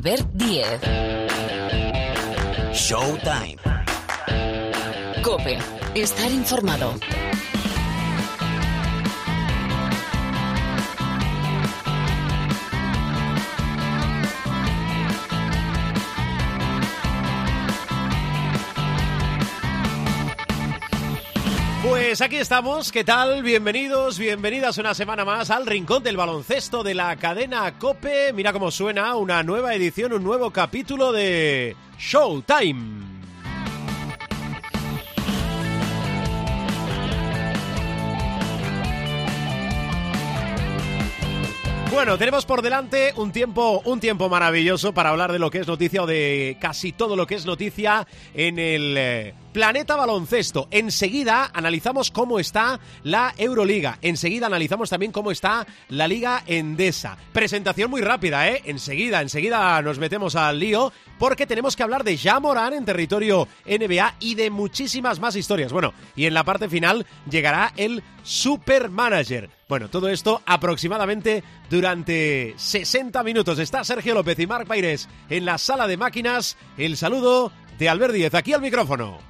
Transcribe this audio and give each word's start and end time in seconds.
Albert 0.00 0.28
Diez. 0.32 0.80
Showtime. 2.72 3.58
Cope. 5.22 5.58
Estar 5.94 6.30
informado. 6.30 6.94
Pues 22.10 22.22
aquí 22.22 22.38
estamos, 22.38 22.90
¿qué 22.90 23.04
tal? 23.04 23.44
Bienvenidos, 23.44 24.18
bienvenidas 24.18 24.78
una 24.78 24.94
semana 24.94 25.24
más 25.24 25.48
al 25.48 25.64
Rincón 25.64 26.02
del 26.02 26.16
Baloncesto 26.16 26.82
de 26.82 26.92
la 26.92 27.14
cadena 27.14 27.78
Cope. 27.78 28.32
Mira 28.32 28.52
cómo 28.52 28.72
suena 28.72 29.14
una 29.14 29.44
nueva 29.44 29.76
edición, 29.76 30.12
un 30.14 30.24
nuevo 30.24 30.50
capítulo 30.50 31.12
de 31.12 31.76
Showtime. 32.00 33.20
Bueno, 41.92 42.16
tenemos 42.18 42.46
por 42.46 42.62
delante 42.62 43.12
un 43.16 43.32
tiempo, 43.32 43.82
un 43.84 43.98
tiempo 43.98 44.28
maravilloso 44.28 44.94
para 44.94 45.10
hablar 45.10 45.32
de 45.32 45.38
lo 45.38 45.50
que 45.50 45.58
es 45.58 45.66
noticia 45.66 46.02
o 46.02 46.06
de 46.06 46.56
casi 46.60 46.92
todo 46.92 47.14
lo 47.14 47.26
que 47.26 47.34
es 47.34 47.44
noticia 47.44 48.06
en 48.32 48.58
el 48.58 48.94
eh, 48.96 49.34
planeta 49.52 49.96
baloncesto. 49.96 50.68
Enseguida 50.70 51.50
analizamos 51.52 52.10
cómo 52.10 52.38
está 52.38 52.80
la 53.02 53.34
Euroliga. 53.36 53.98
Enseguida 54.02 54.46
analizamos 54.46 54.90
también 54.90 55.12
cómo 55.12 55.30
está 55.30 55.66
la 55.88 56.08
Liga 56.08 56.42
Endesa. 56.46 57.16
Presentación 57.32 57.90
muy 57.90 58.00
rápida, 58.00 58.48
¿eh? 58.48 58.62
Enseguida, 58.64 59.20
enseguida 59.22 59.80
nos 59.82 59.98
metemos 59.98 60.36
al 60.36 60.58
lío 60.58 60.92
porque 61.18 61.46
tenemos 61.46 61.76
que 61.76 61.82
hablar 61.82 62.04
de 62.04 62.16
Jamoran 62.16 62.72
en 62.72 62.84
territorio 62.84 63.46
NBA 63.66 64.14
y 64.20 64.34
de 64.34 64.50
muchísimas 64.50 65.20
más 65.20 65.36
historias. 65.36 65.72
Bueno, 65.72 65.92
y 66.16 66.26
en 66.26 66.34
la 66.34 66.44
parte 66.44 66.68
final 66.68 67.06
llegará 67.28 67.72
el 67.76 68.02
Super 68.22 68.88
Manager. 68.88 69.50
Bueno, 69.68 69.88
todo 69.88 70.08
esto 70.08 70.42
aproximadamente 70.46 71.44
durante 71.68 72.54
60 72.56 73.22
minutos. 73.22 73.58
Está 73.58 73.84
Sergio 73.84 74.14
López 74.14 74.38
y 74.38 74.46
Marc 74.46 74.66
Paires 74.66 75.08
en 75.28 75.44
la 75.44 75.58
sala 75.58 75.86
de 75.86 75.96
máquinas. 75.96 76.56
El 76.76 76.96
saludo 76.96 77.52
de 77.78 77.88
Albert 77.88 78.14
Díez. 78.14 78.34
Aquí 78.34 78.52
al 78.52 78.62
micrófono. 78.62 79.29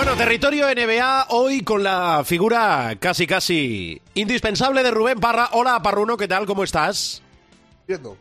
Bueno, 0.00 0.16
territorio 0.16 0.66
NBA 0.66 1.26
hoy 1.28 1.60
con 1.60 1.82
la 1.82 2.22
figura 2.24 2.96
casi 2.98 3.26
casi 3.26 4.00
indispensable 4.14 4.82
de 4.82 4.90
Rubén 4.90 5.20
Parra. 5.20 5.50
Hola 5.52 5.82
Parruno, 5.82 6.16
¿qué 6.16 6.26
tal? 6.26 6.46
¿Cómo 6.46 6.64
estás? 6.64 7.20
Viendo, 7.86 8.16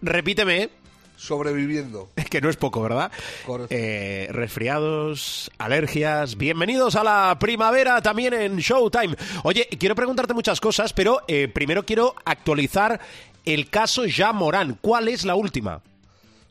Repíteme, 0.00 0.70
sobreviviendo. 1.14 2.08
que 2.28 2.40
no 2.40 2.50
es 2.50 2.56
poco, 2.56 2.82
¿verdad? 2.82 3.12
Correcto. 3.46 3.72
Eh, 3.72 4.30
resfriados, 4.32 5.48
alergias. 5.58 6.36
Bienvenidos 6.36 6.96
a 6.96 7.04
la 7.04 7.36
primavera 7.38 8.02
también 8.02 8.34
en 8.34 8.56
Showtime. 8.56 9.14
Oye, 9.44 9.68
quiero 9.78 9.94
preguntarte 9.94 10.34
muchas 10.34 10.60
cosas, 10.60 10.92
pero 10.92 11.20
eh, 11.28 11.46
primero 11.46 11.84
quiero 11.84 12.16
actualizar 12.24 12.98
el 13.44 13.70
caso 13.70 14.06
Ya 14.06 14.32
Morán. 14.32 14.76
¿Cuál 14.80 15.06
es 15.06 15.24
la 15.24 15.36
última? 15.36 15.82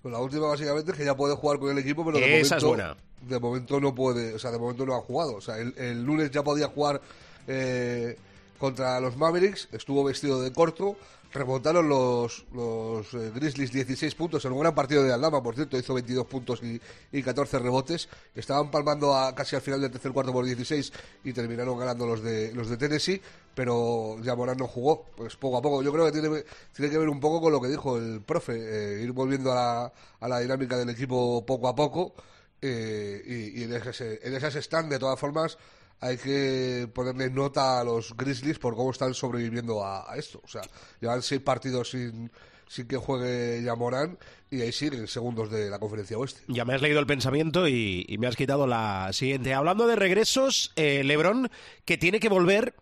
Pues 0.02 0.14
la 0.14 0.20
última 0.20 0.48
básicamente 0.48 0.94
es 0.94 0.98
que 0.98 1.04
ya 1.04 1.18
puede 1.18 1.36
jugar 1.36 1.60
con 1.60 1.72
el 1.72 1.78
equipo, 1.78 2.06
pero 2.06 2.20
de 2.20 2.40
Esa 2.40 2.56
es 2.56 2.64
momento, 2.64 2.86
buena. 2.86 3.11
De 3.22 3.40
momento 3.40 3.80
no 3.80 3.94
puede, 3.94 4.34
o 4.34 4.40
sea, 4.40 4.52
de 4.52 4.60
momento 4.60 4.86
no 4.86 4.96
ha 4.96 5.02
jugado. 5.02 5.36
O 5.36 5.42
sea, 5.42 5.58
el, 5.58 5.74
el 5.78 6.04
lunes 6.04 6.32
ya 6.32 6.44
podía 6.44 6.68
jugar 6.68 7.02
eh, 7.48 8.18
contra 8.58 9.00
los 9.00 9.18
Mavericks, 9.18 9.70
estuvo 9.72 10.04
vestido 10.04 10.42
de 10.42 10.54
corto, 10.54 10.96
remontaron 11.34 11.88
los, 11.88 12.46
los 12.54 13.14
eh, 13.14 13.32
Grizzlies 13.34 13.72
16 13.72 14.16
puntos 14.16 14.44
en 14.46 14.52
un 14.52 14.60
gran 14.60 14.76
partido 14.76 15.04
de 15.04 15.14
Aldama, 15.14 15.42
por 15.42 15.56
cierto, 15.56 15.78
hizo 15.78 15.94
22 15.94 16.28
puntos 16.28 16.62
y, 16.62 16.80
y 17.12 17.24
14 17.24 17.60
rebotes. 17.60 18.10
Estaban 18.36 18.70
palmando 18.70 19.16
a, 19.16 19.34
casi 19.34 19.56
al 19.56 19.62
final 19.62 19.82
del 19.82 19.92
tercer 19.92 20.12
cuarto 20.12 20.34
por 20.34 20.46
16 20.46 20.92
y 21.24 21.34
terminaron 21.34 21.78
ganando 21.80 22.06
los 22.06 22.22
de 22.22 22.54
los 22.54 22.70
de 22.70 22.78
Tennessee, 22.78 23.22
pero 23.56 24.18
ya 24.22 24.36
Morán 24.36 24.58
no 24.58 24.68
jugó, 24.68 25.06
pues 25.16 25.36
poco 25.38 25.58
a 25.58 25.62
poco. 25.62 25.82
Yo 25.82 25.92
creo 25.92 26.06
que 26.06 26.12
tiene, 26.12 26.44
tiene 26.76 26.92
que 26.92 26.98
ver 26.98 27.10
un 27.10 27.20
poco 27.20 27.42
con 27.42 27.52
lo 27.52 27.62
que 27.62 27.70
dijo 27.70 27.98
el 27.98 28.22
profe, 28.22 28.54
eh, 28.54 29.02
ir 29.02 29.12
volviendo 29.12 29.52
a 29.52 29.56
la, 29.56 29.94
a 30.20 30.28
la 30.28 30.40
dinámica 30.40 30.78
del 30.78 30.90
equipo 30.90 31.46
poco 31.46 31.68
a 31.68 31.76
poco. 31.76 32.14
Eh, 32.62 33.22
y, 33.26 33.62
y 33.62 33.64
en, 33.64 33.74
ese, 33.74 34.20
en 34.24 34.36
esas 34.36 34.56
están, 34.56 34.90
de 34.90 35.00
todas 35.00 35.20
formas, 35.20 35.58
hay 36.02 36.18
que 36.18 36.90
ponerle 36.94 37.30
nota 37.30 37.80
a 37.80 37.84
los 37.84 38.16
Grizzlies 38.18 38.60
por 38.60 38.76
cómo 38.76 38.92
están 38.92 39.14
sobreviviendo 39.14 39.86
a, 39.86 40.16
esto. 40.18 40.42
O 40.44 40.48
sea, 40.48 40.62
llevan 41.00 41.22
seis 41.22 41.42
partidos 41.42 41.92
sin, 41.92 42.32
sin 42.68 42.88
que 42.88 42.98
juegue 42.98 43.62
Yamorán 43.64 44.18
y 44.50 44.62
ahí 44.62 44.72
siguen 44.72 45.08
segundos 45.08 45.52
de 45.52 45.70
la 45.70 45.78
conferencia 45.78 46.18
oeste. 46.18 46.42
Ya 46.48 46.66
me 46.66 46.74
has 46.74 46.82
leído 46.82 47.00
el 47.00 47.06
pensamiento 47.06 47.68
y, 47.68 48.06
y 48.10 48.18
me 48.18 48.28
has 48.28 48.36
quitado 48.36 48.66
la 48.66 49.10
siguiente. 49.14 49.54
Hablando 49.54 49.86
de 49.86 49.96
regresos, 49.96 50.74
eh, 50.76 51.04
Lebron, 51.04 51.50
que 51.86 51.98
tiene 51.98 52.20
que 52.20 52.30
volver 52.30 52.74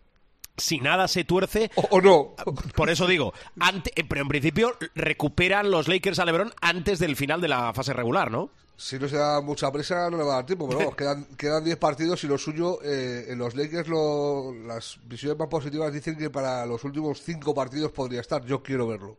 si 0.59 0.79
nada 0.79 1.07
se 1.07 1.23
tuerce. 1.23 1.71
O, 1.75 1.81
o 1.91 2.01
no. 2.01 2.35
Por 2.75 2.89
eso 2.89 3.07
digo, 3.07 3.33
ante- 3.59 3.91
eh, 3.95 4.03
pero 4.07 4.21
en 4.21 4.27
principio 4.27 4.75
recuperan 4.95 5.71
los 5.71 5.87
Lakers 5.87 6.19
a 6.19 6.25
LeBron 6.25 6.53
antes 6.61 6.99
del 6.99 7.15
final 7.15 7.41
de 7.41 7.47
la 7.47 7.73
fase 7.73 7.93
regular, 7.93 8.29
¿no? 8.31 8.49
Si 8.77 8.97
no 8.97 9.09
se 9.09 9.17
da 9.17 9.41
mucha 9.41 9.69
presa, 9.73 10.09
no 10.09 10.15
le 10.17 10.23
va 10.23 10.33
a 10.33 10.35
dar 10.37 10.45
tiempo. 10.45 10.65
Pero 10.67 10.79
vamos, 10.79 10.95
quedan, 10.97 11.25
quedan 11.35 11.63
10 11.65 11.77
partidos 11.77 12.23
y 12.23 12.27
lo 12.27 12.37
suyo, 12.37 12.79
eh, 12.83 13.25
en 13.29 13.37
los 13.37 13.55
Lakers, 13.55 13.89
lo- 13.89 14.53
las 14.53 14.99
visiones 15.03 15.37
más 15.37 15.49
positivas 15.49 15.91
dicen 15.91 16.15
que 16.17 16.29
para 16.29 16.65
los 16.65 16.83
últimos 16.85 17.21
5 17.21 17.53
partidos 17.53 17.91
podría 17.91 18.21
estar. 18.21 18.45
Yo 18.45 18.63
quiero 18.63 18.87
verlo. 18.87 19.17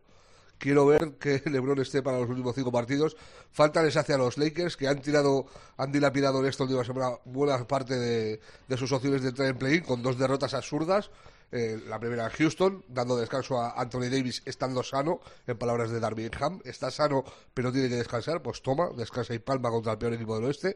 Quiero 0.57 0.85
ver 0.85 1.13
que 1.19 1.41
LeBron 1.49 1.79
esté 1.79 2.01
para 2.03 2.19
los 2.19 2.29
últimos 2.29 2.55
5 2.55 2.71
partidos. 2.71 3.15
Falta 3.51 3.83
les 3.83 3.97
hace 3.97 4.13
a 4.13 4.17
los 4.17 4.37
Lakers, 4.37 4.77
que 4.77 4.87
han 4.87 4.99
tirado, 5.01 5.45
han 5.77 5.91
dilapidado 5.91 6.39
en 6.39 6.45
esta 6.47 6.63
última 6.63 6.83
semana 6.83 7.11
buena 7.25 7.67
parte 7.67 7.95
de, 7.99 8.39
de 8.67 8.77
sus 8.77 8.91
opciones 8.91 9.21
de 9.21 9.29
entrar 9.29 9.47
en 9.49 9.57
play-in 9.57 9.81
con 9.83 10.01
dos 10.01 10.17
derrotas 10.17 10.53
absurdas. 10.55 11.09
Eh, 11.51 11.81
la 11.87 11.99
primera 11.99 12.25
en 12.25 12.31
Houston, 12.31 12.85
dando 12.87 13.17
descanso 13.17 13.59
a 13.59 13.79
Anthony 13.79 14.09
Davis 14.09 14.41
estando 14.45 14.83
sano, 14.83 15.19
en 15.47 15.57
palabras 15.57 15.91
de 15.91 15.99
Darby 15.99 16.29
Ham. 16.39 16.61
Está 16.63 16.91
sano, 16.91 17.23
pero 17.53 17.71
tiene 17.71 17.89
que 17.89 17.95
descansar. 17.95 18.41
Pues 18.41 18.61
toma, 18.61 18.89
descansa 18.95 19.33
y 19.33 19.39
palma 19.39 19.69
contra 19.69 19.93
el 19.93 19.97
peor 19.97 20.13
equipo 20.13 20.35
del 20.35 20.45
oeste. 20.45 20.75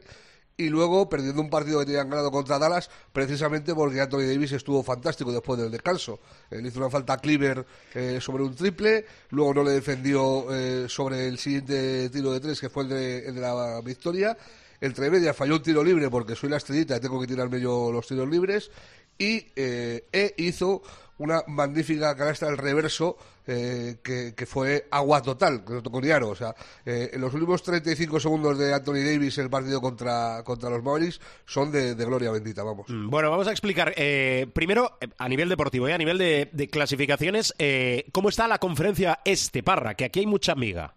Y 0.58 0.70
luego 0.70 1.08
perdiendo 1.08 1.42
un 1.42 1.50
partido 1.50 1.80
que 1.80 1.86
tenían 1.86 2.08
ganado 2.08 2.30
contra 2.30 2.58
Dallas, 2.58 2.88
precisamente 3.12 3.74
porque 3.74 4.00
Anthony 4.00 4.22
Davis 4.22 4.52
estuvo 4.52 4.82
fantástico 4.82 5.30
después 5.30 5.60
del 5.60 5.70
descanso. 5.70 6.18
Eh, 6.50 6.62
le 6.62 6.68
hizo 6.68 6.78
una 6.78 6.88
falta 6.88 7.12
a 7.12 7.18
Cleaver 7.18 7.66
eh, 7.94 8.18
sobre 8.22 8.42
un 8.42 8.54
triple, 8.54 9.04
luego 9.30 9.52
no 9.52 9.64
le 9.64 9.72
defendió 9.72 10.46
eh, 10.54 10.86
sobre 10.88 11.28
el 11.28 11.38
siguiente 11.38 12.08
tiro 12.08 12.32
de 12.32 12.40
tres, 12.40 12.58
que 12.58 12.70
fue 12.70 12.84
el 12.84 12.88
de, 12.88 13.18
el 13.26 13.34
de 13.34 13.40
la 13.42 13.82
victoria. 13.82 14.36
El 14.80 14.94
Tremedia 14.94 15.34
falló 15.34 15.56
un 15.56 15.62
tiro 15.62 15.84
libre 15.84 16.08
porque 16.08 16.34
soy 16.34 16.48
la 16.48 16.56
estrellita 16.56 16.96
y 16.96 17.00
tengo 17.00 17.20
que 17.20 17.26
tirarme 17.26 17.60
yo 17.60 17.90
los 17.92 18.06
tiros 18.06 18.28
libres. 18.28 18.70
Y 19.18 19.46
eh, 19.56 20.04
e 20.12 20.34
hizo 20.38 20.82
una 21.18 21.42
magnífica 21.46 22.14
canasta 22.14 22.46
al 22.46 22.58
reverso 22.58 23.16
eh, 23.46 23.98
que, 24.02 24.46
fue 24.46 24.86
agua 24.90 25.22
total, 25.22 25.64
que 25.64 25.74
no 25.74 25.82
tocó 25.82 26.00
ni 26.00 26.10
aro. 26.10 26.30
O 26.30 26.34
sea, 26.34 26.54
eh, 26.84 27.10
en 27.12 27.20
los 27.20 27.32
últimos 27.32 27.62
35 27.62 28.20
segundos 28.20 28.58
de 28.58 28.74
Anthony 28.74 29.04
Davis 29.04 29.38
el 29.38 29.48
partido 29.48 29.80
contra, 29.80 30.42
contra 30.44 30.68
los 30.68 30.82
Mavericks 30.82 31.20
son 31.46 31.70
de, 31.70 31.94
gloria 31.94 32.30
bendita, 32.30 32.62
vamos. 32.62 32.88
Mm, 32.88 33.08
Bueno, 33.08 33.30
vamos 33.30 33.46
a 33.48 33.52
explicar. 33.52 33.94
eh, 33.96 34.46
primero, 34.52 34.98
eh, 35.00 35.08
a 35.18 35.28
nivel 35.28 35.48
deportivo 35.48 35.88
y 35.88 35.92
a 35.92 35.98
nivel 35.98 36.18
de, 36.18 36.50
de 36.52 36.68
clasificaciones, 36.68 37.54
¿cómo 38.12 38.28
está 38.28 38.48
la 38.48 38.58
conferencia 38.58 39.20
este, 39.24 39.62
Parra? 39.62 39.94
Que 39.94 40.04
aquí 40.04 40.20
hay 40.20 40.26
mucha 40.26 40.52
amiga. 40.52 40.94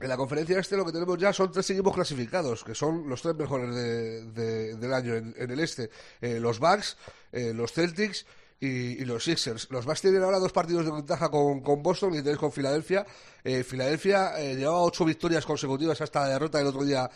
En 0.00 0.08
la 0.08 0.16
conferencia 0.16 0.58
este 0.58 0.76
lo 0.78 0.86
que 0.86 0.92
tenemos 0.92 1.18
ya 1.18 1.32
son 1.32 1.52
tres 1.52 1.68
equipos 1.70 1.94
clasificados, 1.94 2.64
que 2.64 2.74
son 2.74 3.06
los 3.08 3.20
tres 3.20 3.34
mejores 3.34 3.74
de- 3.74 4.24
de- 4.32 4.76
del 4.76 4.94
año 4.94 5.14
en, 5.14 5.34
el 5.36 5.60
este. 5.60 5.90
Eh, 6.22 6.40
los 6.40 6.58
Bucks, 6.58 6.96
eh, 7.32 7.52
los 7.54 7.70
Celtics 7.72 8.24
y, 8.58 9.04
los 9.04 9.24
Sixers. 9.24 9.68
Los 9.70 9.84
Bucks 9.84 10.00
tienen 10.02 10.22
ahora 10.22 10.38
dos 10.38 10.52
partidos 10.52 10.84
de 10.86 10.92
ventaja 10.92 11.30
con, 11.30 11.60
con 11.60 11.82
Boston 11.82 12.14
y 12.14 12.22
tres 12.22 12.38
con 12.38 12.50
Filadelfia. 12.50 13.06
Eh, 13.44 13.62
Filadelfia 13.62 14.38
eh, 14.40 14.54
llevaba 14.56 14.82
ocho 14.82 15.04
victorias 15.04 15.44
consecutivas 15.46 16.00
hasta 16.00 16.20
la 16.20 16.28
derrota 16.28 16.60
el 16.60 16.66
otro 16.66 16.82
día 16.84 17.10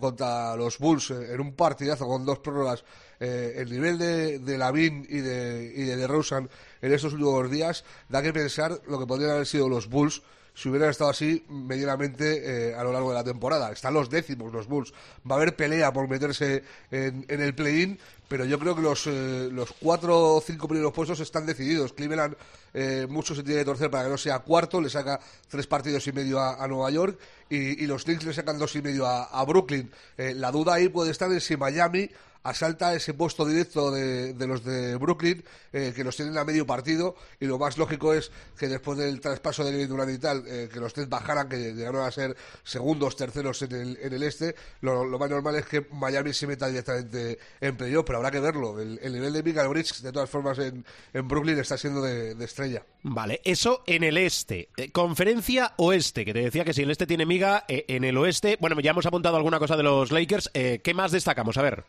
contra 0.00 0.54
los 0.56 0.78
Bulls 0.78 1.10
en 1.10 1.40
un 1.40 1.54
partidazo 1.54 2.06
con 2.06 2.24
dos 2.24 2.38
prórrogas. 2.40 2.84
El 3.20 3.70
nivel 3.70 3.98
de, 3.98 4.38
de 4.40 4.58
Lavin 4.58 5.06
y 5.08 5.18
de, 5.18 5.72
y 5.76 5.82
de 5.84 5.96
DeRozan 5.96 6.50
en 6.80 6.92
estos 6.92 7.12
últimos 7.12 7.48
días 7.50 7.84
da 8.08 8.20
que 8.20 8.32
pensar 8.32 8.80
lo 8.88 8.98
que 8.98 9.06
podrían 9.06 9.30
haber 9.30 9.46
sido 9.46 9.68
los 9.68 9.86
Bulls 9.88 10.22
si 10.54 10.68
hubieran 10.68 10.90
estado 10.90 11.10
así 11.10 11.44
medianamente 11.48 12.70
eh, 12.70 12.74
a 12.74 12.84
lo 12.84 12.92
largo 12.92 13.10
de 13.10 13.14
la 13.14 13.24
temporada. 13.24 13.72
Están 13.72 13.94
los 13.94 14.10
décimos, 14.10 14.52
los 14.52 14.66
Bulls. 14.66 14.92
Va 15.28 15.36
a 15.36 15.38
haber 15.38 15.56
pelea 15.56 15.92
por 15.92 16.08
meterse 16.08 16.62
en, 16.90 17.24
en 17.28 17.40
el 17.40 17.54
play-in, 17.54 17.98
pero 18.32 18.46
yo 18.46 18.58
creo 18.58 18.74
que 18.74 18.80
los, 18.80 19.06
eh, 19.06 19.50
los 19.52 19.72
cuatro 19.72 20.36
o 20.36 20.40
cinco 20.40 20.66
primeros 20.66 20.94
puestos 20.94 21.20
están 21.20 21.44
decididos. 21.44 21.92
Cleveland 21.92 22.34
eh, 22.72 23.06
mucho 23.06 23.34
se 23.34 23.42
tiene 23.42 23.60
que 23.60 23.66
torcer 23.66 23.90
para 23.90 24.04
que 24.04 24.10
no 24.10 24.16
sea 24.16 24.38
cuarto, 24.38 24.80
le 24.80 24.88
saca 24.88 25.20
tres 25.50 25.66
partidos 25.66 26.06
y 26.06 26.12
medio 26.12 26.40
a, 26.40 26.66
Nueva 26.66 26.90
York 26.90 27.18
y, 27.50 27.86
los 27.86 28.04
Knicks 28.04 28.24
le 28.24 28.32
sacan 28.32 28.58
dos 28.58 28.74
y 28.74 28.80
medio 28.80 29.06
a, 29.06 29.24
a 29.24 29.44
Brooklyn. 29.44 29.90
Eh, 30.16 30.32
la 30.34 30.50
duda 30.50 30.72
ahí 30.72 30.88
puede 30.88 31.10
estar 31.10 31.30
en 31.30 31.42
si 31.42 31.58
Miami 31.58 32.08
asalta 32.42 32.94
ese 32.94 33.14
puesto 33.14 33.46
directo 33.46 33.90
de, 33.90 34.34
de 34.34 34.46
los 34.46 34.64
de 34.64 34.96
Brooklyn, 34.96 35.44
eh, 35.72 35.92
que 35.94 36.04
los 36.04 36.16
tienen 36.16 36.36
a 36.38 36.44
medio 36.44 36.66
partido, 36.66 37.14
y 37.40 37.46
lo 37.46 37.58
más 37.58 37.78
lógico 37.78 38.14
es 38.14 38.30
que 38.58 38.68
después 38.68 38.98
del 38.98 39.20
traspaso 39.20 39.64
de 39.64 39.86
Durant 39.86 40.10
y 40.10 40.18
tal, 40.18 40.44
eh, 40.46 40.68
que 40.72 40.80
los 40.80 40.92
tres 40.92 41.08
bajaran, 41.08 41.48
que 41.48 41.72
llegaron 41.74 42.04
a 42.04 42.10
ser 42.10 42.36
segundos, 42.64 43.16
terceros 43.16 43.62
en 43.62 43.72
el, 43.72 43.98
en 44.02 44.12
el 44.12 44.22
este, 44.22 44.54
lo, 44.80 45.04
lo 45.04 45.18
más 45.18 45.30
normal 45.30 45.56
es 45.56 45.66
que 45.66 45.86
Miami 45.92 46.32
se 46.32 46.46
meta 46.46 46.68
directamente 46.68 47.38
en 47.60 47.76
playoff, 47.76 48.04
pero 48.06 48.18
habrá 48.18 48.30
que 48.30 48.40
verlo. 48.40 48.80
El, 48.80 48.98
el 49.02 49.12
nivel 49.12 49.32
de 49.32 49.42
Michael 49.42 49.68
Bridges, 49.68 50.02
de 50.02 50.12
todas 50.12 50.28
formas, 50.28 50.58
en, 50.58 50.84
en 51.12 51.28
Brooklyn 51.28 51.58
está 51.58 51.76
siendo 51.76 52.02
de, 52.02 52.34
de 52.34 52.44
estrella. 52.44 52.84
Vale, 53.02 53.40
eso 53.44 53.82
en 53.86 54.04
el 54.04 54.16
este. 54.16 54.68
Eh, 54.76 54.90
conferencia 54.90 55.74
oeste, 55.76 56.24
que 56.24 56.32
te 56.32 56.40
decía 56.40 56.64
que 56.64 56.74
si 56.74 56.82
el 56.82 56.90
este 56.90 57.06
tiene 57.06 57.26
miga, 57.26 57.64
eh, 57.68 57.84
en 57.88 58.04
el 58.04 58.16
oeste, 58.16 58.56
bueno, 58.60 58.78
ya 58.80 58.90
hemos 58.90 59.06
apuntado 59.06 59.36
alguna 59.36 59.58
cosa 59.58 59.76
de 59.76 59.82
los 59.82 60.12
Lakers. 60.12 60.50
Eh, 60.54 60.80
¿Qué 60.82 60.94
más 60.94 61.12
destacamos? 61.12 61.56
A 61.56 61.62
ver. 61.62 61.84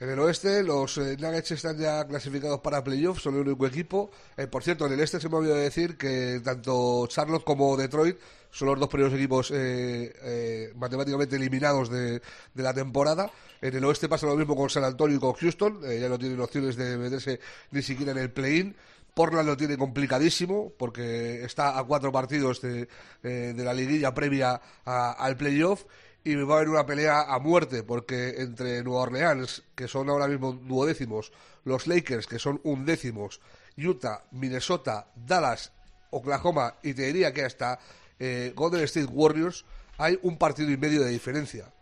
En 0.00 0.08
el 0.10 0.18
oeste, 0.20 0.62
los 0.62 0.96
eh, 0.98 1.16
Nuggets 1.18 1.50
están 1.50 1.76
ya 1.76 2.06
clasificados 2.06 2.60
para 2.60 2.84
playoffs, 2.84 3.20
son 3.22 3.34
el 3.34 3.40
único 3.40 3.66
equipo. 3.66 4.10
Eh, 4.36 4.46
por 4.46 4.62
cierto, 4.62 4.86
en 4.86 4.92
el 4.92 5.00
este 5.00 5.18
se 5.18 5.28
me 5.28 5.36
olvidó 5.36 5.56
decir 5.56 5.96
que 5.96 6.40
tanto 6.44 7.06
Charlotte 7.08 7.42
como 7.44 7.76
Detroit 7.76 8.16
son 8.50 8.68
los 8.68 8.78
dos 8.78 8.88
primeros 8.88 9.12
equipos 9.14 9.50
eh, 9.50 10.14
eh, 10.22 10.72
matemáticamente 10.76 11.34
eliminados 11.34 11.90
de, 11.90 12.22
la 12.54 12.72
temporada. 12.72 13.28
En 13.60 13.74
el 13.74 13.84
oeste 13.84 14.08
pasa 14.08 14.26
lo 14.26 14.36
mismo 14.36 14.54
con 14.54 14.70
San 14.70 14.84
Antonio 14.84 15.16
y 15.16 15.20
con 15.20 15.32
Houston, 15.32 15.80
eh, 15.84 15.98
ya 16.00 16.08
no 16.08 16.16
tienen 16.16 16.40
opciones 16.40 16.76
de 16.76 16.96
meterse 16.96 17.40
ni 17.72 17.82
siquiera 17.82 18.12
en 18.12 18.18
el 18.18 18.30
play-in. 18.30 18.76
Portland 19.14 19.48
lo 19.48 19.56
tiene 19.56 19.76
complicadísimo 19.76 20.72
porque 20.78 21.42
está 21.44 21.76
a 21.76 21.82
cuatro 21.82 22.12
partidos 22.12 22.60
de, 22.60 22.88
eh, 23.24 23.52
de 23.56 23.64
la 23.64 23.74
liguilla 23.74 24.14
previa 24.14 24.60
a- 24.84 25.10
al 25.12 25.36
playoff 25.36 25.84
y 26.24 26.34
va 26.34 26.54
a 26.54 26.56
haber 26.58 26.68
una 26.68 26.86
pelea 26.86 27.22
a 27.22 27.38
muerte 27.38 27.82
porque 27.82 28.34
entre 28.38 28.82
Nueva 28.82 29.02
Orleans, 29.02 29.62
que 29.74 29.88
son 29.88 30.10
ahora 30.10 30.28
mismo 30.28 30.52
duodécimos, 30.52 31.32
los 31.64 31.86
Lakers, 31.86 32.26
que 32.26 32.38
son 32.38 32.60
undécimos, 32.64 33.40
Utah, 33.76 34.24
Minnesota, 34.32 35.06
Dallas, 35.14 35.72
Oklahoma 36.10 36.74
y 36.82 36.94
te 36.94 37.02
diría 37.06 37.32
que 37.32 37.44
hasta 37.44 37.78
eh, 38.18 38.52
Golden 38.54 38.84
State 38.84 39.06
Warriors 39.06 39.64
hay 39.98 40.18
un 40.22 40.38
partido 40.38 40.70
y 40.70 40.76
medio 40.76 41.02
de 41.02 41.10
diferencia 41.10 41.72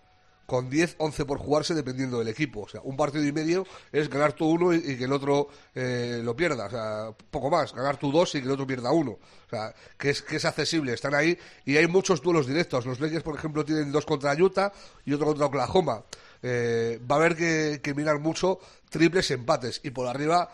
con 0.47 0.71
10, 0.71 0.97
11 0.99 1.25
por 1.25 1.39
jugarse 1.39 1.75
dependiendo 1.75 2.19
del 2.19 2.29
equipo. 2.29 2.63
O 2.63 2.69
sea, 2.69 2.81
un 2.85 2.97
partido 2.97 3.25
y 3.25 3.33
medio 3.33 3.67
es 3.93 4.09
ganar 4.09 4.33
tú 4.33 4.47
uno 4.47 4.73
y, 4.73 4.97
que 4.97 5.05
el 5.05 5.13
otro 5.13 5.49
eh, 5.75 6.21
lo 6.23 6.35
pierda. 6.35 6.67
O 6.67 6.71
sea, 6.71 7.11
poco 7.31 7.51
más, 7.51 7.75
ganar 7.75 7.99
tú 7.99 8.13
dos 8.13 8.35
y 8.35 8.41
que 8.41 8.47
el 8.47 8.53
otro 8.53 8.67
pierda 8.67 8.93
uno. 8.93 9.13
O 9.13 9.49
sea, 9.51 9.75
que 9.99 10.11
es, 10.11 10.23
que 10.23 10.37
es 10.37 10.45
accesible, 10.45 10.93
están 10.93 11.15
ahí 11.15 11.37
y 11.65 11.77
hay 11.77 11.87
muchos 11.87 12.23
duelos 12.23 12.47
directos. 12.47 12.87
Los 12.87 13.01
Lakers, 13.01 13.23
por 13.25 13.37
ejemplo, 13.37 13.65
tienen 13.65 13.93
dos 13.93 14.07
contra 14.07 14.35
Utah 14.35 14.73
y 15.05 15.13
otro 15.13 15.27
contra 15.27 15.47
Oklahoma. 15.47 16.05
Eh, 16.43 17.01
va 17.11 17.17
a 17.17 17.19
haber 17.19 17.37
que 17.81 17.95
mirar 17.95 18.21
mucho 18.21 18.61
triples 18.89 19.31
empates 19.31 19.81
y 19.83 19.91
por 19.91 20.07
arriba 20.07 20.51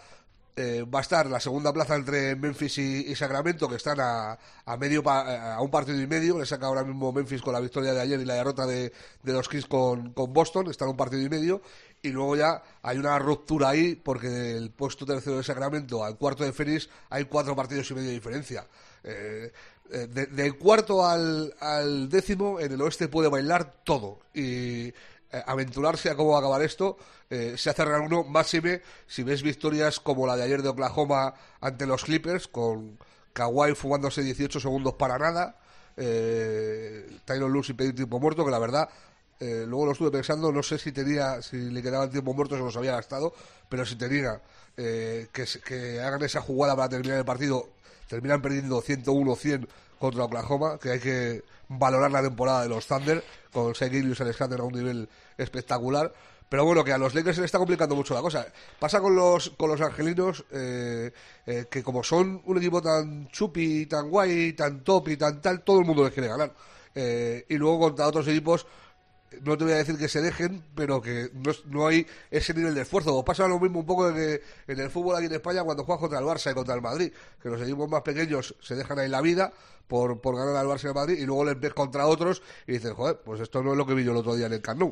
eh, 0.56 0.84
va 0.84 0.98
a 0.98 1.02
estar 1.02 1.26
la 1.26 1.40
segunda 1.40 1.72
plaza 1.72 1.94
entre 1.96 2.36
Memphis 2.36 2.78
y, 2.78 3.14
Sacramento, 3.14 3.68
que 3.68 3.76
están 3.76 3.98
a, 4.00 4.38
a 4.64 4.76
medio 4.76 5.02
pa- 5.02 5.54
a 5.54 5.60
un 5.62 5.70
partido 5.70 6.00
y 6.00 6.06
medio. 6.06 6.38
Le 6.38 6.46
saca 6.46 6.66
ahora 6.66 6.84
mismo 6.84 7.12
Memphis 7.12 7.40
con 7.42 7.52
la 7.52 7.60
victoria 7.60 7.92
de 7.94 8.00
ayer 8.00 8.20
y 8.20 8.24
la 8.24 8.34
derrota 8.34 8.66
de, 8.66 8.92
de 9.22 9.32
los 9.32 9.48
Kings 9.48 9.66
con, 9.66 10.12
con 10.12 10.32
Boston, 10.32 10.70
están 10.70 10.88
a 10.88 10.90
un 10.90 10.96
partido 10.96 11.22
y 11.22 11.28
medio. 11.28 11.62
Y 12.02 12.08
luego 12.10 12.34
ya 12.36 12.62
hay 12.82 12.98
una 12.98 13.18
ruptura 13.18 13.68
ahí, 13.70 13.94
porque 13.94 14.28
del 14.28 14.70
puesto 14.70 15.06
tercero 15.06 15.36
de 15.36 15.44
Sacramento 15.44 16.04
al 16.04 16.16
cuarto 16.18 16.42
de 16.44 16.52
Phoenix 16.52 16.88
hay 17.10 17.24
cuatro 17.26 17.54
partidos 17.54 17.90
y 17.90 17.94
medio 17.94 18.08
de 18.08 18.14
diferencia. 18.14 18.66
Eh, 19.04 19.52
eh, 19.90 20.06
de- 20.10 20.26
del 20.26 20.58
cuarto 20.58 21.06
al, 21.06 21.54
al 21.60 22.08
décimo, 22.08 22.58
en 22.60 22.72
el 22.72 22.80
oeste 22.82 23.08
puede 23.08 23.28
bailar 23.28 23.82
todo. 23.84 24.18
Y 24.34 24.92
aventurarse 25.46 26.10
a 26.10 26.14
cómo 26.14 26.30
va 26.30 26.36
a 26.36 26.38
acabar 26.40 26.62
esto, 26.62 26.96
eh, 27.30 27.54
se 27.56 27.70
hace 27.70 27.84
real 27.84 28.02
uno, 28.02 28.24
máxime 28.24 28.82
si 29.06 29.22
ves 29.22 29.42
victorias 29.42 30.00
como 30.00 30.26
la 30.26 30.36
de 30.36 30.42
ayer 30.42 30.62
de 30.62 30.68
Oklahoma 30.68 31.34
ante 31.60 31.86
los 31.86 32.04
Clippers, 32.04 32.48
con 32.48 32.98
Kawhi 33.32 33.74
fumándose 33.74 34.22
18 34.22 34.60
segundos 34.60 34.94
para 34.94 35.18
nada, 35.18 35.56
eh, 35.96 37.18
Tyron 37.24 37.52
Lue 37.52 37.64
sin 37.64 37.76
pedir 37.76 37.94
tiempo 37.94 38.18
muerto, 38.20 38.44
que 38.44 38.50
la 38.50 38.58
verdad, 38.58 38.88
eh, 39.40 39.64
luego 39.66 39.86
lo 39.86 39.92
estuve 39.92 40.10
pensando, 40.10 40.52
no 40.52 40.62
sé 40.62 40.78
si 40.78 40.92
tenía, 40.92 41.42
si 41.42 41.56
le 41.56 41.82
quedaba 41.82 42.04
el 42.04 42.10
tiempo 42.10 42.34
muerto, 42.34 42.56
se 42.56 42.62
los 42.62 42.76
había 42.76 42.92
gastado, 42.92 43.32
pero 43.68 43.84
si 43.86 43.96
tenía 43.96 44.40
eh, 44.76 45.28
que, 45.32 45.44
que 45.64 46.00
hagan 46.00 46.22
esa 46.22 46.40
jugada 46.40 46.76
para 46.76 46.88
terminar 46.88 47.18
el 47.18 47.24
partido, 47.24 47.68
terminan 48.08 48.42
perdiendo 48.42 48.82
101-100 48.82 49.66
contra 49.98 50.24
Oklahoma, 50.24 50.78
que 50.78 50.90
hay 50.90 51.00
que 51.00 51.42
valorar 51.68 52.10
la 52.10 52.22
temporada 52.22 52.62
de 52.62 52.68
los 52.68 52.86
Thunder, 52.86 53.24
con 53.52 53.72
Shai 53.72 53.90
Gilgeous 53.90 54.20
Alexander 54.20 54.60
a 54.60 54.64
un 54.64 54.72
nivel 54.72 55.08
espectacular. 55.36 56.12
Pero 56.48 56.66
bueno, 56.66 56.84
que 56.84 56.92
a 56.92 56.98
los 56.98 57.14
Lakers 57.14 57.36
se 57.36 57.40
le 57.40 57.46
está 57.46 57.56
complicando 57.56 57.96
mucho 57.96 58.12
la 58.12 58.20
cosa. 58.20 58.46
Pasa 58.78 59.00
con 59.00 59.16
los, 59.16 59.50
con 59.56 59.70
los 59.70 59.80
angelinos, 59.80 60.44
eh, 60.50 61.10
eh, 61.46 61.66
que 61.70 61.82
como 61.82 62.02
son 62.02 62.42
un 62.44 62.58
equipo 62.58 62.82
tan 62.82 63.28
chupi, 63.28 63.86
tan 63.86 64.10
guay, 64.10 64.52
tan 64.52 64.84
top 64.84 65.08
y 65.08 65.16
tan 65.16 65.40
tal, 65.40 65.62
todo 65.62 65.78
el 65.78 65.86
mundo 65.86 66.04
les 66.04 66.12
quiere 66.12 66.28
ganar. 66.28 66.52
Eh, 66.94 67.46
y 67.48 67.54
luego 67.56 67.80
contra 67.80 68.06
otros 68.06 68.28
equipos, 68.28 68.66
no 69.42 69.56
te 69.56 69.64
voy 69.64 69.72
a 69.72 69.76
decir 69.76 69.96
que 69.96 70.08
se 70.08 70.20
dejen, 70.20 70.64
pero 70.74 71.00
que 71.00 71.30
no, 71.32 71.52
no 71.66 71.86
hay 71.86 72.06
ese 72.30 72.54
nivel 72.54 72.74
de 72.74 72.82
esfuerzo. 72.82 73.14
O 73.14 73.24
pasa 73.24 73.46
lo 73.48 73.58
mismo 73.58 73.80
un 73.80 73.86
poco 73.86 74.12
que 74.12 74.42
en 74.66 74.80
el 74.80 74.90
fútbol 74.90 75.16
aquí 75.16 75.26
en 75.26 75.32
España 75.32 75.62
cuando 75.62 75.84
juegas 75.84 76.00
contra 76.00 76.18
el 76.18 76.24
Barça 76.24 76.50
y 76.50 76.54
contra 76.54 76.74
el 76.74 76.82
Madrid, 76.82 77.12
que 77.42 77.48
los 77.48 77.60
equipos 77.60 77.88
más 77.88 78.02
pequeños 78.02 78.54
se 78.60 78.74
dejan 78.74 78.98
ahí 78.98 79.08
la 79.08 79.20
vida 79.20 79.52
por, 79.86 80.20
por 80.20 80.36
ganar 80.36 80.56
al 80.56 80.66
Barça 80.66 80.84
y 80.84 80.88
al 80.88 80.94
Madrid 80.94 81.18
y 81.18 81.26
luego 81.26 81.44
les 81.44 81.60
ves 81.60 81.74
contra 81.74 82.06
otros 82.06 82.42
y 82.66 82.72
dices, 82.72 82.92
joder, 82.92 83.20
pues 83.24 83.40
esto 83.40 83.62
no 83.62 83.72
es 83.72 83.78
lo 83.78 83.86
que 83.86 83.94
vi 83.94 84.04
yo 84.04 84.12
el 84.12 84.18
otro 84.18 84.34
día 84.34 84.46
en 84.46 84.52
el 84.52 84.62
Camp. 84.62 84.82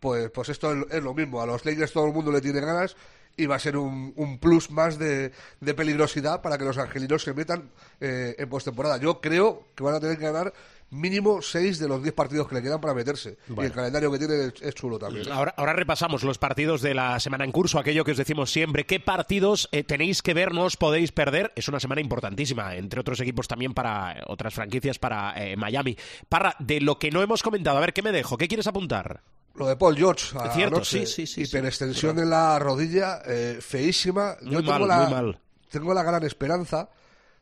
Pues, 0.00 0.30
pues 0.30 0.48
esto 0.48 0.72
es, 0.72 0.86
es 0.90 1.02
lo 1.02 1.14
mismo. 1.14 1.40
A 1.40 1.46
los 1.46 1.64
Lakers 1.64 1.92
todo 1.92 2.06
el 2.06 2.12
mundo 2.12 2.30
le 2.30 2.40
tiene 2.40 2.60
ganas 2.60 2.96
y 3.38 3.46
va 3.46 3.54
a 3.54 3.58
ser 3.58 3.76
un, 3.76 4.12
un 4.16 4.38
plus 4.38 4.70
más 4.70 4.98
de, 4.98 5.32
de 5.60 5.74
peligrosidad 5.74 6.42
para 6.42 6.58
que 6.58 6.64
los 6.64 6.76
angelinos 6.76 7.22
se 7.22 7.32
metan 7.32 7.70
eh, 8.00 8.34
en 8.36 8.48
postemporada. 8.48 8.98
Yo 8.98 9.20
creo 9.20 9.68
que 9.76 9.84
van 9.84 9.94
a 9.94 10.00
tener 10.00 10.18
que 10.18 10.24
ganar 10.24 10.52
mínimo 10.90 11.42
6 11.42 11.78
de 11.78 11.88
los 11.88 12.02
10 12.02 12.14
partidos 12.14 12.48
que 12.48 12.54
le 12.54 12.62
quedan 12.62 12.80
para 12.80 12.94
meterse. 12.94 13.36
Y 13.48 13.60
el 13.60 13.72
calendario 13.72 14.10
que 14.10 14.18
tienen 14.18 14.52
es, 14.60 14.74
chulo 14.74 14.98
también. 14.98 15.30
Ahora, 15.30 15.52
ahora 15.56 15.72
repasamos 15.74 16.22
los 16.22 16.38
partidos 16.38 16.80
de 16.82 16.94
la 16.94 17.20
semana 17.20 17.44
en 17.44 17.52
curso, 17.52 17.78
aquello 17.78 18.04
que 18.04 18.12
os 18.12 18.16
decimos 18.16 18.50
siempre. 18.50 18.86
¿Qué 18.86 18.98
partidos 19.00 19.68
eh, 19.72 19.84
tenéis 19.84 20.22
que 20.22 20.34
ver, 20.34 20.52
no 20.54 20.64
os 20.64 20.76
podéis 20.76 21.12
perder? 21.12 21.52
Es 21.56 21.68
una 21.68 21.80
semana 21.80 22.00
importantísima, 22.00 22.74
entre 22.76 23.00
otros 23.00 23.20
equipos 23.20 23.46
también 23.48 23.74
para 23.74 24.24
otras 24.28 24.54
franquicias, 24.54 24.98
para 24.98 25.34
eh, 25.36 25.56
Miami. 25.56 25.96
Parra, 26.28 26.54
de 26.58 26.80
lo 26.80 26.98
que 26.98 27.10
no 27.10 27.22
hemos 27.22 27.42
comentado, 27.42 27.76
a 27.78 27.80
ver, 27.80 27.92
¿qué 27.92 28.02
me 28.02 28.12
dejo? 28.12 28.38
¿Qué 28.38 28.48
quieres 28.48 28.66
apuntar? 28.66 29.22
Lo 29.54 29.66
de 29.66 29.76
Paul 29.76 29.96
George. 29.96 30.38
a- 30.38 30.52
Cierto, 30.52 30.76
anoche, 30.76 31.00
sí, 31.00 31.06
sí, 31.06 31.26
sí, 31.26 31.44
sí. 31.44 31.50
Hiperextensión 31.50 32.18
en 32.18 32.30
la 32.30 32.58
rodilla, 32.60 33.20
eh, 33.26 33.58
feísima. 33.60 34.36
Muy 34.42 34.52
Yo 34.52 34.58
tengo 34.60 34.72
mal, 34.78 34.88
la, 34.88 34.96
muy 35.02 35.10
mal. 35.12 35.40
Tengo 35.70 35.92
la 35.92 36.02
gran 36.02 36.22
esperanza 36.22 36.88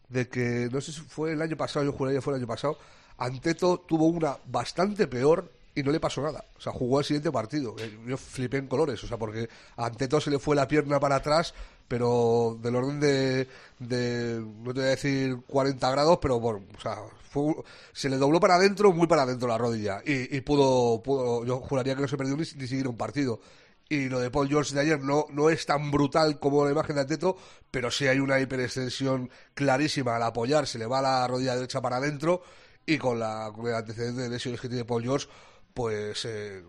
de 0.08 0.28
que, 0.28 0.68
no 0.72 0.80
sé 0.80 0.92
si 0.92 1.00
fue 1.00 1.32
el 1.32 1.42
año 1.42 1.56
pasado, 1.56 1.84
yo 1.84 1.92
juraría 1.92 2.18
que 2.18 2.22
fue 2.22 2.32
el 2.34 2.38
año 2.38 2.46
pasado, 2.46 2.78
Anteto 3.18 3.84
tuvo 3.86 4.06
una 4.06 4.36
bastante 4.46 5.06
peor 5.06 5.50
y 5.74 5.82
no 5.82 5.92
le 5.92 6.00
pasó 6.00 6.22
nada. 6.22 6.44
O 6.56 6.60
sea, 6.60 6.72
jugó 6.72 7.00
el 7.00 7.04
siguiente 7.04 7.30
partido. 7.30 7.76
Eh, 7.78 7.98
Yo 8.06 8.16
flipé 8.16 8.56
en 8.58 8.66
colores, 8.66 9.02
o 9.04 9.06
sea, 9.06 9.18
porque 9.18 9.48
Anteto 9.76 10.20
se 10.20 10.30
le 10.30 10.38
fue 10.38 10.56
la 10.56 10.66
pierna 10.66 10.98
para 10.98 11.16
atrás, 11.16 11.54
pero 11.86 12.58
del 12.62 12.76
orden 12.76 12.98
de, 12.98 13.46
de 13.78 14.40
no 14.62 14.72
te 14.72 14.80
voy 14.80 14.88
a 14.88 14.90
decir 14.90 15.36
40 15.46 15.90
grados, 15.90 16.18
pero 16.20 16.40
bueno, 16.40 16.64
o 16.76 16.80
sea, 16.80 16.96
fue 17.30 17.54
se 17.92 18.08
le 18.08 18.16
dobló 18.16 18.40
para 18.40 18.56
adentro, 18.56 18.92
muy 18.92 19.06
para 19.06 19.22
adentro 19.22 19.48
la 19.48 19.58
rodilla. 19.58 20.00
Y, 20.04 20.34
y 20.34 20.40
pudo, 20.40 21.02
pudo, 21.02 21.44
yo 21.44 21.58
juraría 21.60 21.94
que 21.94 22.02
no 22.02 22.08
se 22.08 22.16
perdió 22.16 22.34
ni, 22.36 22.42
ni 22.42 22.66
siquiera 22.66 22.88
un 22.88 22.96
partido. 22.96 23.40
Y 23.88 24.08
lo 24.08 24.18
de 24.18 24.30
Paul 24.30 24.48
George 24.48 24.74
de 24.74 24.80
ayer 24.80 25.00
no, 25.00 25.26
no 25.30 25.48
es 25.48 25.64
tan 25.64 25.90
brutal 25.92 26.40
como 26.40 26.64
la 26.64 26.72
imagen 26.72 26.96
de 26.96 27.02
Anteto, 27.02 27.36
pero 27.70 27.90
sí 27.90 28.08
hay 28.08 28.18
una 28.18 28.40
hiperextensión 28.40 29.30
clarísima 29.54 30.16
al 30.16 30.22
apoyar, 30.24 30.66
se 30.66 30.78
le 30.78 30.86
va 30.86 31.00
la 31.02 31.26
rodilla 31.28 31.54
derecha 31.54 31.80
para 31.80 31.98
adentro 31.98 32.42
y 32.86 32.98
con, 32.98 33.18
la, 33.18 33.50
con 33.54 33.66
el 33.66 33.74
antecedente 33.74 34.22
de 34.22 34.28
lesiones 34.28 34.60
que 34.60 34.68
tiene 34.68 34.84
Paul 34.84 35.02
George, 35.02 35.26
pues 35.74 36.24
eh, 36.24 36.62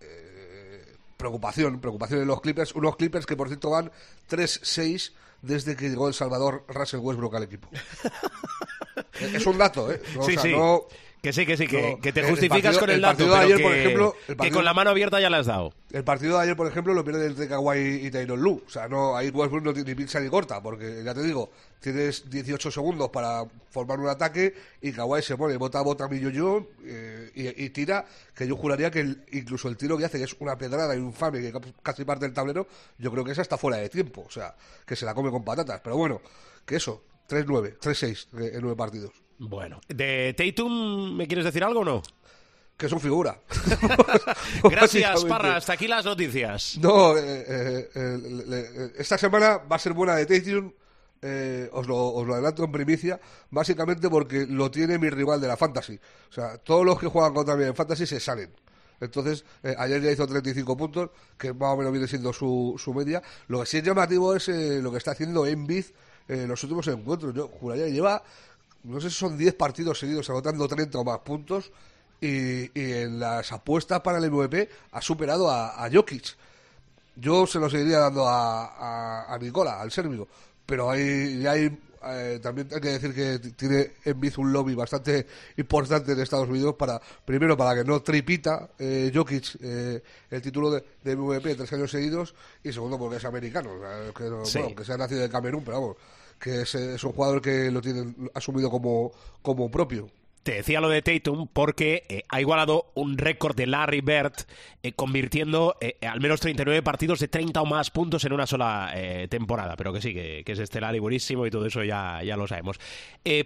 eh, 0.00 0.96
preocupación, 1.16 1.80
preocupación 1.80 2.20
en 2.20 2.28
los 2.28 2.40
Clippers, 2.40 2.74
unos 2.74 2.96
Clippers 2.96 3.26
que 3.26 3.36
por 3.36 3.48
cierto 3.48 3.70
van 3.70 3.90
3-6 4.28 5.12
desde 5.42 5.74
que 5.76 5.88
llegó 5.88 6.08
El 6.08 6.14
Salvador 6.14 6.64
Russell 6.68 7.00
Westbrook 7.00 7.34
al 7.36 7.44
equipo. 7.44 7.68
es 9.20 9.46
un 9.46 9.58
dato, 9.58 9.90
¿eh? 9.90 10.00
No, 10.14 10.20
o 10.20 10.24
sí, 10.24 10.32
sea, 10.34 10.42
sí. 10.42 10.52
no- 10.52 10.84
Que 11.22 11.34
sí, 11.34 11.44
que 11.44 11.56
sí, 11.58 11.66
que, 11.66 11.90
no, 11.96 12.00
que 12.00 12.12
te 12.14 12.20
el- 12.20 12.26
el 12.26 12.30
justificas 12.32 12.62
partido- 12.78 12.80
con 12.80 12.88
el, 12.90 12.94
el 12.96 13.02
dato, 13.02 13.12
partido 13.18 13.34
de 13.34 13.36
pero 13.40 13.44
ayer, 13.44 13.56
que, 13.58 13.62
por 13.62 13.72
ejemplo, 13.76 14.14
el 14.20 14.26
que 14.26 14.34
partido- 14.36 14.56
con 14.56 14.64
la 14.64 14.74
mano 14.74 14.90
abierta 14.90 15.20
ya 15.20 15.28
la 15.28 15.38
has 15.38 15.46
dado. 15.46 15.74
El 15.92 16.02
partido 16.04 16.36
de 16.38 16.42
ayer, 16.44 16.56
por 16.56 16.66
ejemplo, 16.66 16.94
lo 16.94 17.04
pierde 17.04 17.26
entre 17.26 17.46
Kawhi 17.46 18.06
y 18.06 18.10
Tyron 18.10 18.40
Lu. 18.40 18.62
O 18.66 18.70
sea, 18.70 18.88
no, 18.88 19.14
ahí 19.16 19.28
Westbrook 19.28 19.62
no 19.64 19.74
tiene 19.74 19.90
ni 19.90 19.94
pincha 19.96 20.18
ni 20.18 20.30
corta, 20.30 20.62
porque 20.62 21.02
ya 21.04 21.12
te 21.12 21.22
digo, 21.22 21.50
tienes 21.80 22.30
18 22.30 22.70
segundos 22.70 23.10
para 23.10 23.44
formar 23.70 24.00
un 24.00 24.08
ataque 24.08 24.54
y 24.80 24.92
Kawhi 24.92 25.20
se 25.22 25.36
pone 25.36 25.56
bota 25.58 25.82
bota 25.82 26.04
a 26.04 26.08
mi 26.08 26.20
yo 26.20 26.66
eh, 26.84 27.30
y, 27.34 27.64
y 27.64 27.68
tira, 27.70 28.06
que 28.34 28.46
yo 28.46 28.56
juraría 28.56 28.90
que 28.90 29.00
el- 29.00 29.22
incluso 29.32 29.68
el 29.68 29.76
tiro 29.76 29.98
que 29.98 30.06
hace, 30.06 30.16
que 30.16 30.24
es 30.24 30.34
una 30.40 30.56
pedrada 30.56 30.96
infame 30.96 31.42
que 31.42 31.52
ca- 31.52 31.60
casi 31.82 32.04
parte 32.06 32.24
del 32.24 32.32
tablero, 32.32 32.66
yo 32.96 33.10
creo 33.12 33.24
que 33.24 33.32
esa 33.32 33.42
está 33.42 33.58
fuera 33.58 33.76
de 33.76 33.90
tiempo. 33.90 34.24
O 34.26 34.30
sea, 34.30 34.54
que 34.86 34.96
se 34.96 35.04
la 35.04 35.12
come 35.12 35.30
con 35.30 35.44
patatas. 35.44 35.82
Pero 35.84 35.98
bueno, 35.98 36.22
que 36.64 36.76
eso, 36.76 37.02
3-9, 37.28 37.76
3-6 37.78 38.26
eh, 38.40 38.52
en 38.54 38.60
nueve 38.62 38.76
partidos. 38.76 39.12
Bueno, 39.42 39.80
¿de 39.88 40.34
Tatum 40.36 41.16
me 41.16 41.26
quieres 41.26 41.46
decir 41.46 41.64
algo 41.64 41.80
o 41.80 41.84
no? 41.84 42.02
Que 42.76 42.86
es 42.86 42.92
un 42.92 43.00
figura. 43.00 43.40
Gracias. 44.64 45.24
Parra. 45.24 45.56
Hasta 45.56 45.72
aquí 45.74 45.88
las 45.88 46.04
noticias. 46.04 46.78
No, 46.80 47.16
eh, 47.16 47.44
eh, 47.48 47.88
eh, 47.94 48.18
le- 48.46 48.70
le- 48.70 48.92
esta 48.98 49.16
semana 49.18 49.58
va 49.58 49.76
a 49.76 49.78
ser 49.78 49.92
buena 49.92 50.14
de 50.16 50.26
Tatum. 50.26 50.72
eh, 51.22 51.68
os, 51.72 51.86
lo, 51.86 51.96
os 52.14 52.26
lo 52.26 52.32
adelanto 52.34 52.64
en 52.64 52.72
primicia, 52.72 53.20
básicamente 53.50 54.08
porque 54.08 54.46
lo 54.46 54.70
tiene 54.70 54.98
mi 54.98 55.10
rival 55.10 55.40
de 55.40 55.48
la 55.48 55.56
Fantasy. 55.56 55.98
O 56.30 56.32
sea, 56.32 56.56
todos 56.58 56.84
los 56.84 56.98
que 56.98 57.06
juegan 57.08 57.34
contra 57.34 57.56
mí 57.56 57.64
en 57.64 57.74
Fantasy 57.74 58.06
se 58.06 58.20
salen. 58.20 58.50
Entonces, 59.00 59.44
eh, 59.62 59.74
ayer 59.78 60.00
ya 60.02 60.10
hizo 60.10 60.26
35 60.26 60.76
puntos, 60.76 61.10
que 61.38 61.52
más 61.54 61.70
o 61.72 61.76
menos 61.78 61.92
viene 61.92 62.06
siendo 62.08 62.32
su, 62.34 62.74
su 62.78 62.92
media. 62.94 63.22
Lo 63.48 63.60
que 63.60 63.66
sí 63.66 63.78
es 63.78 63.82
llamativo 63.84 64.34
es 64.34 64.48
eh, 64.48 64.80
lo 64.82 64.90
que 64.92 64.98
está 64.98 65.10
haciendo 65.12 65.46
Embiid 65.46 65.84
en 66.28 66.48
los 66.48 66.62
últimos 66.64 66.86
encuentros. 66.88 67.34
Yo 67.34 67.48
juraría 67.48 67.86
que 67.86 67.92
lleva, 67.92 68.22
no 68.84 69.00
sé 69.00 69.10
si 69.10 69.16
son 69.16 69.36
10 69.36 69.54
partidos 69.54 69.98
seguidos 69.98 70.28
anotando 70.30 70.66
30 70.68 70.98
o 70.98 71.04
más 71.04 71.18
puntos. 71.20 71.70
Y, 72.22 72.64
y 72.78 72.92
en 72.92 73.18
las 73.18 73.50
apuestas 73.50 74.00
para 74.00 74.18
el 74.18 74.30
MVP 74.30 74.68
ha 74.92 75.00
superado 75.00 75.50
a, 75.50 75.82
a 75.84 75.90
Jokic. 75.90 76.36
Yo 77.16 77.46
se 77.46 77.58
lo 77.58 77.68
seguiría 77.70 77.98
dando 77.98 78.28
a, 78.28 78.66
a, 79.26 79.34
a 79.34 79.38
Nicola, 79.38 79.80
al 79.80 79.90
serbio. 79.90 80.28
Pero 80.66 80.90
hay, 80.90 81.46
hay, 81.46 81.78
eh, 82.04 82.38
también 82.42 82.68
hay 82.74 82.80
que 82.80 82.88
decir 82.90 83.14
que 83.14 83.38
tiene 83.52 83.92
en 84.04 84.20
Biz 84.20 84.36
un 84.38 84.52
lobby 84.52 84.74
bastante 84.74 85.26
importante 85.56 86.12
en 86.12 86.20
Estados 86.20 86.48
Unidos 86.48 86.74
para, 86.78 87.00
primero, 87.24 87.56
para 87.56 87.74
que 87.74 87.88
no 87.88 88.00
tripita 88.02 88.68
eh, 88.78 89.10
Jokic 89.14 89.56
eh, 89.62 90.02
el 90.30 90.42
título 90.42 90.70
de, 90.70 90.84
de 91.02 91.16
MVP 91.16 91.54
tres 91.56 91.72
años 91.72 91.90
seguidos, 91.90 92.34
y 92.62 92.70
segundo, 92.72 92.98
porque 92.98 93.16
es 93.16 93.24
americano. 93.24 93.70
o 93.72 93.80
sea, 93.80 94.12
que, 94.14 94.46
Sí. 94.46 94.58
bueno, 94.60 94.76
que 94.76 94.84
sea 94.84 94.96
nacido 94.98 95.22
de 95.22 95.30
Camerún, 95.30 95.64
pero 95.64 95.80
vamos, 95.80 95.96
que 96.40 96.62
es, 96.62 96.74
es 96.74 97.04
un 97.04 97.12
jugador 97.12 97.40
que 97.40 97.70
lo 97.70 97.80
tiene 97.80 98.14
asumido 98.34 98.70
como, 98.70 99.12
como 99.42 99.70
propio. 99.70 100.08
Te 100.42 100.52
decía 100.52 100.80
lo 100.80 100.88
de 100.88 101.02
Tatum 101.02 101.48
porque 101.52 102.04
eh, 102.08 102.22
ha 102.30 102.40
igualado 102.40 102.92
un 102.94 103.18
récord 103.18 103.54
de 103.54 103.66
Larry 103.66 104.00
Bird 104.00 104.32
eh, 104.82 104.92
convirtiendo 104.92 105.76
eh, 105.82 105.98
al 106.00 106.20
menos 106.20 106.40
39 106.40 106.82
partidos 106.82 107.20
de 107.20 107.28
30 107.28 107.60
o 107.60 107.66
más 107.66 107.90
puntos 107.90 108.24
en 108.24 108.32
una 108.32 108.46
sola 108.46 108.90
temporada. 109.28 109.76
Pero 109.76 109.92
que 109.92 110.00
sí, 110.00 110.14
que, 110.14 110.42
que 110.44 110.52
es 110.52 110.58
estelar 110.58 110.96
y 110.96 110.98
buenísimo 110.98 111.46
y 111.46 111.50
todo 111.50 111.66
eso 111.66 111.84
ya, 111.84 112.22
ya 112.22 112.36
lo 112.38 112.46
sabemos. 112.46 112.80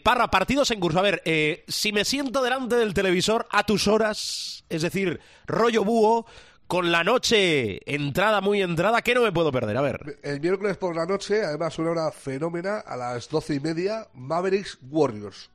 Parra, 0.05 0.31
partidos 0.31 0.71
en 0.71 0.79
curso. 0.79 1.01
A 1.01 1.03
ver, 1.03 1.23
si 1.67 1.93
me 1.93 2.05
siento 2.05 2.43
delante 2.43 2.77
del 2.77 2.95
televisor 2.95 3.47
a 3.51 3.65
tus 3.65 3.89
horas, 3.89 4.65
es 4.69 4.83
decir, 4.83 5.21
rollo 5.47 5.85
búho, 5.85 6.27
con 6.67 6.91
la 6.91 7.05
noche 7.05 7.81
entrada, 7.93 8.41
muy 8.41 8.63
entrada, 8.63 9.03
¿qué 9.03 9.15
no 9.15 9.23
me 9.23 9.33
puedo 9.33 9.53
perder? 9.53 9.77
A 9.77 9.83
ver. 9.83 10.19
El 10.23 10.41
miércoles 10.41 10.77
por 10.77 10.97
la 10.97 11.07
noche, 11.07 11.45
además, 11.45 11.79
una 11.79 11.91
hora 11.91 12.11
fenómena 12.11 12.79
a 12.79 12.97
las 12.97 13.29
doce 13.29 13.55
y 13.55 13.61
media, 13.61 14.09
Mavericks 14.15 14.79
Warriors. 14.91 15.51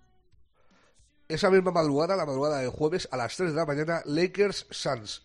Esa 1.27 1.49
misma 1.49 1.71
madrugada, 1.71 2.15
la 2.15 2.25
madrugada 2.25 2.59
del 2.59 2.69
jueves, 2.69 3.07
a 3.11 3.17
las 3.17 3.35
3 3.35 3.51
de 3.51 3.55
la 3.55 3.65
mañana, 3.65 4.01
Lakers 4.05 4.67
Suns. 4.69 5.23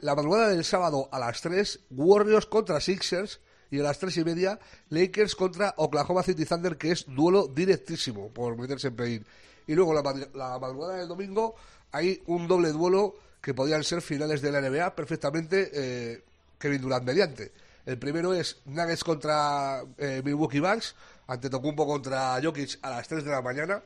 La 0.00 0.14
madrugada 0.14 0.48
del 0.48 0.64
sábado 0.64 1.08
a 1.10 1.18
las 1.18 1.40
3, 1.40 1.80
Warriors 1.90 2.46
contra 2.46 2.80
Sixers. 2.80 3.40
Y 3.70 3.80
a 3.80 3.82
las 3.82 3.98
3 3.98 4.16
y 4.18 4.24
media, 4.24 4.60
Lakers 4.90 5.34
contra 5.34 5.74
Oklahoma 5.76 6.22
City 6.22 6.44
Thunder, 6.44 6.76
que 6.76 6.92
es 6.92 7.04
duelo 7.08 7.48
directísimo 7.48 8.28
por 8.30 8.56
meterse 8.56 8.88
en 8.88 8.96
play 8.96 9.24
Y 9.66 9.74
luego 9.74 9.92
la 9.92 10.58
madrugada 10.58 10.98
del 10.98 11.08
domingo, 11.08 11.56
hay 11.90 12.22
un 12.26 12.46
doble 12.46 12.70
duelo 12.70 13.16
que 13.46 13.54
podrían 13.54 13.84
ser 13.84 14.02
finales 14.02 14.42
de 14.42 14.50
la 14.50 14.60
NBA 14.60 14.96
perfectamente 14.96 15.70
eh, 15.72 16.24
Kevin 16.58 16.82
Durant 16.82 17.04
mediante. 17.04 17.52
El 17.86 17.96
primero 17.96 18.34
es 18.34 18.56
Nuggets 18.64 19.04
contra 19.04 19.84
eh, 19.98 20.20
Milwaukee 20.24 20.58
Bucks, 20.58 20.96
Antetokounmpo 21.28 21.86
contra 21.86 22.40
Jokic 22.42 22.80
a 22.82 22.90
las 22.90 23.06
3 23.06 23.22
de 23.22 23.30
la 23.30 23.42
mañana. 23.42 23.80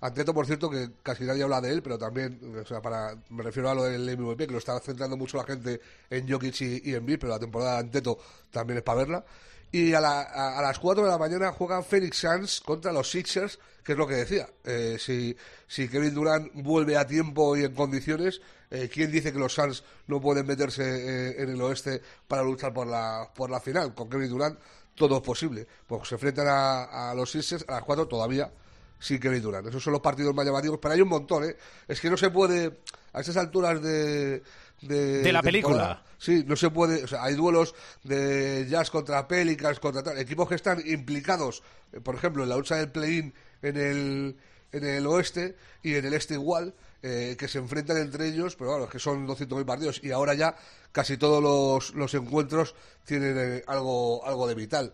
Anteto, 0.00 0.34
por 0.34 0.44
cierto, 0.44 0.68
que 0.68 0.90
casi 1.04 1.22
nadie 1.22 1.44
habla 1.44 1.60
de 1.60 1.70
él, 1.70 1.82
pero 1.84 1.96
también, 1.96 2.40
o 2.60 2.66
sea, 2.66 2.82
para, 2.82 3.16
me 3.30 3.44
refiero 3.44 3.70
a 3.70 3.76
lo 3.76 3.84
del 3.84 4.18
MVP, 4.18 4.48
que 4.48 4.52
lo 4.52 4.58
está 4.58 4.76
centrando 4.80 5.16
mucho 5.16 5.36
la 5.36 5.44
gente 5.44 5.80
en 6.10 6.28
Jokic 6.28 6.60
y, 6.62 6.90
y 6.90 6.94
en 6.96 7.06
pero 7.06 7.28
la 7.28 7.38
temporada 7.38 7.74
de 7.74 7.78
Anteto 7.82 8.18
también 8.50 8.78
es 8.78 8.82
para 8.82 8.98
verla. 8.98 9.24
Y 9.72 9.92
a, 9.94 10.00
la- 10.00 10.22
a- 10.22 10.62
las 10.62 10.78
4 10.78 11.04
de 11.04 11.10
la 11.10 11.18
mañana 11.18 11.52
juegan 11.52 11.84
Phoenix 11.84 12.18
Suns 12.18 12.60
contra 12.60 12.92
los 12.92 13.10
Sixers, 13.10 13.58
que 13.84 13.92
es 13.92 13.98
lo 13.98 14.06
que 14.06 14.14
decía. 14.16 14.48
Eh, 14.64 14.96
si, 14.98 15.36
si 15.66 15.88
Kevin 15.88 16.14
Durant 16.14 16.50
vuelve 16.54 16.96
a 16.96 17.06
tiempo 17.06 17.56
y 17.56 17.64
en 17.64 17.74
condiciones, 17.74 18.40
eh, 18.70 18.88
¿quién 18.92 19.10
dice 19.12 19.32
que 19.32 19.38
los 19.38 19.54
Suns 19.54 19.84
no 20.06 20.20
pueden 20.20 20.46
meterse 20.46 20.82
eh, 20.82 21.42
en 21.42 21.50
el 21.50 21.60
oeste 21.62 22.00
para 22.26 22.42
luchar 22.42 22.72
por 22.72 22.86
la, 22.86 23.30
por 23.34 23.50
la 23.50 23.60
final? 23.60 23.94
Con 23.94 24.08
Kevin 24.08 24.28
Durant 24.30 24.58
todo 24.94 25.16
es 25.16 25.22
posible. 25.22 25.66
Pues 25.86 26.08
se 26.08 26.14
enfrentan 26.14 26.46
a, 26.48 27.12
los 27.14 27.30
Sixers 27.30 27.64
a 27.68 27.72
las 27.74 27.84
4 27.84 28.08
todavía 28.08 28.50
sin 28.98 29.20
Kevin 29.20 29.42
Durant. 29.42 29.66
Esos 29.68 29.82
son 29.82 29.92
los 29.92 30.00
partidos 30.00 30.34
más 30.34 30.46
llamativos, 30.46 30.78
pero 30.80 30.94
hay 30.94 31.00
un 31.02 31.08
montón, 31.08 31.44
¿eh? 31.44 31.54
Es 31.86 32.00
que 32.00 32.08
no 32.08 32.16
se 32.16 32.30
puede, 32.30 32.80
a 33.12 33.20
estas 33.20 33.36
alturas 33.36 33.82
de... 33.82 34.42
De, 34.82 35.22
De 35.22 35.32
la 35.32 35.42
película. 35.42 36.02
Sí, 36.18 36.44
no 36.46 36.56
se 36.56 36.70
puede, 36.70 37.04
o 37.04 37.06
sea, 37.06 37.24
hay 37.24 37.34
duelos 37.34 37.74
de 38.02 38.66
Jazz 38.68 38.90
contra 38.90 39.26
Pelicans, 39.28 39.80
contra 39.80 40.02
tal, 40.02 40.18
equipos 40.18 40.48
que 40.48 40.54
están 40.54 40.82
implicados, 40.86 41.62
eh, 41.92 42.00
por 42.00 42.14
ejemplo, 42.14 42.42
en 42.42 42.48
la 42.48 42.56
lucha 42.56 42.76
del 42.76 42.90
play-in 42.90 43.34
en 43.62 43.76
el, 43.76 44.36
en 44.72 44.84
el 44.84 45.06
oeste 45.06 45.56
y 45.82 45.94
en 45.94 46.04
el 46.04 46.14
este 46.14 46.34
igual, 46.34 46.74
eh, 47.02 47.36
que 47.38 47.48
se 47.48 47.58
enfrentan 47.58 47.98
entre 47.98 48.28
ellos, 48.28 48.56
pero 48.56 48.70
bueno, 48.70 48.84
es 48.86 48.90
que 48.90 48.98
son 48.98 49.26
200.000 49.26 49.64
partidos 49.64 50.00
y 50.02 50.10
ahora 50.10 50.34
ya 50.34 50.56
casi 50.92 51.16
todos 51.16 51.42
los, 51.42 51.94
los 51.94 52.14
encuentros 52.14 52.74
tienen 53.04 53.36
eh, 53.38 53.62
algo, 53.66 54.26
algo 54.26 54.48
de 54.48 54.54
vital. 54.54 54.92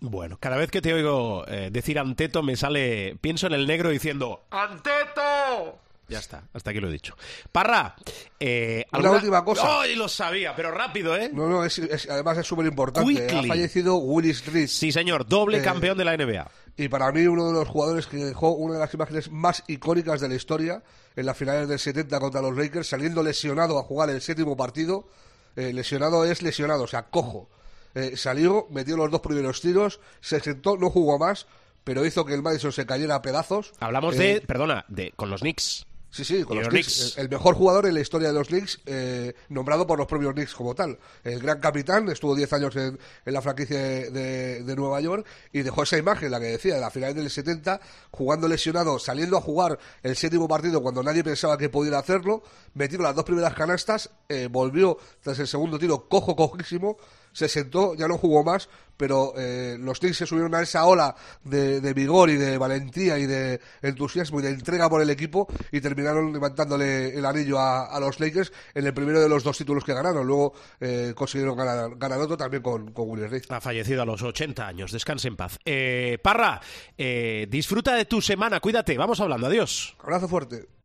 Bueno, 0.00 0.38
cada 0.40 0.56
vez 0.56 0.70
que 0.70 0.80
te 0.80 0.94
oigo 0.94 1.44
eh, 1.46 1.68
decir 1.70 1.98
Anteto 1.98 2.42
me 2.42 2.56
sale, 2.56 3.16
pienso 3.20 3.46
en 3.46 3.52
el 3.52 3.66
negro 3.66 3.90
diciendo 3.90 4.44
¡Anteto! 4.50 5.78
Ya 6.10 6.18
está, 6.18 6.42
hasta 6.52 6.70
aquí 6.70 6.80
lo 6.80 6.88
he 6.88 6.92
dicho. 6.92 7.16
Parra, 7.52 7.94
eh, 8.38 8.84
Una 8.92 9.12
última 9.12 9.44
cosa. 9.44 9.80
¡Ay, 9.82 9.94
lo 9.96 10.08
sabía! 10.08 10.54
Pero 10.56 10.70
rápido, 10.72 11.16
¿eh? 11.16 11.30
No, 11.32 11.48
no, 11.48 11.64
es, 11.64 11.78
es- 11.78 12.08
además 12.10 12.36
es 12.38 12.46
súper 12.46 12.66
importante. 12.66 13.28
Ha 13.38 13.42
fallecido 13.44 13.96
Willis 13.96 14.44
Reed. 14.46 14.68
Sí, 14.68 14.92
señor, 14.92 15.26
doble 15.26 15.58
Eh, 15.58 15.62
campeón 15.62 15.96
de 15.96 16.04
la 16.04 16.16
NBA. 16.16 16.50
Y 16.76 16.88
para 16.88 17.12
mí 17.12 17.26
uno 17.26 17.46
de 17.48 17.52
los 17.52 17.68
jugadores 17.68 18.06
que 18.06 18.16
dejó 18.16 18.50
una 18.52 18.74
de 18.74 18.80
las 18.80 18.92
imágenes 18.94 19.30
más 19.30 19.62
icónicas 19.66 20.20
de 20.20 20.28
la 20.28 20.34
historia 20.34 20.82
en 21.16 21.26
las 21.26 21.36
finales 21.36 21.68
del 21.68 21.78
70 21.78 22.18
contra 22.20 22.40
los 22.40 22.56
Lakers, 22.56 22.88
saliendo 22.88 23.22
lesionado 23.22 23.78
a 23.78 23.82
jugar 23.82 24.10
el 24.10 24.20
séptimo 24.20 24.56
partido. 24.56 25.08
Eh, 25.56 25.72
lesionado 25.72 26.24
es 26.24 26.42
lesionado, 26.42 26.84
o 26.84 26.86
sea, 26.86 27.04
cojo. 27.10 27.50
Eh, 27.94 28.16
salió, 28.16 28.66
metió 28.70 28.96
los 28.96 29.10
dos 29.10 29.20
primeros 29.20 29.60
tiros, 29.60 30.00
se 30.20 30.38
sentó, 30.40 30.76
no 30.76 30.90
jugó 30.90 31.18
más, 31.18 31.46
pero 31.82 32.06
hizo 32.06 32.24
que 32.24 32.34
el 32.34 32.42
Madison 32.42 32.70
se 32.72 32.86
cayera 32.86 33.16
a 33.16 33.22
pedazos. 33.22 33.72
Hablamos 33.80 34.14
Eh, 34.14 34.34
de, 34.34 34.40
perdona, 34.42 34.84
de 34.88 35.12
con 35.16 35.28
los 35.28 35.40
Knicks. 35.40 35.86
Sí, 36.12 36.24
sí, 36.24 36.42
con 36.42 36.56
los 36.56 36.66
los 36.66 36.72
Knicks. 36.74 36.98
Knicks. 36.98 37.18
El 37.18 37.24
el 37.24 37.30
mejor 37.30 37.54
jugador 37.54 37.86
en 37.86 37.94
la 37.94 38.00
historia 38.00 38.28
de 38.28 38.34
los 38.34 38.48
Knicks, 38.48 38.80
eh, 38.86 39.32
nombrado 39.48 39.86
por 39.86 39.96
los 39.96 40.08
propios 40.08 40.32
Knicks 40.34 40.54
como 40.54 40.74
tal. 40.74 40.98
El 41.22 41.38
gran 41.40 41.60
capitán, 41.60 42.08
estuvo 42.08 42.34
10 42.34 42.52
años 42.52 42.74
en, 42.76 42.98
en 43.24 43.32
la 43.32 43.40
franquicia 43.40 43.78
de, 43.78 44.10
de- 44.10 44.62
de 44.64 44.76
Nueva 44.76 45.00
York 45.00 45.24
y 45.52 45.62
dejó 45.62 45.84
esa 45.84 45.98
imagen, 45.98 46.30
la 46.32 46.40
que 46.40 46.46
decía, 46.46 46.74
de 46.74 46.80
la 46.80 46.90
final 46.90 47.14
del 47.14 47.30
70, 47.30 47.80
jugando 48.10 48.48
lesionado, 48.48 48.98
saliendo 48.98 49.36
a 49.36 49.40
jugar 49.40 49.78
el 50.02 50.16
séptimo 50.16 50.48
partido 50.48 50.82
cuando 50.82 51.02
nadie 51.02 51.22
pensaba 51.22 51.56
que 51.56 51.68
pudiera 51.68 52.00
hacerlo, 52.00 52.42
metió 52.74 52.98
las 52.98 53.14
dos 53.14 53.24
primeras 53.24 53.54
canastas, 53.54 54.10
eh, 54.28 54.48
volvió 54.50 54.98
tras 55.22 55.38
el 55.38 55.46
segundo 55.46 55.78
tiro 55.78 56.08
cojo, 56.08 56.34
cojísimo, 56.34 56.96
se 57.32 57.48
sentó, 57.48 57.94
ya 57.94 58.08
no 58.08 58.18
jugó 58.18 58.44
más, 58.44 58.68
pero 58.96 59.32
eh, 59.38 59.78
los 59.80 59.98
Knicks 60.00 60.18
se 60.18 60.26
subieron 60.26 60.54
a 60.54 60.60
esa 60.60 60.84
ola 60.84 61.14
de, 61.42 61.80
de 61.80 61.94
vigor 61.94 62.28
y 62.28 62.36
de 62.36 62.58
valentía 62.58 63.18
y 63.18 63.24
de 63.24 63.58
entusiasmo 63.80 64.40
y 64.40 64.42
de 64.42 64.50
entrega 64.50 64.90
por 64.90 65.00
el 65.00 65.08
equipo 65.08 65.48
y 65.72 65.80
terminaron 65.80 66.32
levantándole 66.34 67.16
el 67.16 67.24
anillo 67.24 67.58
a, 67.58 67.86
a 67.86 67.98
los 67.98 68.20
Lakers 68.20 68.52
en 68.74 68.86
el 68.86 68.92
primero 68.92 69.18
de 69.20 69.28
los 69.28 69.42
dos 69.42 69.56
títulos 69.56 69.84
que 69.84 69.94
ganaron. 69.94 70.26
Luego 70.26 70.52
eh, 70.80 71.14
consiguieron 71.16 71.56
ganar, 71.56 71.96
ganar 71.96 72.20
otro 72.20 72.36
también 72.36 72.62
con, 72.62 72.92
con 72.92 73.08
Willie 73.08 73.28
Reed. 73.28 73.44
Ha 73.48 73.60
fallecido 73.60 74.02
a 74.02 74.06
los 74.06 74.22
80 74.22 74.66
años. 74.66 74.92
Descanse 74.92 75.28
en 75.28 75.36
paz. 75.36 75.58
Eh, 75.64 76.18
Parra, 76.22 76.60
eh, 76.98 77.46
disfruta 77.48 77.94
de 77.94 78.04
tu 78.04 78.20
semana. 78.20 78.60
Cuídate. 78.60 78.98
Vamos 78.98 79.18
hablando. 79.20 79.46
Adiós. 79.46 79.96
Abrazo 80.00 80.28
fuerte. 80.28 80.79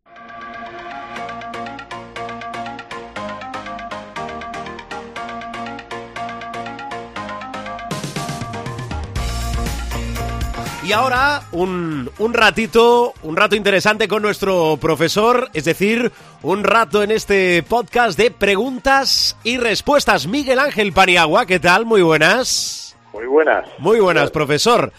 Y 10.85 10.91
ahora 10.91 11.41
un, 11.51 12.11
un 12.19 12.33
ratito, 12.35 13.15
un 13.23 13.35
rato 13.35 13.55
interesante 13.55 14.07
con 14.07 14.21
nuestro 14.21 14.77
profesor, 14.79 15.49
es 15.53 15.65
decir, 15.65 16.11
un 16.43 16.63
rato 16.63 17.01
en 17.01 17.09
este 17.09 17.63
podcast 17.63 18.15
de 18.19 18.29
preguntas 18.29 19.35
y 19.43 19.57
respuestas. 19.57 20.27
Miguel 20.27 20.59
Ángel 20.59 20.93
Paniagua, 20.93 21.47
¿qué 21.47 21.59
tal? 21.59 21.87
Muy 21.87 22.03
buenas. 22.03 22.95
Muy 23.13 23.25
buenas. 23.25 23.67
Muy 23.79 23.99
buenas, 23.99 24.29
profesor. 24.29 24.93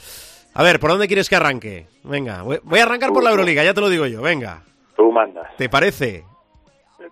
A 0.54 0.62
ver, 0.64 0.80
¿por 0.80 0.90
dónde 0.90 1.06
quieres 1.06 1.28
que 1.28 1.36
arranque? 1.36 1.86
Venga, 2.02 2.42
voy 2.42 2.80
a 2.80 2.82
arrancar 2.82 3.12
por 3.12 3.22
la 3.22 3.30
Euroliga, 3.30 3.62
ya 3.62 3.72
te 3.72 3.80
lo 3.80 3.88
digo 3.88 4.06
yo, 4.06 4.22
venga. 4.22 4.62
Tú 4.96 5.12
mandas. 5.12 5.46
¿Te 5.56 5.68
parece? 5.68 6.24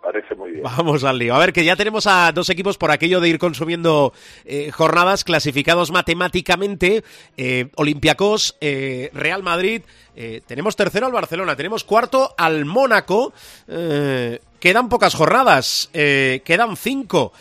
Parece 0.04 0.34
muy 0.34 0.50
bien. 0.50 0.62
Vamos 0.62 1.02
al 1.02 1.16
lío. 1.18 1.34
A 1.34 1.38
ver, 1.38 1.54
que 1.54 1.64
ya 1.64 1.76
tenemos 1.76 2.06
a 2.06 2.30
dos 2.30 2.50
equipos 2.50 2.76
por 2.76 2.90
aquello 2.90 3.20
de 3.20 3.30
ir 3.30 3.38
consumiendo 3.38 4.12
eh, 4.44 4.70
jornadas 4.70 5.24
clasificados 5.24 5.90
matemáticamente. 5.90 7.02
Eh, 7.38 7.68
Olympiacos, 7.76 8.54
eh, 8.60 9.10
Real 9.14 9.42
Madrid. 9.42 9.82
eh, 10.14 10.42
tenemos 10.46 10.76
tercero 10.76 11.06
al 11.06 11.12
Barcelona, 11.12 11.56
tenemos 11.56 11.84
cuarto 11.84 12.34
al 12.36 12.66
Mónaco. 12.66 13.32
Quedan 13.66 14.88
pocas 14.90 15.14
jornadas, 15.14 15.88
quedan 15.92 16.76
cinco. 16.76 17.32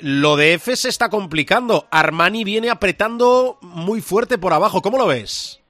Lo 0.00 0.36
de 0.36 0.54
F 0.54 0.74
se 0.74 0.88
está 0.88 1.08
complicando. 1.08 1.86
Armani 1.92 2.42
viene 2.42 2.70
apretando 2.70 3.58
muy 3.62 4.00
fuerte 4.00 4.36
por 4.36 4.52
abajo. 4.52 4.82
¿Cómo 4.82 4.98
lo 4.98 5.06
ves? 5.06 5.60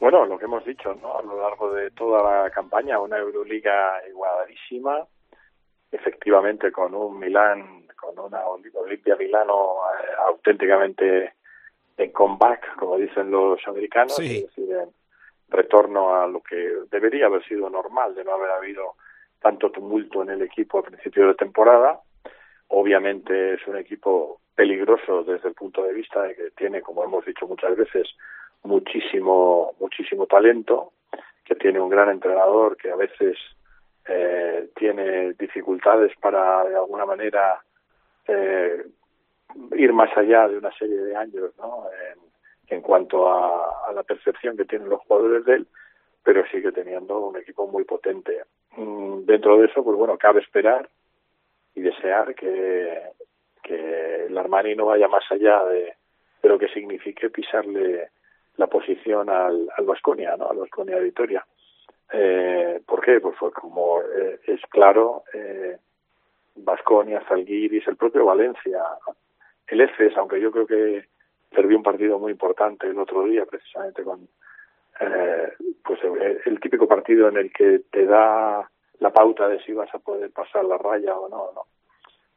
Bueno, 0.00 0.26
lo 0.26 0.38
que 0.38 0.44
hemos 0.44 0.64
dicho, 0.64 0.94
¿no? 1.00 1.18
A 1.18 1.22
lo 1.22 1.40
largo 1.40 1.72
de 1.72 1.90
toda 1.92 2.22
la 2.22 2.50
campaña, 2.50 3.00
una 3.00 3.16
Euroliga 3.16 3.94
igualadísima, 4.10 5.06
efectivamente 5.92 6.72
con 6.72 6.94
un 6.94 7.18
Milán, 7.18 7.86
con 8.00 8.18
una 8.18 8.46
Oli- 8.46 8.70
Olimpia 8.74 9.16
Milano 9.16 9.76
eh, 10.00 10.06
auténticamente 10.26 11.34
en 11.96 12.12
comeback, 12.12 12.76
como 12.76 12.96
dicen 12.98 13.30
los 13.30 13.58
americanos, 13.66 14.16
Sí. 14.16 14.38
es 14.38 14.42
decir, 14.46 14.70
en 14.74 14.90
retorno 15.48 16.14
a 16.16 16.26
lo 16.26 16.40
que 16.42 16.72
debería 16.90 17.26
haber 17.26 17.44
sido 17.44 17.70
normal, 17.70 18.14
de 18.14 18.24
no 18.24 18.32
haber 18.34 18.50
habido 18.50 18.94
tanto 19.40 19.70
tumulto 19.70 20.22
en 20.22 20.30
el 20.30 20.42
equipo 20.42 20.78
a 20.78 20.82
principio 20.82 21.28
de 21.28 21.34
temporada. 21.34 22.00
Obviamente 22.68 23.54
es 23.54 23.66
un 23.66 23.76
equipo 23.76 24.40
peligroso 24.54 25.22
desde 25.22 25.48
el 25.48 25.54
punto 25.54 25.82
de 25.84 25.92
vista 25.92 26.22
de 26.22 26.34
que 26.34 26.50
tiene, 26.50 26.80
como 26.82 27.04
hemos 27.04 27.24
dicho 27.24 27.46
muchas 27.46 27.76
veces, 27.76 28.08
muchísimo, 28.64 29.74
muchísimo 29.78 30.26
talento, 30.26 30.92
que 31.44 31.54
tiene 31.54 31.80
un 31.80 31.88
gran 31.88 32.10
entrenador 32.10 32.76
que 32.76 32.90
a 32.90 32.96
veces 32.96 33.38
eh, 34.08 34.68
tiene 34.76 35.32
dificultades 35.34 36.12
para 36.20 36.64
de 36.64 36.76
alguna 36.76 37.06
manera 37.06 37.60
eh, 38.28 38.84
ir 39.76 39.92
más 39.92 40.16
allá 40.16 40.48
de 40.48 40.58
una 40.58 40.72
serie 40.72 40.96
de 40.96 41.16
años 41.16 41.50
¿no? 41.58 41.84
en, 42.68 42.80
cuanto 42.82 43.28
a, 43.28 43.88
a 43.88 43.92
la 43.92 44.02
percepción 44.02 44.56
que 44.56 44.64
tienen 44.64 44.88
los 44.88 45.00
jugadores 45.02 45.44
de 45.44 45.54
él, 45.54 45.66
pero 46.22 46.46
sigue 46.48 46.72
teniendo 46.72 47.18
un 47.26 47.36
equipo 47.36 47.66
muy 47.66 47.84
potente. 47.84 48.42
Mm, 48.76 49.24
Dentro 49.24 49.58
de 49.58 49.66
eso, 49.66 49.82
pues 49.84 49.96
bueno, 49.96 50.16
cabe 50.18 50.40
esperar 50.40 50.88
y 51.74 51.80
desear 51.80 52.34
que, 52.34 53.02
que 53.62 54.26
el 54.26 54.36
Armani 54.38 54.74
no 54.74 54.86
vaya 54.86 55.08
más 55.08 55.24
allá 55.30 55.62
de, 55.64 55.94
de 56.42 56.48
lo 56.48 56.58
que 56.58 56.68
signifique 56.68 57.30
pisarle 57.30 58.10
la 58.56 58.66
posición 58.66 59.28
al, 59.28 59.68
al 59.76 59.84
Vasconia, 59.84 60.36
¿no? 60.36 60.48
Al 60.48 60.58
Vasconia 60.58 60.96
de 60.96 61.04
Vitoria. 61.04 61.44
Eh, 62.12 62.80
¿Por 62.86 63.04
qué? 63.04 63.20
Pues 63.20 63.36
fue 63.36 63.52
como 63.52 64.00
eh, 64.00 64.40
es 64.46 64.60
claro, 64.70 65.24
eh, 65.32 65.76
Vasconia, 66.56 67.22
Zalgiris, 67.28 67.86
el 67.88 67.96
propio 67.96 68.24
Valencia, 68.24 68.82
el 69.66 69.80
EFES, 69.80 70.16
aunque 70.16 70.40
yo 70.40 70.50
creo 70.50 70.66
que 70.66 71.06
perdió 71.50 71.76
un 71.76 71.82
partido 71.82 72.18
muy 72.18 72.32
importante 72.32 72.86
el 72.86 72.98
otro 72.98 73.24
día, 73.24 73.44
precisamente 73.44 74.02
con 74.02 74.28
eh, 75.00 75.52
pues 75.84 76.00
el, 76.04 76.40
el 76.44 76.60
típico 76.60 76.86
partido 76.86 77.28
en 77.28 77.36
el 77.36 77.52
que 77.52 77.80
te 77.90 78.06
da 78.06 78.70
la 79.00 79.10
pauta 79.10 79.48
de 79.48 79.60
si 79.62 79.72
vas 79.72 79.92
a 79.94 79.98
poder 79.98 80.30
pasar 80.30 80.64
la 80.64 80.78
raya 80.78 81.16
o 81.16 81.28
no. 81.28 81.66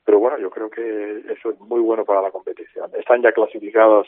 Pero 0.03 0.19
bueno, 0.19 0.39
yo 0.39 0.49
creo 0.49 0.69
que 0.69 1.23
eso 1.29 1.51
es 1.51 1.59
muy 1.59 1.79
bueno 1.81 2.03
para 2.03 2.21
la 2.21 2.31
competición. 2.31 2.89
Están 2.97 3.21
ya 3.21 3.31
clasificados, 3.31 4.07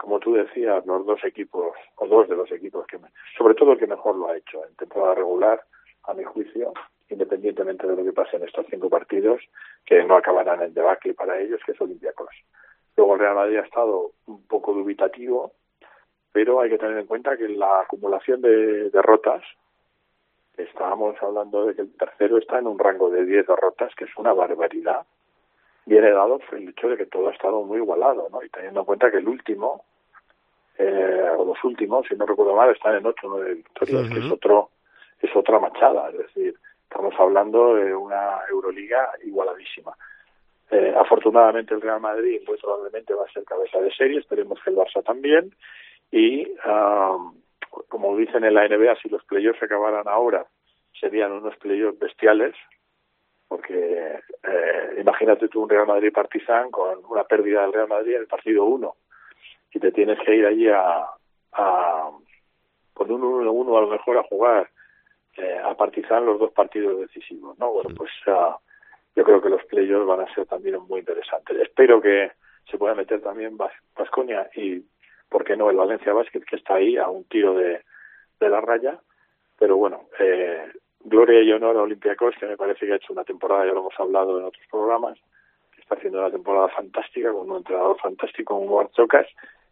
como 0.00 0.18
tú 0.18 0.32
decías, 0.32 0.84
los 0.86 1.04
dos 1.04 1.22
equipos, 1.24 1.76
o 1.96 2.06
dos 2.06 2.28
de 2.28 2.34
los 2.34 2.50
equipos 2.50 2.86
que, 2.86 2.98
sobre 3.36 3.54
todo 3.54 3.72
el 3.72 3.78
que 3.78 3.86
mejor 3.86 4.16
lo 4.16 4.28
ha 4.28 4.36
hecho 4.36 4.64
en 4.66 4.74
temporada 4.74 5.14
regular, 5.14 5.62
a 6.04 6.14
mi 6.14 6.24
juicio, 6.24 6.72
independientemente 7.10 7.86
de 7.86 7.94
lo 7.94 8.02
que 8.02 8.12
pase 8.12 8.36
en 8.36 8.44
estos 8.44 8.66
cinco 8.70 8.88
partidos, 8.88 9.42
que 9.84 10.02
no 10.04 10.16
acabarán 10.16 10.62
en 10.62 10.72
debacle 10.72 11.12
para 11.12 11.38
ellos, 11.38 11.60
que 11.66 11.72
es 11.72 11.80
Olympiacos. 11.80 12.30
Luego 12.96 13.14
el 13.14 13.20
Real 13.20 13.34
Madrid 13.34 13.58
ha 13.58 13.66
estado 13.66 14.12
un 14.26 14.46
poco 14.46 14.72
dubitativo, 14.72 15.52
pero 16.32 16.60
hay 16.60 16.70
que 16.70 16.78
tener 16.78 16.96
en 16.96 17.06
cuenta 17.06 17.36
que 17.36 17.48
la 17.48 17.80
acumulación 17.80 18.40
de 18.40 18.88
derrotas, 18.90 19.42
estábamos 20.56 21.16
hablando 21.22 21.66
de 21.66 21.74
que 21.74 21.82
el 21.82 21.94
tercero 21.96 22.38
está 22.38 22.58
en 22.58 22.66
un 22.66 22.78
rango 22.78 23.10
de 23.10 23.24
10 23.24 23.46
derrotas, 23.46 23.94
que 23.94 24.04
es 24.04 24.16
una 24.16 24.32
barbaridad, 24.32 25.04
viene 25.86 26.10
dado 26.10 26.40
el 26.52 26.68
hecho 26.68 26.88
de 26.88 26.96
que 26.96 27.06
todo 27.06 27.28
ha 27.28 27.32
estado 27.32 27.62
muy 27.62 27.78
igualado, 27.78 28.28
¿no? 28.30 28.42
Y 28.42 28.48
teniendo 28.48 28.80
en 28.80 28.86
cuenta 28.86 29.10
que 29.10 29.18
el 29.18 29.28
último, 29.28 29.84
eh, 30.78 31.28
o 31.36 31.44
los 31.44 31.62
últimos, 31.64 32.06
si 32.06 32.14
no 32.14 32.26
recuerdo 32.26 32.54
mal, 32.54 32.70
están 32.70 32.96
en 32.96 33.06
8 33.06 33.26
o 33.26 33.30
9 33.30 33.54
victorias, 33.54 34.10
que 34.10 34.18
es 34.18 34.30
otro 34.30 34.70
es 35.20 35.36
otra 35.36 35.58
machada, 35.58 36.08
es 36.08 36.18
decir, 36.18 36.54
estamos 36.84 37.14
hablando 37.18 37.74
de 37.74 37.94
una 37.94 38.38
Euroliga 38.48 39.10
igualadísima. 39.22 39.94
Eh, 40.70 40.94
afortunadamente 40.96 41.74
el 41.74 41.82
Real 41.82 42.00
Madrid 42.00 42.40
muy 42.46 42.56
probablemente 42.56 43.12
va 43.12 43.24
a 43.24 43.32
ser 43.32 43.44
cabeza 43.44 43.80
de 43.80 43.92
serie, 43.92 44.20
esperemos 44.20 44.58
que 44.62 44.70
el 44.70 44.76
Barça 44.76 45.04
también, 45.04 45.54
y 46.10 46.46
como 47.88 48.16
dicen 48.16 48.44
en 48.44 48.54
la 48.54 48.66
NBA, 48.66 48.96
si 49.02 49.08
los 49.08 49.22
playoffs 49.24 49.62
acabaran 49.62 50.08
ahora, 50.08 50.46
serían 50.98 51.32
unos 51.32 51.56
playoffs 51.56 51.98
bestiales, 51.98 52.54
porque 53.48 54.20
eh, 54.44 54.96
imagínate 55.00 55.48
tú 55.48 55.62
un 55.62 55.68
Real 55.68 55.86
Madrid 55.86 56.12
Partizan 56.12 56.70
con 56.70 57.04
una 57.08 57.24
pérdida 57.24 57.62
del 57.62 57.72
Real 57.72 57.88
Madrid 57.88 58.14
en 58.14 58.20
el 58.22 58.26
partido 58.26 58.64
1 58.64 58.94
y 59.72 59.78
te 59.78 59.92
tienes 59.92 60.18
que 60.20 60.34
ir 60.34 60.46
allí 60.46 60.68
a, 60.68 61.06
a 61.52 62.10
con 62.92 63.10
un 63.10 63.22
1-1 63.22 63.78
a 63.78 63.80
lo 63.80 63.86
mejor 63.88 64.18
a 64.18 64.22
jugar 64.24 64.68
eh, 65.36 65.58
a 65.62 65.74
Partizan 65.74 66.26
los 66.26 66.38
dos 66.38 66.52
partidos 66.52 67.00
decisivos, 67.00 67.58
¿no? 67.58 67.72
Bueno, 67.72 67.90
pues 67.96 68.10
ah, 68.26 68.58
yo 69.16 69.24
creo 69.24 69.40
que 69.40 69.48
los 69.48 69.64
playoffs 69.64 70.06
van 70.06 70.20
a 70.20 70.34
ser 70.34 70.46
también 70.46 70.76
muy 70.88 71.00
interesantes. 71.00 71.56
Espero 71.58 72.00
que 72.00 72.32
se 72.70 72.78
pueda 72.78 72.94
meter 72.94 73.20
también 73.20 73.56
Vasconia 73.96 74.50
y, 74.54 74.84
¿por 75.28 75.44
qué 75.44 75.56
no?, 75.56 75.70
el 75.70 75.76
Valencia 75.76 76.12
Basket, 76.12 76.42
que 76.42 76.56
está 76.56 76.74
ahí 76.74 76.96
a 76.96 77.08
un 77.08 77.24
tiro 77.24 77.54
de, 77.54 77.82
de 78.38 78.48
la 78.48 78.60
raya. 78.60 78.98
Pero 79.58 79.76
bueno, 79.76 80.08
eh, 80.18 80.70
gloria 81.00 81.40
y 81.40 81.52
honor 81.52 81.76
a 81.76 81.82
Olympiacos, 81.82 82.34
que 82.38 82.46
me 82.46 82.56
parece 82.56 82.86
que 82.86 82.92
ha 82.92 82.96
hecho 82.96 83.12
una 83.12 83.24
temporada, 83.24 83.66
ya 83.66 83.72
lo 83.72 83.80
hemos 83.80 83.98
hablado 83.98 84.38
en 84.38 84.44
otros 84.44 84.66
programas, 84.70 85.18
que 85.74 85.80
está 85.80 85.94
haciendo 85.94 86.18
una 86.18 86.30
temporada 86.30 86.68
fantástica, 86.68 87.32
con 87.32 87.50
un 87.50 87.58
entrenador 87.58 87.98
fantástico 88.00 88.58
como 88.58 88.76
Barchocas. 88.76 89.26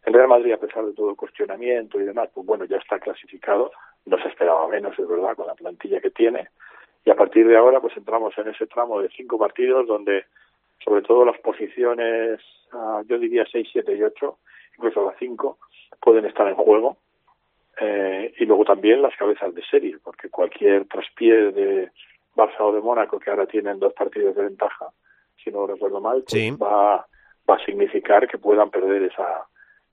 El 0.09 0.15
Real 0.15 0.27
Madrid, 0.27 0.53
a 0.53 0.57
pesar 0.57 0.83
de 0.85 0.93
todo 0.93 1.11
el 1.11 1.15
cuestionamiento 1.15 1.99
y 2.01 2.03
demás, 2.03 2.31
pues 2.33 2.43
bueno, 2.43 2.65
ya 2.65 2.77
está 2.77 2.97
clasificado, 2.99 3.71
no 4.07 4.17
se 4.17 4.27
esperaba 4.29 4.67
menos, 4.67 4.97
es 4.97 5.07
verdad, 5.07 5.35
con 5.35 5.45
la 5.45 5.53
plantilla 5.53 6.01
que 6.01 6.09
tiene. 6.09 6.47
Y 7.05 7.11
a 7.11 7.15
partir 7.15 7.47
de 7.47 7.55
ahora, 7.55 7.79
pues 7.79 7.95
entramos 7.95 8.35
en 8.39 8.47
ese 8.47 8.65
tramo 8.65 9.01
de 9.01 9.09
cinco 9.09 9.37
partidos 9.37 9.85
donde, 9.85 10.25
sobre 10.83 11.03
todo 11.03 11.25
las 11.25 11.39
posiciones, 11.41 12.39
uh, 12.73 13.03
yo 13.07 13.19
diría 13.19 13.45
6, 13.51 13.69
7 13.71 13.95
y 13.95 14.01
8, 14.01 14.37
incluso 14.77 15.05
las 15.05 15.15
5, 15.19 15.59
pueden 16.01 16.25
estar 16.25 16.47
en 16.47 16.55
juego. 16.55 16.97
Eh, 17.79 18.33
y 18.39 18.45
luego 18.45 18.65
también 18.65 19.03
las 19.03 19.15
cabezas 19.15 19.53
de 19.53 19.61
serie, 19.65 19.97
porque 20.03 20.31
cualquier 20.31 20.85
traspié 20.87 21.51
de 21.51 21.91
Barça 22.35 22.61
o 22.61 22.73
de 22.73 22.81
Mónaco, 22.81 23.19
que 23.19 23.29
ahora 23.29 23.45
tienen 23.45 23.77
dos 23.79 23.93
partidos 23.93 24.35
de 24.35 24.41
ventaja, 24.45 24.87
si 25.43 25.51
no 25.51 25.67
recuerdo 25.67 26.01
mal, 26.01 26.23
pues 26.23 26.31
Sí. 26.31 26.49
va, 26.51 27.05
va 27.47 27.55
a 27.55 27.65
significar 27.65 28.27
que 28.27 28.39
puedan 28.39 28.71
perder 28.71 29.03
esa, 29.03 29.45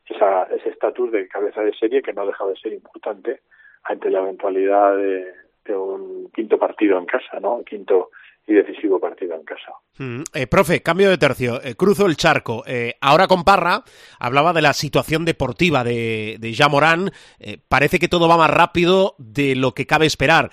esa, 0.09 0.45
ese 0.45 0.71
estatus 0.71 1.13
de 1.13 1.29
cabeza 1.29 1.63
de 1.63 1.75
serie 1.75 2.03
que 2.03 2.13
no 2.13 2.27
deja 2.27 2.47
de 2.47 2.57
ser 2.57 2.73
importante 2.73 3.41
ante 3.85 4.11
la 4.11 4.21
eventualidad 4.21 4.97
de, 4.97 5.33
un 5.69 6.31
quinto 6.33 6.59
partido 6.59 6.97
en 6.97 7.07
casa, 7.07 7.41
¿no? 7.41 7.57
Un 7.57 7.65
quinto 7.65 8.11
y 8.47 8.55
decisivo 8.55 9.01
partido 9.01 9.35
en 9.35 9.43
casa. 9.43 9.73
Mm, 9.99 10.23
eh, 10.33 10.47
profe, 10.47 10.81
cambio 10.81 11.11
de 11.11 11.19
tercio, 11.19 11.61
eh, 11.61 11.75
cruzo 11.75 12.07
el 12.07 12.17
charco. 12.17 12.63
Eh, 12.67 12.95
ahora 13.01 13.27
con 13.27 13.43
Parra 13.43 13.83
hablaba 14.21 14.53
de 14.53 14.63
la 14.63 14.73
situación 14.73 15.25
deportiva 15.25 15.83
de, 15.83 16.37
de 16.39 16.53
Jean 16.53 16.71
Morán. 16.71 17.11
Eh, 17.41 17.59
parece 17.69 17.99
que 17.99 18.07
todo 18.07 18.29
va 18.29 18.37
más 18.37 18.51
rápido 18.51 19.17
de 19.19 19.57
lo 19.57 19.73
que 19.73 19.87
cabe 19.87 20.07
esperar. 20.07 20.51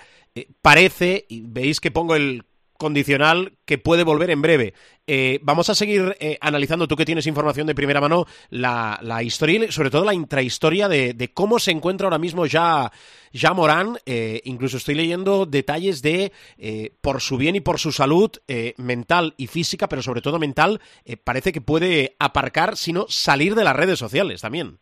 Parece, 0.62 1.26
y 1.28 1.42
veis 1.46 1.80
que 1.80 1.92
pongo 1.92 2.16
el 2.16 2.42
condicional 2.78 3.52
que 3.64 3.78
puede 3.78 4.04
volver 4.04 4.30
en 4.30 4.42
breve. 4.42 4.74
Eh, 5.06 5.38
vamos 5.42 5.68
a 5.70 5.74
seguir 5.74 6.16
eh, 6.18 6.38
analizando, 6.40 6.88
tú 6.88 6.96
que 6.96 7.04
tienes 7.04 7.26
información 7.26 7.66
de 7.66 7.74
primera 7.74 8.00
mano, 8.00 8.26
la, 8.50 8.98
la 9.02 9.22
historia 9.22 9.70
sobre 9.70 9.90
todo 9.90 10.04
la 10.04 10.14
intrahistoria 10.14 10.88
de, 10.88 11.12
de 11.12 11.32
cómo 11.32 11.58
se 11.58 11.70
encuentra 11.70 12.06
ahora 12.06 12.18
mismo 12.18 12.46
ya, 12.46 12.90
ya 13.32 13.52
Morán. 13.52 13.98
Eh, 14.06 14.40
incluso 14.44 14.78
estoy 14.78 14.94
leyendo 14.94 15.46
detalles 15.46 16.02
de, 16.02 16.32
eh, 16.58 16.92
por 17.00 17.20
su 17.20 17.36
bien 17.36 17.56
y 17.56 17.60
por 17.60 17.78
su 17.78 17.92
salud 17.92 18.30
mental 18.78 19.34
y 19.36 19.46
física, 19.46 19.88
pero 19.88 20.02
sobre 20.02 20.20
todo 20.22 20.38
mental, 20.38 20.80
parece 21.24 21.52
que 21.52 21.60
puede 21.60 22.16
aparcar, 22.18 22.76
sino 22.76 23.06
salir 23.08 23.54
de 23.54 23.64
las 23.64 23.76
redes 23.76 23.98
sociales 23.98 24.40
también. 24.40 24.78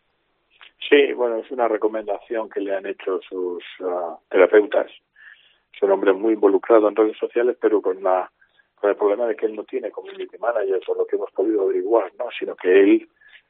Sí, 0.89 1.13
bueno, 1.13 1.37
es 1.37 1.49
una 1.51 1.67
recomendación 1.67 2.49
que 2.49 2.59
le 2.59 2.75
han 2.75 2.85
hecho 2.85 3.19
sus 3.27 3.63
uh, 3.79 4.17
terapeutas. 4.29 4.87
Es 5.73 5.81
un 5.81 5.91
hombre 5.91 6.13
muy 6.13 6.33
involucrado 6.33 6.87
en 6.87 6.95
redes 6.95 7.17
sociales, 7.17 7.57
pero 7.59 7.81
con 7.81 8.01
la 8.03 8.31
con 8.75 8.89
el 8.89 8.97
problema 8.97 9.25
de 9.27 9.37
que 9.37 9.45
él 9.45 9.55
no 9.55 9.63
tiene 9.63 9.91
community 9.91 10.37
manager, 10.37 10.81
por 10.85 10.97
lo 10.97 11.07
que 11.07 11.15
hemos 11.15 11.31
podido 11.31 11.61
averiguar, 11.61 12.11
¿no? 12.19 12.25
Sino 12.37 12.53
que 12.53 12.81
él 12.81 13.07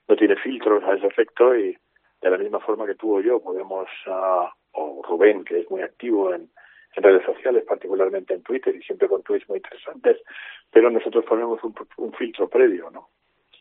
no 0.07 0.15
tiene 0.15 0.35
filtros 0.35 0.83
a 0.83 0.93
ese 0.93 1.07
efecto 1.07 1.55
y 1.55 1.75
de 2.21 2.29
la 2.29 2.37
misma 2.37 2.59
forma 2.59 2.85
que 2.85 2.93
tú 2.93 3.17
o 3.17 3.19
yo 3.19 3.41
podemos, 3.41 3.87
uh, 4.05 4.45
o 4.73 5.01
Rubén, 5.01 5.43
que 5.43 5.61
es 5.61 5.71
muy 5.71 5.81
activo 5.81 6.33
en, 6.33 6.49
en 6.95 7.03
redes 7.03 7.25
sociales, 7.25 7.63
particularmente 7.67 8.35
en 8.35 8.43
Twitter, 8.43 8.75
y 8.75 8.83
siempre 8.83 9.07
con 9.07 9.23
tweets 9.23 9.49
muy 9.49 9.57
interesantes, 9.57 10.21
pero 10.69 10.91
nosotros 10.91 11.25
ponemos 11.25 11.63
un, 11.63 11.73
un 11.97 12.13
filtro 12.13 12.47
previo, 12.47 12.91
¿no? 12.91 13.09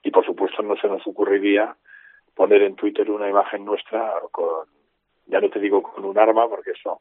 Y 0.03 0.11
por 0.11 0.27
supuesto 0.27 0.63
no 0.63 0.77
se 0.77 0.89
nos 0.89 1.07
ocurriría 1.07 1.75
poner 2.35 2.63
en 2.63 2.77
Twitter 2.77 3.11
una 3.11 3.31
imagen 3.31 3.65
nuestra 3.65 4.15
con, 4.31 4.67
ya 5.27 5.41
no 5.41 5.49
te 5.49 5.59
digo 5.59 5.83
con 5.83 6.05
un 6.05 6.19
arma, 6.19 6.49
porque 6.49 6.73
eso 6.73 7.01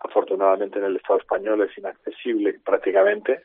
afortunadamente 0.00 0.78
en 0.78 0.84
el 0.84 0.96
Estado 0.96 1.18
español 1.18 1.62
es 1.62 1.76
inaccesible 1.76 2.60
prácticamente, 2.64 3.44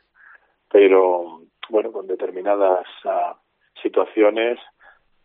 pero 0.70 1.42
bueno, 1.68 1.92
con 1.92 2.06
determinadas 2.06 2.86
uh, 3.04 3.34
situaciones 3.80 4.58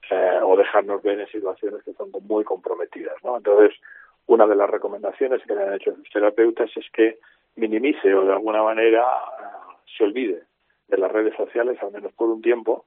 eh, 0.10 0.40
o 0.44 0.56
dejarnos 0.56 1.02
ver 1.04 1.20
en 1.20 1.28
situaciones 1.28 1.84
que 1.84 1.94
son 1.94 2.12
muy 2.22 2.44
comprometidas, 2.44 3.16
¿no? 3.24 3.38
Entonces, 3.38 3.80
una 4.26 4.48
de 4.48 4.56
las 4.56 4.70
recomendaciones 4.70 5.42
que 5.46 5.54
le 5.54 5.64
han 5.64 5.74
hecho 5.74 5.96
sus 5.96 6.10
terapeutas 6.10 6.70
es 6.76 6.86
que 6.92 7.20
minimice 7.56 8.14
o 8.14 8.26
de 8.26 8.34
alguna 8.34 8.64
manera 8.64 9.04
uh, 9.04 9.74
se 9.98 10.04
olvide 10.04 10.44
de 10.88 10.98
las 10.98 11.12
redes 11.12 11.36
sociales, 11.36 11.78
al 11.82 11.92
menos 11.92 12.14
por 12.14 12.30
un 12.30 12.42
tiempo, 12.42 12.86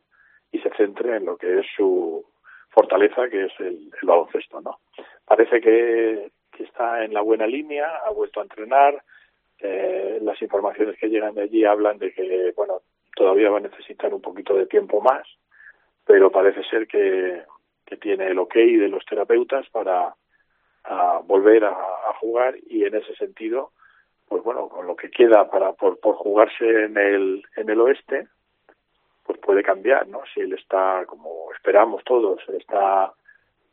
y 0.51 0.59
se 0.59 0.71
centre 0.71 1.17
en 1.17 1.27
lo 1.27 1.37
que 1.37 1.61
es 1.61 1.67
su 1.77 2.25
fortaleza, 2.71 3.29
que 3.29 3.45
es 3.45 3.53
el, 3.61 3.91
el 4.01 4.09
baloncesto, 4.09 4.61
¿no? 4.61 4.79
Parece 5.25 5.61
que, 5.61 6.31
que, 6.57 6.65
está 6.65 7.05
en 7.05 7.13
la 7.13 7.21
buena 7.21 7.47
línea, 7.47 7.89
ha 8.07 8.11
vuelto 8.11 8.41
a 8.41 8.45
entrenar, 8.45 9.03
eh, 9.59 10.19
las 10.23 10.41
informaciones 10.43 10.97
que 10.99 11.09
llegan 11.09 11.35
de 11.35 11.43
allí 11.43 11.65
hablan 11.65 11.99
de 11.99 12.13
que, 12.13 12.53
bueno, 12.57 12.81
todavía 13.15 13.51
va 13.51 13.59
a 13.59 13.63
necesitar 13.63 14.13
un 14.13 14.21
poquito 14.21 14.55
de 14.55 14.67
tiempo 14.67 15.01
más, 15.01 15.27
pero 16.05 16.31
parece 16.31 16.63
ser 16.65 16.87
que, 16.87 17.43
que 17.87 17.97
tiene 17.97 18.29
el 18.29 18.39
ok 18.39 18.55
de 18.55 18.89
los 18.89 19.05
terapeutas 19.05 19.69
para 19.71 20.15
volver 21.25 21.65
a, 21.65 21.71
a, 21.71 22.15
jugar 22.21 22.57
y 22.67 22.85
en 22.85 22.95
ese 22.97 23.15
sentido, 23.15 23.71
pues 24.29 24.43
bueno, 24.43 24.69
con 24.69 24.87
lo 24.87 24.97
que 24.97 25.11
queda 25.11 25.49
para 25.49 25.73
por, 25.75 26.01
por 26.01 26.17
jugarse 26.17 26.85
en 26.85 26.97
el 26.97 27.45
en 27.57 27.71
el 27.71 27.81
oeste, 27.81 28.27
pues 29.25 29.39
puede 29.39 29.63
cambiar, 29.63 30.09
¿no? 30.09 30.23
Si 30.35 30.41
él 30.41 30.53
está, 30.55 31.05
como 31.07 31.53
esperamos 31.53 32.03
todos, 32.05 32.41
está 32.49 33.13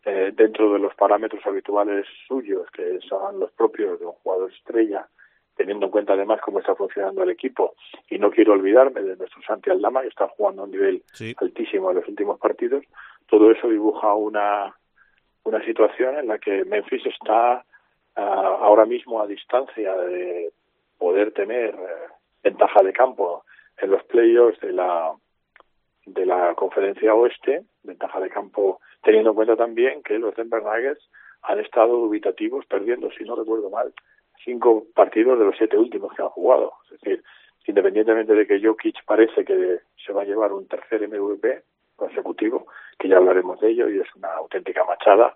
eh, 0.06 0.32
dentro 0.34 0.74
de 0.74 0.80
los 0.80 0.96
parámetros 0.96 1.46
habituales 1.46 2.06
suyos, 2.28 2.70
que 2.72 3.00
son 3.08 3.40
los 3.40 3.52
propios 3.52 4.00
de 4.00 4.06
un 4.06 4.14
jugador 4.14 4.52
estrella, 4.52 5.08
teniendo 5.56 5.88
en 5.88 5.92
cuenta 5.92 6.14
además 6.14 6.40
cómo 6.42 6.60
está 6.60 6.74
funcionando 6.76 7.24
el 7.24 7.32
equipo. 7.32 7.76
Y 8.10 8.18
no 8.18 8.32
quiero 8.32 8.54
olvidarme 8.54 9.02
de 9.02 9.18
nuestro 9.18 9.42
Santi 9.42 9.70
Aldama, 9.70 10.02
que 10.02 10.08
está 10.08 10.28
jugando 10.30 10.62
a 10.62 10.66
un 10.66 10.72
nivel 10.72 11.04
sí. 11.14 11.36
altísimo 11.38 11.90
en 11.90 11.98
los 11.98 12.08
últimos 12.08 12.40
partidos. 12.40 12.86
Todo 13.28 13.52
eso 13.52 13.68
dibuja 13.68 14.14
una, 14.14 14.74
una 15.44 15.64
situación 15.66 16.18
en 16.18 16.28
la 16.28 16.40
que 16.40 16.64
Memphis 16.64 17.06
está 17.06 17.66
uh, 18.16 18.22
ahora 18.22 18.86
mismo 18.86 19.22
a 19.22 19.28
distancia 19.28 19.96
de 19.98 20.52
poder 20.98 21.34
tener 21.34 21.76
uh, 21.76 22.14
ventaja 22.42 22.82
de 22.82 22.94
campo 22.94 23.44
en 23.78 23.92
los 23.92 24.04
playoffs 24.06 24.60
de 24.62 24.72
la 24.72 25.12
de 26.06 26.26
la 26.26 26.56
conferencia 26.56 27.14
oeste, 27.14 27.64
ventaja 27.84 28.20
de 28.20 28.30
campo, 28.30 28.80
teniendo 29.04 29.32
en 29.32 29.36
cuenta 29.36 29.56
también 29.56 30.04
que 30.04 30.20
los 30.20 30.36
Denver 30.36 30.64
Nuggets 30.64 31.10
han 31.44 31.60
estado 31.60 31.96
dubitativos, 31.96 32.66
perdiendo, 32.66 33.10
si 33.12 33.24
no 33.24 33.36
recuerdo 33.36 33.70
mal, 33.70 33.94
cinco 34.44 34.86
partidos 34.94 35.40
de 35.40 35.46
los 35.46 35.56
siete 35.58 35.78
últimos 35.78 36.14
que 36.14 36.22
han 36.22 36.30
jugado. 36.30 36.74
Es 36.86 37.00
decir, 37.02 37.24
independientemente 37.66 38.34
de 38.34 38.48
que 38.48 38.62
Jokic 38.62 39.04
parece 39.06 39.46
que 39.46 39.80
se 40.06 40.14
va 40.14 40.24
a 40.24 40.26
llevar 40.26 40.52
un 40.54 40.68
tercer 40.68 41.08
MVP 41.08 41.64
consecutivo, 41.96 42.68
que 42.98 43.08
ya 43.08 43.18
hablaremos 43.18 43.60
de 43.60 43.70
ello, 43.70 43.90
y 43.90 44.00
es 44.00 44.08
una 44.16 44.34
auténtica 44.34 44.84
machada, 44.86 45.36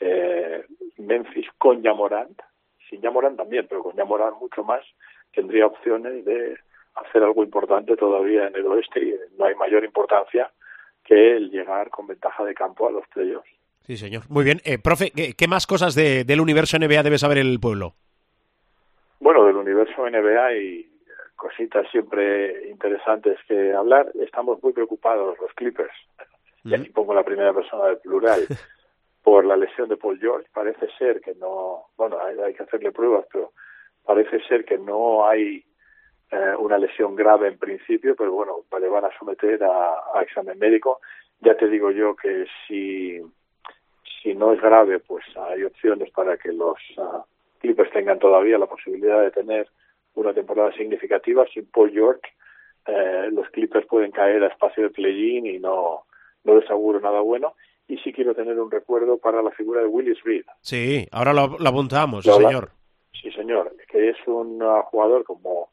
eh, 0.00 0.64
Memphis 0.98 1.46
con 1.58 1.82
Yamorant, 1.82 2.40
sin 2.88 3.00
Yamorant 3.00 3.36
también, 3.36 3.66
pero 3.68 3.82
con 3.82 3.94
Yamorant 3.96 4.38
mucho 4.38 4.64
más, 4.64 4.84
tendría 5.32 5.66
opciones 5.66 6.24
de 6.24 6.56
hacer 6.94 7.22
algo 7.22 7.44
importante 7.44 7.96
todavía 7.96 8.48
en 8.48 8.56
el 8.56 8.66
oeste 8.66 9.00
y 9.00 9.14
no 9.38 9.44
hay 9.44 9.54
mayor 9.54 9.84
importancia 9.84 10.50
que 11.10 11.36
el 11.36 11.50
llegar 11.50 11.90
con 11.90 12.06
ventaja 12.06 12.44
de 12.44 12.54
campo 12.54 12.86
a 12.86 12.92
los 12.92 13.06
playoffs. 13.08 13.50
Sí, 13.80 13.96
señor. 13.96 14.22
Muy 14.28 14.44
bien. 14.44 14.60
Eh, 14.64 14.78
profe, 14.78 15.10
¿qué, 15.10 15.34
¿qué, 15.36 15.48
más 15.48 15.66
cosas 15.66 15.96
de, 15.96 16.22
del 16.22 16.40
universo 16.40 16.78
NBA 16.78 17.02
debe 17.02 17.18
saber 17.18 17.38
el 17.38 17.58
pueblo? 17.58 17.94
Bueno, 19.18 19.44
del 19.44 19.56
universo 19.56 20.08
NBA 20.08 20.46
hay 20.46 20.88
cositas 21.34 21.90
siempre 21.90 22.70
interesantes 22.70 23.38
que 23.48 23.72
hablar. 23.72 24.12
Estamos 24.20 24.62
muy 24.62 24.72
preocupados 24.72 25.36
los 25.40 25.52
Clippers, 25.54 25.92
y 26.62 26.74
aquí 26.74 26.90
pongo 26.90 27.12
la 27.12 27.24
primera 27.24 27.52
persona 27.52 27.86
del 27.86 27.98
plural, 27.98 28.46
por 29.24 29.44
la 29.44 29.56
lesión 29.56 29.88
de 29.88 29.96
Paul 29.96 30.20
George. 30.20 30.48
Parece 30.54 30.86
ser 30.96 31.20
que 31.20 31.34
no, 31.34 31.86
bueno, 31.96 32.18
hay, 32.20 32.38
hay 32.38 32.54
que 32.54 32.62
hacerle 32.62 32.92
pruebas, 32.92 33.26
pero 33.32 33.52
parece 34.04 34.40
ser 34.46 34.64
que 34.64 34.78
no 34.78 35.26
hay 35.26 35.64
eh, 36.32 36.54
una 36.58 36.78
lesión 36.78 37.16
grave 37.16 37.48
en 37.48 37.58
principio, 37.58 38.14
pero 38.16 38.32
bueno, 38.32 38.64
le 38.80 38.88
van 38.88 39.04
a 39.04 39.18
someter 39.18 39.62
a, 39.64 39.94
a, 40.14 40.22
examen 40.22 40.58
médico. 40.58 41.00
Ya 41.40 41.56
te 41.56 41.68
digo 41.68 41.90
yo 41.90 42.14
que 42.14 42.46
si, 42.66 43.20
si 44.22 44.34
no 44.34 44.52
es 44.52 44.60
grave, 44.60 45.00
pues 45.00 45.24
hay 45.36 45.64
opciones 45.64 46.10
para 46.12 46.36
que 46.36 46.52
los 46.52 46.78
uh, 46.98 47.22
Clippers 47.58 47.90
tengan 47.92 48.18
todavía 48.18 48.58
la 48.58 48.66
posibilidad 48.66 49.20
de 49.22 49.32
tener 49.32 49.68
una 50.14 50.32
temporada 50.32 50.72
significativa. 50.72 51.44
Sin 51.52 51.66
Paul 51.66 51.90
George, 51.90 52.22
eh, 52.86 53.28
los 53.32 53.48
Clippers 53.50 53.86
pueden 53.86 54.12
caer 54.12 54.44
a 54.44 54.48
espacio 54.48 54.84
de 54.84 54.90
play-in 54.90 55.46
y 55.46 55.58
no, 55.58 56.04
no 56.44 56.54
les 56.54 56.70
auguro 56.70 57.00
nada 57.00 57.20
bueno. 57.20 57.54
Y 57.88 57.98
sí 57.98 58.12
quiero 58.12 58.36
tener 58.36 58.58
un 58.60 58.70
recuerdo 58.70 59.18
para 59.18 59.42
la 59.42 59.50
figura 59.50 59.80
de 59.80 59.88
Willis 59.88 60.22
Reed. 60.22 60.44
Sí, 60.60 61.08
ahora 61.10 61.32
lo, 61.32 61.56
lo 61.58 61.68
apuntamos, 61.68 62.24
señor. 62.24 62.70
Sí, 63.20 63.32
señor, 63.32 63.74
que 63.88 64.10
es 64.10 64.16
un 64.26 64.62
uh, 64.62 64.82
jugador 64.82 65.24
como 65.24 65.70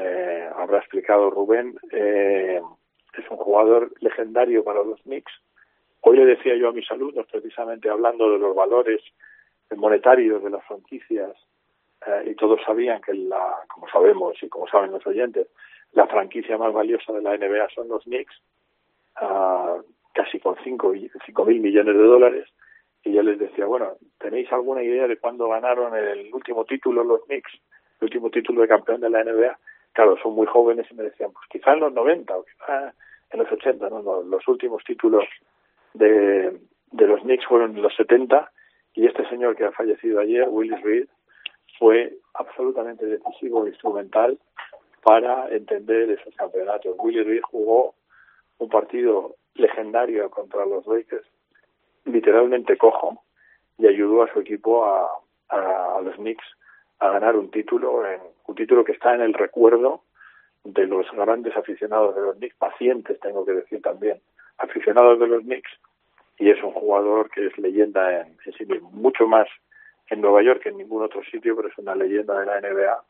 eh, 0.00 0.48
habrá 0.56 0.78
explicado 0.78 1.30
Rubén, 1.30 1.78
eh, 1.92 2.60
es 3.12 3.30
un 3.30 3.36
jugador 3.36 3.92
legendario 4.00 4.64
para 4.64 4.82
los 4.82 5.00
Knicks. 5.02 5.32
Hoy 6.00 6.16
le 6.16 6.24
decía 6.24 6.56
yo 6.56 6.68
a 6.68 6.72
mis 6.72 6.90
alumnos, 6.90 7.26
precisamente 7.30 7.90
hablando 7.90 8.30
de 8.30 8.38
los 8.38 8.54
valores 8.54 9.02
monetarios 9.76 10.42
de 10.42 10.50
las 10.50 10.64
franquicias, 10.64 11.32
eh, 12.06 12.30
y 12.30 12.34
todos 12.34 12.60
sabían 12.64 13.00
que, 13.02 13.12
la, 13.12 13.58
como 13.68 13.88
sabemos 13.88 14.42
y 14.42 14.48
como 14.48 14.66
saben 14.68 14.92
los 14.92 15.06
oyentes, 15.06 15.48
la 15.92 16.06
franquicia 16.06 16.56
más 16.56 16.72
valiosa 16.72 17.12
de 17.12 17.20
la 17.20 17.36
NBA 17.36 17.68
son 17.74 17.88
los 17.88 18.04
Knicks, 18.04 18.34
uh, 19.20 19.82
casi 20.14 20.38
con 20.38 20.56
5 20.62 20.92
mil 20.92 21.60
millones 21.60 21.94
de 21.94 22.02
dólares. 22.02 22.48
Y 23.02 23.12
yo 23.12 23.22
les 23.22 23.38
decía, 23.38 23.66
bueno, 23.66 23.96
¿tenéis 24.18 24.50
alguna 24.52 24.82
idea 24.82 25.08
de 25.08 25.18
cuándo 25.18 25.48
ganaron 25.48 25.96
el 25.96 26.32
último 26.32 26.64
título 26.64 27.02
los 27.02 27.24
Knicks? 27.24 27.52
El 28.00 28.04
último 28.04 28.30
título 28.30 28.62
de 28.62 28.68
campeón 28.68 29.00
de 29.00 29.10
la 29.10 29.24
NBA 29.24 29.58
claro, 29.92 30.16
son 30.22 30.34
muy 30.34 30.46
jóvenes 30.46 30.86
y 30.90 30.94
me 30.94 31.04
decían, 31.04 31.32
pues 31.32 31.46
quizá 31.50 31.72
en 31.72 31.80
los 31.80 31.92
90 31.92 32.36
o 32.36 32.44
quizá 32.44 32.94
en 33.30 33.38
los 33.38 33.50
80, 33.50 33.88
no, 33.90 34.02
no, 34.02 34.22
los 34.22 34.46
últimos 34.48 34.82
títulos 34.84 35.24
de, 35.94 36.58
de 36.92 37.06
los 37.06 37.20
Knicks 37.22 37.46
fueron 37.46 37.76
en 37.76 37.82
los 37.82 37.94
70 37.96 38.50
y 38.94 39.06
este 39.06 39.28
señor 39.28 39.56
que 39.56 39.64
ha 39.64 39.72
fallecido 39.72 40.20
ayer, 40.20 40.46
Willis 40.48 40.82
Reed, 40.82 41.06
fue 41.78 42.12
absolutamente 42.34 43.06
decisivo 43.06 43.64
e 43.64 43.70
instrumental 43.70 44.38
para 45.02 45.48
entender 45.48 46.10
esos 46.10 46.34
campeonatos. 46.34 46.96
Willis 46.98 47.26
Reed 47.26 47.42
jugó 47.42 47.94
un 48.58 48.68
partido 48.68 49.36
legendario 49.54 50.28
contra 50.30 50.66
los 50.66 50.86
Lakers, 50.86 51.26
literalmente 52.04 52.76
cojo, 52.76 53.22
y 53.78 53.86
ayudó 53.86 54.24
a 54.24 54.32
su 54.32 54.40
equipo 54.40 54.84
a, 54.84 55.08
a, 55.48 55.96
a 55.96 56.00
los 56.02 56.16
Knicks 56.16 56.44
a 57.00 57.10
ganar 57.10 57.36
un 57.36 57.50
título, 57.50 58.06
en, 58.06 58.20
un 58.46 58.54
título 58.54 58.84
que 58.84 58.92
está 58.92 59.14
en 59.14 59.22
el 59.22 59.34
recuerdo 59.34 60.02
de 60.64 60.86
los 60.86 61.10
grandes 61.12 61.56
aficionados 61.56 62.14
de 62.14 62.22
los 62.22 62.36
Knicks, 62.36 62.56
pacientes 62.56 63.18
tengo 63.20 63.44
que 63.44 63.52
decir 63.52 63.80
también, 63.82 64.20
aficionados 64.58 65.18
de 65.18 65.26
los 65.26 65.42
Knicks, 65.42 65.70
y 66.38 66.50
es 66.50 66.62
un 66.62 66.72
jugador 66.72 67.30
que 67.30 67.46
es 67.46 67.58
leyenda 67.58 68.20
en, 68.20 68.36
en 68.44 68.52
sí 68.52 68.64
mismo, 68.66 68.90
mucho 68.90 69.26
más 69.26 69.48
en 70.08 70.20
Nueva 70.20 70.42
York 70.42 70.62
que 70.62 70.68
en 70.68 70.78
ningún 70.78 71.02
otro 71.02 71.22
sitio, 71.24 71.56
pero 71.56 71.68
es 71.68 71.78
una 71.78 71.94
leyenda 71.94 72.38
de 72.38 72.46
la 72.46 72.60
NBA 72.60 73.02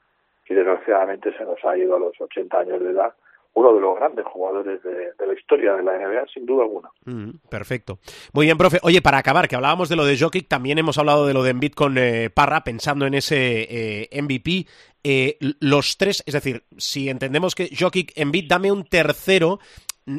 y 0.49 0.55
desgraciadamente 0.55 1.37
se 1.37 1.45
nos 1.45 1.65
ha 1.65 1.77
ido 1.77 1.97
a 1.97 2.01
los 2.01 2.21
80 2.21 2.59
años 2.59 2.81
de 2.81 2.91
edad 2.91 3.15
uno 3.55 3.75
de 3.75 3.81
los 3.81 3.97
grandes 3.97 4.25
jugadores 4.27 4.83
de, 4.83 5.13
de, 5.19 5.27
la 5.27 5.35
historia 5.35 5.75
de 5.75 5.83
la 5.83 5.99
NBA, 5.99 6.27
sin 6.33 6.47
duda 6.47 6.63
alguna. 6.63 6.91
Mm, 7.05 7.31
perfecto. 7.49 7.99
Muy 8.33 8.47
bien, 8.47 8.57
profe. 8.57 8.79
Oye, 8.83 9.03
para 9.03 9.19
acabar, 9.19 9.49
que 9.49 9.57
hablábamos 9.57 9.89
de 9.89 9.97
lo 9.97 10.05
de 10.05 10.17
Jokic, 10.19 10.49
también 10.49 10.79
hemos 10.79 10.99
hablado 10.99 11.27
de 11.27 11.35
lo 11.35 11.43
de 11.43 11.51
Embiid 11.51 11.73
con 11.73 11.99
eh, 11.99 12.31
Parra, 12.31 12.63
pensando 12.63 13.07
en 13.07 13.15
ese 13.15 14.07
eh, 14.09 14.23
MVP. 14.23 14.67
Eh, 15.03 15.39
los 15.61 15.97
tres, 15.97 16.23
es 16.27 16.35
decir, 16.35 16.63
si 16.77 17.09
entendemos 17.09 17.55
que 17.55 17.71
Jokic, 17.77 18.13
Embiid, 18.17 18.49
dame 18.49 18.71
un 18.71 18.85
tercero 18.85 19.59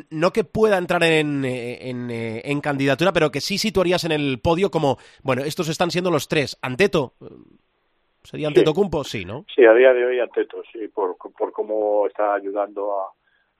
no 0.09 0.31
que 0.31 0.43
pueda 0.43 0.77
entrar 0.77 1.03
en, 1.03 1.43
eh, 1.43 1.89
en, 1.89 2.09
en 2.09 2.61
candidatura, 2.61 3.11
pero 3.11 3.31
que 3.31 3.41
sí 3.41 3.57
situarías 3.57 4.03
en 4.05 4.11
el 4.11 4.39
podio 4.39 4.71
como, 4.71 4.97
bueno, 5.23 5.43
estos 5.43 5.67
están 5.69 5.91
siendo 5.91 6.11
los 6.11 6.27
tres. 6.27 6.57
Anteto, 6.61 7.15
¿sería 8.23 8.47
Sí. 8.47 8.51
Anteto 8.51 8.73
Cumpo? 8.73 9.03
Sí, 9.03 9.25
¿no? 9.25 9.45
Sí, 9.53 9.65
a 9.65 9.73
día 9.73 9.91
de 9.93 10.05
hoy 10.05 10.19
Anteto, 10.19 10.61
sí, 10.71 10.87
por, 10.87 11.17
por 11.17 11.51
cómo 11.51 12.07
está 12.07 12.35
ayudando 12.35 12.99
a, 12.99 13.11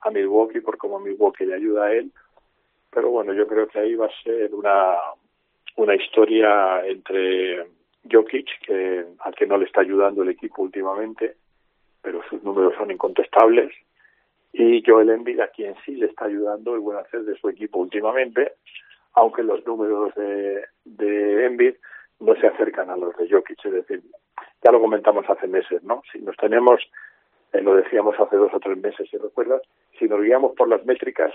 a 0.02 0.10
Milwaukee, 0.10 0.62
por 0.62 0.78
cómo 0.78 1.00
Milwaukee 1.00 1.46
le 1.46 1.56
ayuda 1.56 1.86
a 1.86 1.94
él. 1.94 2.12
Pero 2.90 3.10
bueno, 3.10 3.34
yo 3.34 3.48
creo 3.48 3.68
que 3.68 3.80
ahí 3.80 3.96
va 3.96 4.08
a 4.08 4.24
ser 4.24 4.54
una, 4.54 4.96
una 5.78 5.96
historia 5.96 6.86
entre 6.86 7.68
Jokic, 8.10 8.48
que, 8.66 9.06
al 9.20 9.36
que 9.36 9.48
no 9.48 9.58
le 9.58 9.66
está 9.66 9.82
ayudando 9.82 10.24
el 10.24 10.30
equipo 10.30 10.62
últimamente, 10.62 11.36
pero 12.02 12.22
sus 12.30 12.44
números 12.44 12.74
son 12.78 12.92
incontestables, 12.92 13.72
y 14.54 14.84
Joel 14.86 15.10
Embiid, 15.10 15.40
a 15.40 15.48
quien 15.48 15.76
sí 15.86 15.96
le 15.96 16.08
está 16.08 16.26
ayudando 16.26 16.74
el 16.74 16.82
buen 16.82 16.98
hacer 16.98 17.24
de 17.24 17.36
su 17.36 17.48
equipo 17.48 17.80
últimamente, 17.80 18.54
aunque 19.14 19.44
los 19.44 19.66
números 19.66 20.14
de, 20.16 20.66
de 20.84 21.46
Embiid 21.46 21.76
no 22.20 22.36
se 22.36 22.48
acercan 22.48 22.90
a 22.90 22.98
los 22.98 23.16
de 23.18 23.30
Jokic, 23.30 23.66
es 23.66 23.72
decir, 23.72 24.02
ya 24.64 24.72
lo 24.72 24.80
comentamos 24.80 25.30
hace 25.30 25.48
meses, 25.48 25.84
¿no? 25.84 26.04
Si 26.12 26.20
nos 26.20 26.36
tenemos, 26.38 26.82
eh, 27.54 27.62
lo 27.62 27.76
decíamos 27.76 28.20
hace 28.20 28.36
dos 28.36 28.54
o 28.54 28.60
tres 28.60 28.78
meses, 28.78 29.10
si 29.10 29.18
recuerdas, 29.18 29.62
si 30.00 30.06
nos 30.06 30.22
guiamos 30.22 30.54
por 30.56 30.68
las 30.68 30.86
métricas, 30.86 31.34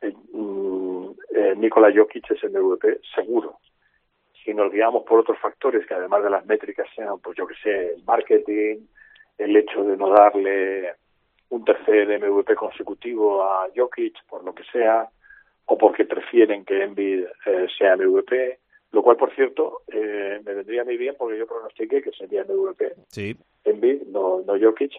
eh, 0.00 0.12
mm, 0.32 1.10
eh, 1.34 1.54
Nikola 1.56 1.92
Jokic 1.94 2.30
es 2.30 2.44
MVP 2.44 3.00
seguro. 3.14 3.58
Si 4.44 4.54
nos 4.54 4.72
guiamos 4.72 5.04
por 5.04 5.20
otros 5.20 5.38
factores 5.38 5.86
que 5.86 5.94
además 5.94 6.22
de 6.22 6.30
las 6.30 6.46
métricas 6.46 6.86
sean, 6.94 7.18
pues 7.20 7.36
yo 7.36 7.46
que 7.46 7.54
sé, 7.62 7.94
el 7.94 8.04
marketing, 8.04 8.86
el 9.38 9.56
hecho 9.56 9.84
de 9.84 9.96
no 9.96 10.10
darle 10.10 10.94
un 11.50 11.64
tercer 11.64 12.08
MVP 12.20 12.54
consecutivo 12.54 13.42
a 13.44 13.68
Jokic, 13.74 14.24
por 14.28 14.44
lo 14.44 14.54
que 14.54 14.64
sea, 14.64 15.08
o 15.66 15.78
porque 15.78 16.04
prefieren 16.04 16.64
que 16.64 16.82
Embiid 16.82 17.24
eh, 17.46 17.66
sea 17.76 17.96
MVP, 17.96 18.58
lo 18.92 19.02
cual, 19.02 19.16
por 19.16 19.34
cierto, 19.34 19.82
eh, 19.88 20.40
me 20.44 20.54
vendría 20.54 20.84
muy 20.84 20.96
bien 20.96 21.14
porque 21.18 21.38
yo 21.38 21.46
pronostiqué 21.46 22.02
que 22.02 22.12
sería 22.12 22.44
MVP 22.44 22.92
Sí. 23.08 23.36
Embiid, 23.66 24.02
no, 24.08 24.42
no 24.46 24.58
Jokic, 24.58 24.92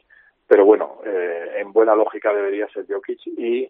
pero 0.47 0.65
bueno, 0.65 0.99
eh, 1.06 1.58
en 1.58 1.73
buena 1.73 1.95
lógica 1.95 2.34
debería 2.34 2.67
ser 2.69 2.86
Jokic 2.88 3.27
y 3.27 3.69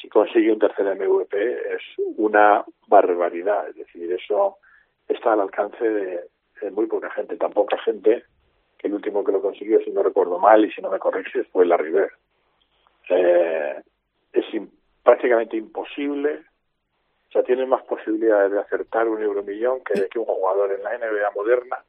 si 0.00 0.08
consigue 0.08 0.52
un 0.52 0.58
tercer 0.58 0.86
MVP 0.96 1.74
es 1.74 1.82
una 2.16 2.64
barbaridad, 2.86 3.68
es 3.68 3.76
decir, 3.76 4.10
eso 4.12 4.58
está 5.06 5.34
al 5.34 5.40
alcance 5.40 5.84
de, 5.84 6.70
muy 6.70 6.86
poca 6.86 7.10
gente, 7.10 7.36
tan 7.36 7.52
poca 7.52 7.76
gente 7.78 8.24
que 8.78 8.88
el 8.88 8.94
último 8.94 9.22
que 9.22 9.32
lo 9.32 9.42
consiguió, 9.42 9.80
si 9.80 9.90
no 9.90 10.02
recuerdo 10.02 10.38
mal 10.38 10.64
y 10.64 10.72
si 10.72 10.80
no 10.80 10.90
me 10.90 10.98
corriges, 10.98 11.46
fue 11.48 11.66
la 11.66 11.76
River. 11.76 12.10
Eh, 13.10 13.82
es 14.32 14.44
prácticamente 15.02 15.58
imposible, 15.58 16.42
o 17.28 17.32
sea, 17.32 17.42
tiene 17.42 17.66
más 17.66 17.82
posibilidades 17.84 18.50
de 18.50 18.60
acertar 18.60 19.08
un 19.08 19.22
euromillón 19.22 19.82
que 19.84 20.08
que 20.08 20.18
un 20.18 20.24
jugador 20.24 20.72
en 20.72 20.82
la 20.82 20.96
NBA 20.96 21.30
moderna 21.34 21.84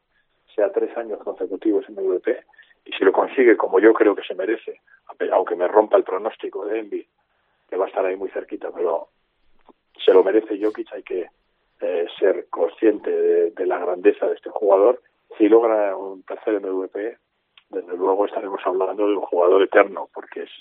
sea 0.56 0.72
tres 0.72 0.96
años 0.98 1.20
consecutivos 1.24 1.86
en 1.90 1.96
MVP 1.96 2.44
y 2.86 2.92
si 2.92 3.04
lo 3.04 3.12
consigue 3.12 3.58
como 3.58 3.80
yo 3.80 3.94
creo 3.94 4.16
que 4.16 4.24
se 4.24 4.36
merece, 4.36 4.80
aunque 5.32 5.56
me 5.56 5.68
rompa 5.68 5.98
el 5.98 6.04
pronóstico 6.04 6.66
de 6.66 6.80
Envy, 6.80 7.08
que 7.70 7.78
va 7.78 7.86
a 7.86 7.88
estar 7.88 8.06
ahí 8.06 8.16
muy 8.16 8.30
cerquita, 8.30 8.72
pero 8.72 9.10
se 10.04 10.14
lo 10.14 10.24
merece 10.24 10.64
Jokic, 10.64 10.94
hay 10.94 11.04
que 11.04 11.30
eh, 11.82 12.06
ser 12.20 12.48
consciente 12.50 13.10
de, 13.10 13.52
de 13.52 13.66
la 13.66 13.80
grandeza 13.80 14.28
de 14.28 14.36
este 14.36 14.52
jugador. 14.52 15.02
Si 15.38 15.50
logra 15.50 15.98
un 15.98 16.22
tercer 16.24 16.62
MVP, 16.62 17.18
desde 17.70 17.98
luego 17.98 18.26
estaremos 18.26 18.62
hablando 18.64 19.08
de 19.08 19.16
un 19.16 19.22
jugador 19.22 19.64
eterno, 19.64 20.08
porque 20.14 20.44
es 20.44 20.52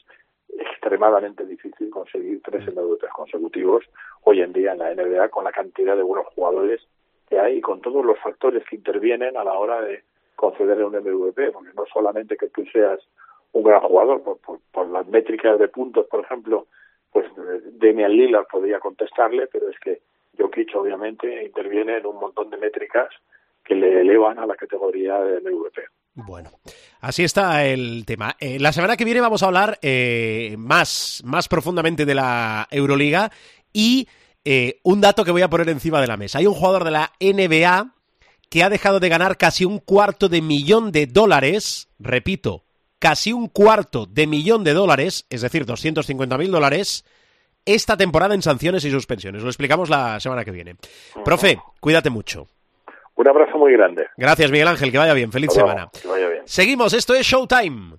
extremadamente 0.59 1.45
difícil 1.45 1.91
conseguir 1.91 2.41
tres 2.43 2.67
MVP 2.67 3.07
consecutivos 3.15 3.85
hoy 4.23 4.41
en 4.41 4.53
día 4.53 4.73
en 4.73 4.79
la 4.79 4.95
NBA 4.95 5.29
con 5.29 5.45
la 5.45 5.53
cantidad 5.53 5.97
de 5.97 6.03
buenos 6.03 6.27
jugadores 6.35 6.81
que 7.35 7.41
hay 7.41 7.59
y 7.59 7.61
con 7.61 7.81
todos 7.81 8.05
los 8.05 8.19
factores 8.21 8.63
que 8.69 8.77
intervienen 8.77 9.37
a 9.37 9.45
la 9.45 9.55
hora 9.55 9.81
de 9.81 10.05
concederle 10.37 10.85
un 10.85 10.95
MVP, 10.95 11.51
porque 11.53 11.73
no 11.75 11.85
solamente 11.93 12.37
que 12.37 12.49
tú 12.49 12.65
seas 12.73 13.01
un 13.53 13.65
gran 13.65 13.81
jugador, 13.81 14.23
por, 14.23 14.39
por, 14.73 14.89
las 14.89 15.07
métricas 15.07 15.59
de 15.59 15.69
puntos, 15.69 16.07
por 16.07 16.25
ejemplo, 16.25 16.67
pues 17.13 17.27
Damian 17.79 18.13
Lillard 18.13 18.47
podría 18.47 18.81
contestarle, 18.81 19.47
pero 19.49 19.69
es 19.69 19.79
que 19.79 20.01
Jokic 20.39 20.75
obviamente 20.77 21.45
interviene 21.45 21.99
en 21.99 22.07
un 22.07 22.17
montón 22.17 22.51
de 22.51 22.57
métricas 22.57 23.09
que 23.65 23.75
le 23.75 24.01
elevan 24.01 24.39
a 24.39 24.47
la 24.47 24.57
categoría 24.57 25.21
de 25.21 25.41
MVP. 25.41 25.83
Bueno, 26.15 26.51
así 27.01 27.25
está 27.25 27.65
el 27.65 28.05
tema. 28.07 28.37
Eh, 28.39 28.59
la 28.61 28.73
semana 28.73 28.97
que 28.97 29.05
viene 29.05 29.21
vamos 29.21 29.43
a 29.43 29.47
hablar 29.47 29.79
eh, 29.83 30.55
más, 30.59 31.23
más 31.25 31.49
profundamente 31.49 32.05
de 32.05 32.15
la 32.15 32.67
Euroliga 32.71 33.31
y 33.73 34.07
eh, 34.45 34.81
un 34.83 35.01
dato 35.01 35.25
que 35.25 35.31
voy 35.31 35.43
a 35.43 35.49
poner 35.49 35.69
encima 35.69 36.01
de 36.01 36.07
la 36.07 36.17
mesa. 36.17 36.39
Hay 36.39 36.47
un 36.47 36.55
jugador 36.55 36.85
de 36.85 36.91
la 36.91 37.13
NBA 37.21 37.95
que 38.51 38.63
ha 38.63 38.71
dejado 38.71 39.01
de 39.01 39.09
ganar 39.09 39.37
casi 39.37 39.65
un 39.65 39.79
cuarto 39.79 40.29
de 40.29 40.43
millón 40.43 40.93
de 40.93 41.07
dólares, 41.07 41.89
repito, 41.99 42.65
casi 42.99 43.33
un 43.33 43.49
cuarto 43.49 44.07
de 44.07 44.27
millón 44.27 44.65
de 44.65 44.75
dólares, 44.75 45.27
es 45.31 45.41
decir, 45.41 45.67
250 45.67 46.39
mil 46.39 46.51
dólares, 46.51 47.05
esta 47.65 47.97
temporada 47.97 48.35
en 48.35 48.43
sanciones 48.43 48.85
y 48.85 48.91
suspensiones. 48.91 49.43
Lo 49.43 49.49
explicamos 49.49 49.89
la 49.89 50.21
semana 50.21 50.45
que 50.45 50.51
viene. 50.51 50.77
Profe, 51.25 51.59
cuídate 51.81 52.11
mucho. 52.11 52.47
Un 53.17 53.29
abrazo 53.29 53.59
muy 53.59 53.73
grande. 53.73 54.07
Gracias, 54.17 54.51
Miguel 54.51 54.69
Ángel, 54.69 54.91
que 54.91 54.99
vaya 54.99 55.15
bien. 55.15 55.33
Feliz 55.33 55.53
semana. 55.53 55.89
Que 56.01 56.09
vaya 56.09 56.29
bien. 56.29 56.43
Seguimos, 56.47 56.93
esto 56.93 57.15
es 57.15 57.27
Showtime. 57.27 57.97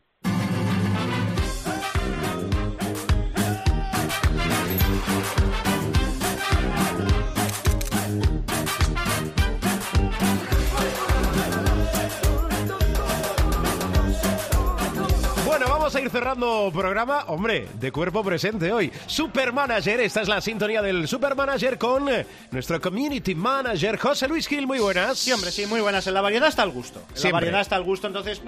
Ir 16.05 16.11
cerrando 16.11 16.69
programa, 16.71 17.25
hombre, 17.27 17.67
de 17.79 17.91
cuerpo 17.91 18.23
presente 18.23 18.71
hoy. 18.71 18.91
Supermanager, 19.07 19.99
esta 20.01 20.21
es 20.21 20.27
la 20.27 20.39
sintonía 20.39 20.81
del 20.81 21.07
Supermanager 21.07 21.77
con 21.77 22.07
eh, 22.09 22.25
nuestro 22.51 22.79
Community 22.79 23.33
Manager 23.33 23.97
José 23.97 24.27
Luis 24.27 24.47
Gil, 24.47 24.67
muy 24.67 24.79
buenas. 24.79 25.17
Sí, 25.17 25.31
hombre, 25.31 25.51
sí, 25.51 25.65
muy 25.65 25.81
buenas. 25.81 26.05
En 26.05 26.13
la 26.13 26.21
variedad 26.21 26.47
está 26.47 26.63
el 26.63 26.69
gusto. 26.69 26.99
En 26.99 27.05
la 27.07 27.15
Siempre. 27.15 27.31
variedad 27.33 27.61
está 27.61 27.75
el 27.75 27.83
gusto, 27.83 28.07
entonces, 28.07 28.41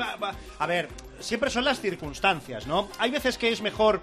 a 0.60 0.68
ver, 0.68 0.90
siempre 1.20 1.50
son 1.50 1.66
las 1.66 1.80
circunstancias, 1.80 2.68
¿no? 2.68 2.90
Hay 3.00 3.10
veces 3.10 3.38
que 3.38 3.52
es 3.52 3.62
mejor 3.62 4.02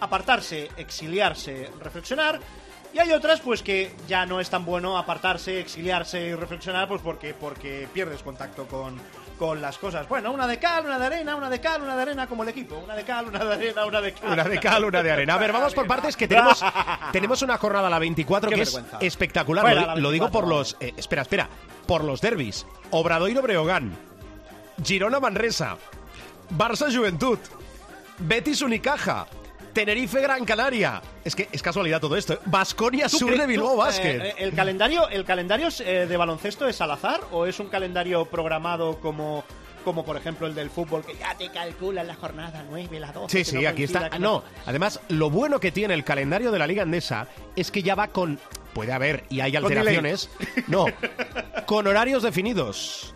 apartarse, 0.00 0.70
exiliarse, 0.76 1.70
reflexionar. 1.80 2.40
Y 2.92 2.98
hay 2.98 3.12
otras, 3.12 3.40
pues, 3.40 3.62
que 3.62 3.92
ya 4.08 4.26
no 4.26 4.40
es 4.40 4.50
tan 4.50 4.64
bueno 4.64 4.98
apartarse, 4.98 5.60
exiliarse 5.60 6.20
y 6.28 6.34
reflexionar, 6.34 6.88
pues, 6.88 7.00
porque, 7.02 7.34
porque 7.34 7.86
pierdes 7.92 8.22
contacto 8.22 8.66
con, 8.66 9.00
con 9.40 9.62
las 9.62 9.78
cosas. 9.78 10.06
Bueno, 10.06 10.32
una 10.32 10.46
de 10.46 10.58
cal, 10.58 10.84
una 10.84 10.98
de 10.98 11.06
arena, 11.06 11.34
una 11.34 11.48
de 11.48 11.58
cal, 11.62 11.80
una 11.80 11.96
de 11.96 12.02
arena, 12.02 12.26
como 12.26 12.42
el 12.42 12.50
equipo. 12.50 12.76
Una 12.76 12.94
de 12.94 13.04
cal, 13.04 13.24
una 13.26 13.42
de 13.42 13.54
arena, 13.54 13.86
una 13.86 14.00
de 14.02 14.12
cal. 14.12 14.32
Una 14.32 14.44
de 14.44 14.60
cal, 14.60 14.84
una 14.84 15.02
de 15.02 15.10
arena. 15.10 15.32
A 15.34 15.38
ver, 15.38 15.50
vamos 15.50 15.72
por 15.72 15.86
partes 15.86 16.14
que 16.14 16.28
tenemos, 16.28 16.62
tenemos 17.12 17.40
una 17.40 17.56
jornada 17.56 17.86
a 17.86 17.90
la 17.90 17.98
24 17.98 18.50
Qué 18.50 18.54
que 18.56 18.60
vergüenza. 18.64 18.98
es 18.98 19.06
espectacular. 19.06 19.64
Lo, 19.64 19.74
la 19.86 19.96
lo 19.96 20.10
digo 20.10 20.26
24. 20.26 20.30
por 20.30 20.46
los... 20.46 20.76
eh, 20.78 20.92
espera, 20.94 21.22
espera. 21.22 21.48
Por 21.86 22.04
los 22.04 22.20
derbis. 22.20 22.66
Obradoiro 22.90 23.40
Breogán. 23.40 23.96
Girona 24.84 25.18
Manresa. 25.20 25.78
Barça 26.50 26.94
Juventud. 26.94 27.38
Betis 28.18 28.60
Unicaja. 28.60 29.26
Tenerife 29.72 30.20
Gran 30.20 30.44
Canaria. 30.44 31.02
Es 31.24 31.34
que 31.34 31.48
es 31.50 31.62
casualidad 31.62 32.00
todo 32.00 32.16
esto. 32.16 32.38
Vasconia 32.46 33.08
¿Tú 33.08 33.18
Sur 33.18 33.38
de 33.38 33.46
Bilbao 33.46 33.74
eh, 33.74 33.78
Basket. 33.78 34.20
eh, 34.20 34.34
¿El 34.38 34.52
calendario, 34.54 35.08
el 35.08 35.24
calendario 35.24 35.68
eh, 35.80 36.06
de 36.08 36.16
baloncesto 36.16 36.68
es 36.68 36.80
al 36.80 36.90
azar 36.90 37.20
o 37.32 37.46
es 37.46 37.58
un 37.60 37.68
calendario 37.68 38.24
programado 38.26 38.98
como, 39.00 39.44
como 39.84 40.04
por 40.04 40.16
ejemplo 40.16 40.46
el 40.46 40.54
del 40.54 40.70
fútbol 40.70 41.04
que 41.04 41.16
ya 41.16 41.34
te 41.36 41.48
calculan 41.50 42.06
la 42.06 42.14
jornada 42.14 42.64
9, 42.68 43.00
la 43.00 43.12
12? 43.12 43.44
Sí, 43.44 43.50
sí, 43.50 43.62
no 43.62 43.68
aquí 43.68 43.84
está. 43.84 44.18
No, 44.18 44.42
además, 44.66 45.00
lo 45.08 45.30
bueno 45.30 45.60
que 45.60 45.72
tiene 45.72 45.94
el 45.94 46.04
calendario 46.04 46.50
de 46.50 46.58
la 46.58 46.66
Liga 46.66 46.82
Andesa 46.82 47.28
es 47.56 47.70
que 47.70 47.82
ya 47.82 47.94
va 47.94 48.08
con. 48.08 48.38
Puede 48.74 48.92
haber 48.92 49.24
y 49.28 49.40
hay 49.40 49.52
Con 49.52 49.64
alteraciones. 49.64 50.30
No, 50.68 50.86
con 51.66 51.86
horarios 51.86 52.22
definidos. 52.22 53.14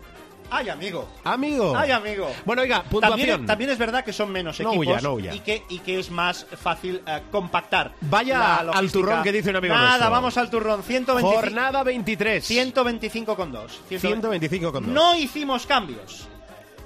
¡Ay, 0.49 0.69
amigo! 0.69 1.07
Amigo. 1.23 1.75
¡Ay, 1.75 1.91
amigo! 1.91 2.31
Bueno, 2.45 2.61
oiga, 2.61 2.83
puntuación. 2.83 3.19
También, 3.27 3.45
también 3.45 3.69
es 3.71 3.77
verdad 3.77 4.03
que 4.03 4.13
son 4.13 4.31
menos 4.31 4.59
No 4.59 4.69
equipos 4.69 4.87
huya, 4.87 5.01
no 5.01 5.13
huya. 5.13 5.33
Y, 5.33 5.39
que, 5.39 5.63
y 5.69 5.79
que 5.79 5.99
es 5.99 6.11
más 6.11 6.45
fácil 6.61 7.01
eh, 7.05 7.21
compactar. 7.31 7.93
Vaya 8.01 8.55
al 8.57 8.91
turrón 8.91 9.23
que 9.23 9.31
dice 9.31 9.49
un 9.49 9.57
amigo 9.57 9.73
Nada, 9.73 9.89
nuestro. 9.89 10.11
vamos 10.11 10.37
al 10.37 10.49
turrón. 10.49 10.83
125, 10.83 11.41
Jornada 11.41 11.83
23. 11.83 12.45
125 12.45 13.35
con 13.35 13.51
2. 13.51 13.81
125 13.89 14.71
con 14.71 14.83
dos. 14.85 14.93
No 14.93 15.15
hicimos 15.15 15.65
cambios. 15.65 16.27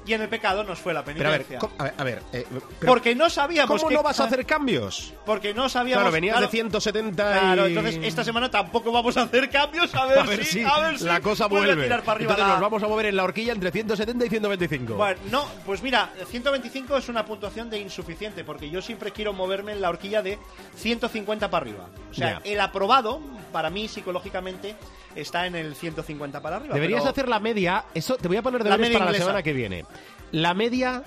Y 0.06 0.14
en 0.14 0.22
el 0.22 0.30
pecado 0.30 0.64
nos 0.64 0.80
fue 0.80 0.94
la 0.94 1.04
Pero 1.04 1.28
a 1.28 1.32
ver, 1.32 1.46
penitencia. 1.46 1.60
¿cómo- 1.60 1.74
a 1.78 1.84
ver, 1.84 1.94
a 1.98 2.04
ver, 2.04 2.22
eh, 2.34 2.46
pero 2.80 2.92
porque 2.92 3.14
no 3.16 3.30
sabíamos 3.30 3.78
¿cómo 3.80 3.90
que- 3.90 3.96
no 3.96 4.04
vas 4.04 4.20
a 4.20 4.24
hacer 4.26 4.46
cambios? 4.46 5.14
Porque 5.26 5.54
no 5.54 5.70
sabíamos... 5.70 6.02
Claro, 6.04 6.14
venías 6.14 6.34
claro, 6.34 6.48
de 6.48 6.52
170 6.52 7.24
y... 7.36 7.40
Claro, 7.40 7.66
entonces 7.68 8.00
esta 8.04 8.24
semana 8.24 8.50
tampoco 8.50 8.92
vamos 8.92 9.16
a 9.18 9.24
hacer 9.24 9.50
cambios, 9.50 9.94
a 9.96 10.06
ver, 10.06 10.20
a 10.20 10.24
ver 10.24 10.46
si, 10.46 10.60
si, 10.60 10.64
a 10.64 10.80
ver 10.80 10.98
si 11.00 11.06
la 11.06 11.22
cosa 11.22 11.48
vuelve 11.48 11.68
vuelve. 11.68 11.82
a 11.84 11.86
tirar 11.86 12.04
para 12.04 12.16
arriba 12.16 12.32
Entonces 12.32 12.48
la- 12.48 12.54
nos 12.54 12.62
vamos 12.62 12.84
a 12.84 12.88
mover 12.88 13.06
en 13.08 13.16
la 13.16 13.24
horquilla 13.24 13.54
entre 13.54 13.72
170 13.72 14.26
y 14.26 14.30
125. 14.30 14.94
Bueno, 14.96 15.20
no, 15.32 15.46
pues 15.66 15.82
mira, 15.84 16.10
125 16.28 16.98
es 16.98 17.10
una 17.10 17.26
puntuación 17.26 17.70
de 17.70 17.80
insuficiente, 17.80 18.44
porque 18.44 18.70
yo 18.70 18.82
siempre 18.82 19.12
quiero 19.12 19.34
moverme 19.34 19.74
en 19.74 19.82
la 19.82 19.90
horquilla 19.90 20.22
de 20.22 20.40
150 20.76 21.50
para 21.50 21.62
arriba. 21.66 21.90
O 22.10 22.14
sea, 22.14 22.42
el 22.44 22.60
aprobado, 22.62 23.20
para 23.52 23.70
mí 23.70 23.88
psicológicamente, 23.88 24.76
está 25.16 25.46
en 25.48 25.56
el 25.56 25.76
150 25.76 26.42
para 26.42 26.58
arriba. 26.58 26.74
Deberías 26.76 27.02
pero- 27.02 27.12
hacer 27.12 27.28
la 27.28 27.40
media, 27.40 27.86
eso 27.94 28.16
te 28.18 28.28
voy 28.28 28.38
a 28.38 28.42
poner 28.42 28.60
La 28.62 28.66
deberes 28.72 28.88
media 28.88 29.00
para 29.00 29.10
inglesa. 29.12 29.26
la 29.26 29.28
semana 29.32 29.44
que 29.44 29.54
viene. 29.54 29.86
La 30.32 30.54
media 30.54 31.04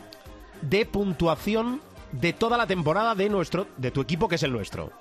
de 0.61 0.87
puntuación 0.87 1.81
de 2.12 2.33
toda 2.33 2.57
la 2.59 2.67
temporada 2.67 3.15
de 3.15 3.29
nuestro 3.29 3.67
de 3.77 3.91
tu 3.91 4.01
equipo 4.01 4.29
que 4.29 4.35
es 4.37 4.43
el 4.43 4.53
nuestro. 4.53 4.93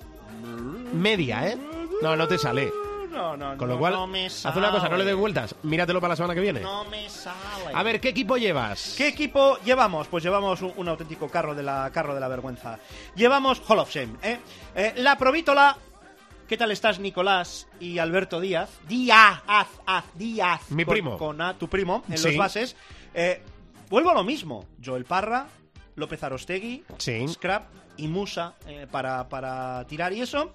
Media, 0.92 1.48
¿eh? 1.48 1.58
No, 2.02 2.16
no 2.16 2.28
te 2.28 2.38
sale. 2.38 2.72
No, 3.10 3.36
no, 3.36 3.58
Con 3.58 3.68
no, 3.68 3.74
lo 3.74 3.78
cual, 3.78 3.92
no 3.92 4.06
me 4.06 4.24
haz 4.26 4.56
una 4.56 4.70
cosa, 4.70 4.88
no 4.88 4.96
le 4.96 5.04
des 5.04 5.14
vueltas, 5.14 5.54
míratelo 5.64 6.00
para 6.00 6.12
la 6.12 6.16
semana 6.16 6.34
que 6.34 6.40
viene. 6.40 6.60
No 6.60 6.84
me 6.86 7.10
sale. 7.10 7.36
A 7.74 7.82
ver, 7.82 8.00
¿qué 8.00 8.08
equipo 8.08 8.38
llevas? 8.38 8.94
¿Qué 8.96 9.08
equipo 9.08 9.58
llevamos? 9.64 10.08
Pues 10.08 10.24
llevamos 10.24 10.62
un, 10.62 10.72
un 10.76 10.88
auténtico 10.88 11.28
carro 11.28 11.54
de 11.54 11.62
la 11.62 11.90
carro 11.92 12.14
de 12.14 12.20
la 12.20 12.28
vergüenza. 12.28 12.78
Llevamos 13.14 13.60
Hall 13.68 13.80
of 13.80 13.90
Shame, 13.90 14.14
¿eh? 14.22 14.38
Eh, 14.74 14.94
la 14.96 15.16
provítola. 15.18 15.76
¿Qué 16.52 16.58
tal 16.58 16.70
estás, 16.70 16.98
Nicolás 16.98 17.66
y 17.80 17.96
Alberto 17.96 18.38
Díaz? 18.38 18.68
Díaz, 18.86 19.40
haz, 19.46 19.68
haz, 19.86 20.04
Díaz. 20.16 20.60
Mi 20.70 20.84
Con- 20.84 20.92
primo. 20.92 21.16
Con 21.16 21.40
A, 21.40 21.56
tu 21.56 21.66
primo, 21.66 22.04
en 22.10 22.18
Sí. 22.18 22.28
los 22.28 22.36
bases. 22.36 22.76
Eh, 23.14 23.40
vuelvo 23.88 24.10
a 24.10 24.14
lo 24.14 24.22
mismo. 24.22 24.66
Joel 24.84 25.06
Parra, 25.06 25.46
López 25.94 26.22
Arostegui, 26.22 26.84
Sí. 26.98 27.26
Scrap 27.26 27.70
y 27.96 28.06
Musa 28.06 28.56
eh, 28.66 28.86
para, 28.90 29.26
para 29.30 29.86
tirar 29.86 30.12
y 30.12 30.20
eso. 30.20 30.52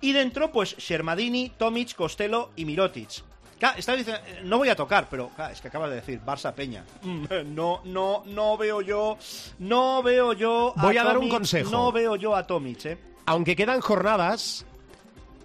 Y 0.00 0.12
dentro, 0.12 0.50
pues, 0.50 0.74
Shermadini, 0.78 1.50
Tomic, 1.50 1.94
Costello 1.94 2.52
y 2.56 2.64
Mirotic. 2.64 3.22
Claro, 3.58 3.78
estaba 3.78 3.98
diciendo, 3.98 4.22
no 4.44 4.56
voy 4.56 4.70
a 4.70 4.74
tocar, 4.74 5.06
pero 5.10 5.28
claro, 5.36 5.52
es 5.52 5.60
que 5.60 5.68
acabas 5.68 5.90
de 5.90 5.96
decir 5.96 6.18
Barça 6.24 6.54
Peña. 6.54 6.82
Mm, 7.02 7.26
No, 7.54 7.82
no, 7.84 8.22
no 8.24 8.56
veo 8.56 8.80
yo, 8.80 9.18
no 9.58 10.02
veo 10.02 10.32
yo. 10.32 10.72
Voy 10.78 10.96
a 10.96 11.04
dar 11.04 11.18
un 11.18 11.28
consejo. 11.28 11.70
No 11.70 11.92
veo 11.92 12.16
yo 12.16 12.34
a 12.34 12.46
Tomic, 12.46 12.86
eh. 12.86 12.98
Aunque 13.26 13.54
quedan 13.54 13.82
jornadas, 13.82 14.64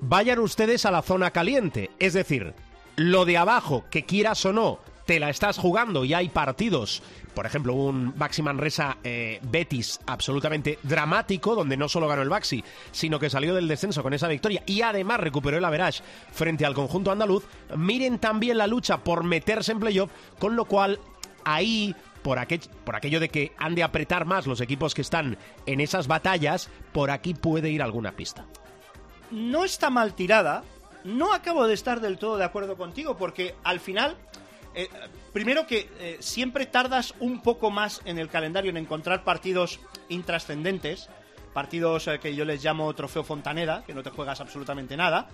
vayan 0.02 0.40
ustedes 0.40 0.86
a 0.86 0.92
la 0.92 1.02
zona 1.02 1.32
caliente. 1.32 1.90
Es 2.00 2.14
decir, 2.14 2.54
lo 2.98 3.26
de 3.26 3.38
abajo, 3.38 3.86
que 3.90 4.04
quieras 4.06 4.46
o 4.46 4.54
no, 4.54 4.80
te 5.06 5.20
la 5.20 5.30
estás 5.30 5.58
jugando 5.58 6.06
y 6.06 6.14
hay 6.14 6.30
partidos. 6.30 7.02
Por 7.34 7.46
ejemplo, 7.46 7.74
un 7.74 8.14
Baxi 8.18 8.42
Manresa 8.42 8.98
eh, 9.04 9.40
Betis 9.42 10.00
absolutamente 10.06 10.80
dramático, 10.84 11.56
donde 11.56 11.78
no 11.78 11.88
solo 11.88 12.08
ganó 12.08 12.22
el 12.22 12.30
Baxi, 12.30 12.64
sino 12.92 13.20
que 13.20 13.30
salió 13.30 13.56
del 13.56 13.70
descenso 13.70 14.04
con 14.04 14.14
esa 14.14 14.28
victoria 14.28 14.64
y 14.66 14.82
además 14.82 15.22
recuperó 15.22 15.58
el 15.58 15.64
average 15.66 16.04
frente 16.34 16.66
al 16.66 16.74
conjunto 16.74 17.10
andaluz. 17.12 17.46
Miren 17.78 18.20
también 18.20 18.58
la 18.58 18.68
lucha 18.68 18.98
por 18.98 19.24
meterse 19.24 19.72
en 19.72 19.80
playoff, 19.80 20.12
con 20.40 20.58
lo 20.58 20.66
cual 20.66 21.00
ahí 21.46 21.96
por, 22.22 22.38
aquel- 22.38 22.70
por 22.84 22.96
aquello 22.98 23.20
de 23.22 23.30
que 23.30 23.54
han 23.58 23.76
de 23.76 23.84
apretar 23.84 24.26
más 24.26 24.46
los 24.46 24.60
equipos 24.62 24.94
que 24.94 25.02
están 25.02 25.38
en 25.66 25.80
esas 25.80 26.08
batallas, 26.08 26.70
por 26.92 27.12
aquí 27.12 27.34
puede 27.34 27.70
ir 27.72 27.82
alguna 27.82 28.12
pista. 28.12 28.46
No 29.32 29.64
está 29.64 29.90
mal 29.90 30.14
tirada. 30.14 30.64
No 31.04 31.34
acabo 31.34 31.68
de 31.68 31.74
estar 31.74 32.00
del 32.00 32.18
todo 32.18 32.38
de 32.38 32.44
acuerdo 32.44 32.78
contigo 32.78 33.18
porque 33.18 33.56
al 33.64 33.80
final, 33.80 34.16
eh, 34.76 34.88
primero 35.34 35.66
que 35.66 35.90
eh, 36.00 36.18
siempre 36.20 36.68
tardas 36.68 37.16
un 37.20 37.42
poco 37.42 37.72
más 37.72 38.02
en 38.06 38.20
el 38.20 38.30
calendario 38.30 38.70
en 38.70 38.78
encontrar 38.78 39.24
partidos 39.24 39.80
intrascendentes, 40.10 41.10
partidos 41.54 42.08
eh, 42.08 42.20
que 42.20 42.36
yo 42.36 42.46
les 42.46 42.64
llamo 42.64 42.94
trofeo 42.94 43.24
Fontaneda, 43.24 43.84
que 43.86 43.96
no 43.96 44.04
te 44.04 44.12
juegas 44.12 44.42
absolutamente 44.42 44.96
nada. 44.96 45.28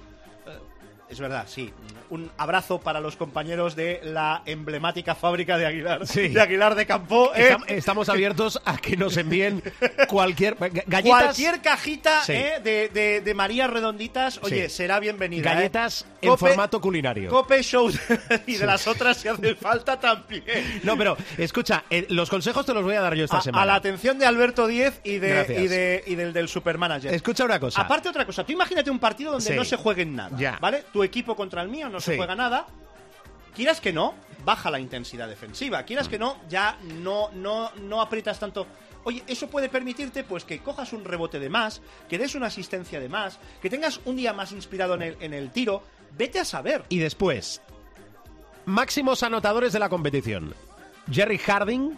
Es 1.09 1.19
verdad, 1.21 1.45
sí. 1.47 1.73
Un 2.09 2.29
abrazo 2.37 2.79
para 2.79 2.99
los 2.99 3.15
compañeros 3.15 3.77
de 3.77 4.01
la 4.03 4.41
emblemática 4.45 5.15
fábrica 5.15 5.57
de 5.57 5.65
Aguilar, 5.65 6.05
Sí. 6.05 6.27
de 6.29 6.41
Aguilar 6.41 6.75
de 6.75 6.85
Campo. 6.85 7.31
¿eh? 7.33 7.51
Estam- 7.53 7.63
Estamos 7.67 8.09
abiertos 8.09 8.61
a 8.65 8.77
que 8.77 8.97
nos 8.97 9.15
envíen 9.15 9.63
cualquier 10.09 10.57
ga- 10.57 10.83
galletas, 10.85 11.03
Cualquier 11.23 11.61
cajita 11.61 12.23
Sí. 12.23 12.33
¿eh? 12.33 12.53
de, 12.61 12.89
de, 12.89 13.21
de 13.21 13.33
Marías 13.33 13.69
redonditas, 13.69 14.39
oye, 14.43 14.67
Sí. 14.69 14.75
será 14.75 14.99
bienvenida. 14.99 15.51
¿eh? 15.51 15.55
galletas 15.55 16.05
en 16.21 16.29
Cope- 16.29 16.37
formato 16.39 16.81
culinario. 16.81 17.29
Cope 17.29 17.61
Show 17.63 17.89
y 18.47 18.55
de 18.55 18.65
las 18.65 18.85
otras 18.87 19.15
si 19.17 19.29
hace 19.29 19.55
falta 19.55 19.97
también. 19.97 20.43
No, 20.83 20.97
pero 20.97 21.15
escucha, 21.37 21.85
eh, 21.89 22.05
los 22.09 22.29
consejos 22.29 22.65
te 22.65 22.73
los 22.73 22.83
voy 22.83 22.95
a 22.95 23.01
dar 23.01 23.15
yo 23.15 23.23
esta 23.23 23.37
A, 23.37 23.41
semana. 23.41 23.63
a 23.63 23.65
la 23.65 23.75
atención 23.75 24.19
de 24.19 24.25
Alberto 24.25 24.67
Díez 24.67 24.99
y, 25.05 25.19
de, 25.19 25.55
y, 25.57 25.67
de, 25.67 26.03
y 26.05 26.15
del, 26.15 26.33
del 26.33 26.49
Supermanager. 26.49 27.13
Escucha 27.13 27.45
una 27.45 27.59
cosa. 27.61 27.81
Aparte 27.81 28.09
otra 28.09 28.25
cosa, 28.25 28.43
tú 28.45 28.51
imagínate 28.51 28.89
un 28.91 28.99
partido 28.99 29.31
donde 29.31 29.55
no 29.55 29.63
se 29.63 29.77
juegue 29.77 30.01
en 30.01 30.15
nada, 30.17 30.37
Ya. 30.37 30.57
¿vale? 30.59 30.83
Tu 30.97 31.03
equipo 31.03 31.35
contra 31.35 31.61
el 31.61 31.69
mío 31.69 31.89
no 31.89 32.01
se 32.01 32.17
juega 32.17 32.33
nada. 32.33 32.65
Quieras 33.55 33.79
que 33.79 33.93
no, 33.93 34.15
baja 34.43 34.71
la 34.71 34.79
intensidad 34.79 35.27
defensiva. 35.27 35.83
Quieras 35.83 36.07
que 36.07 36.17
no, 36.17 36.37
ya 36.49 36.75
no, 37.03 37.29
no, 37.33 37.71
no 37.75 38.01
aprietas 38.01 38.39
tanto. 38.39 38.65
Oye, 39.03 39.23
eso 39.27 39.47
puede 39.47 39.69
permitirte 39.69 40.23
pues 40.23 40.43
que 40.43 40.57
cojas 40.57 40.93
un 40.93 41.05
rebote 41.05 41.39
de 41.39 41.49
más, 41.49 41.83
que 42.09 42.17
des 42.17 42.33
una 42.33 42.47
asistencia 42.47 42.99
de 42.99 43.09
más, 43.09 43.37
que 43.61 43.69
tengas 43.69 43.99
un 44.05 44.15
día 44.15 44.33
más 44.33 44.51
inspirado 44.51 44.95
en 44.95 45.03
el, 45.03 45.17
en 45.19 45.35
el 45.35 45.51
tiro. 45.51 45.83
Vete 46.17 46.39
a 46.39 46.45
saber. 46.45 46.83
Y 46.89 46.97
después, 46.97 47.61
máximos 48.65 49.21
anotadores 49.21 49.73
de 49.73 49.79
la 49.79 49.89
competición. 49.89 50.55
Jerry 51.11 51.37
Harding, 51.37 51.95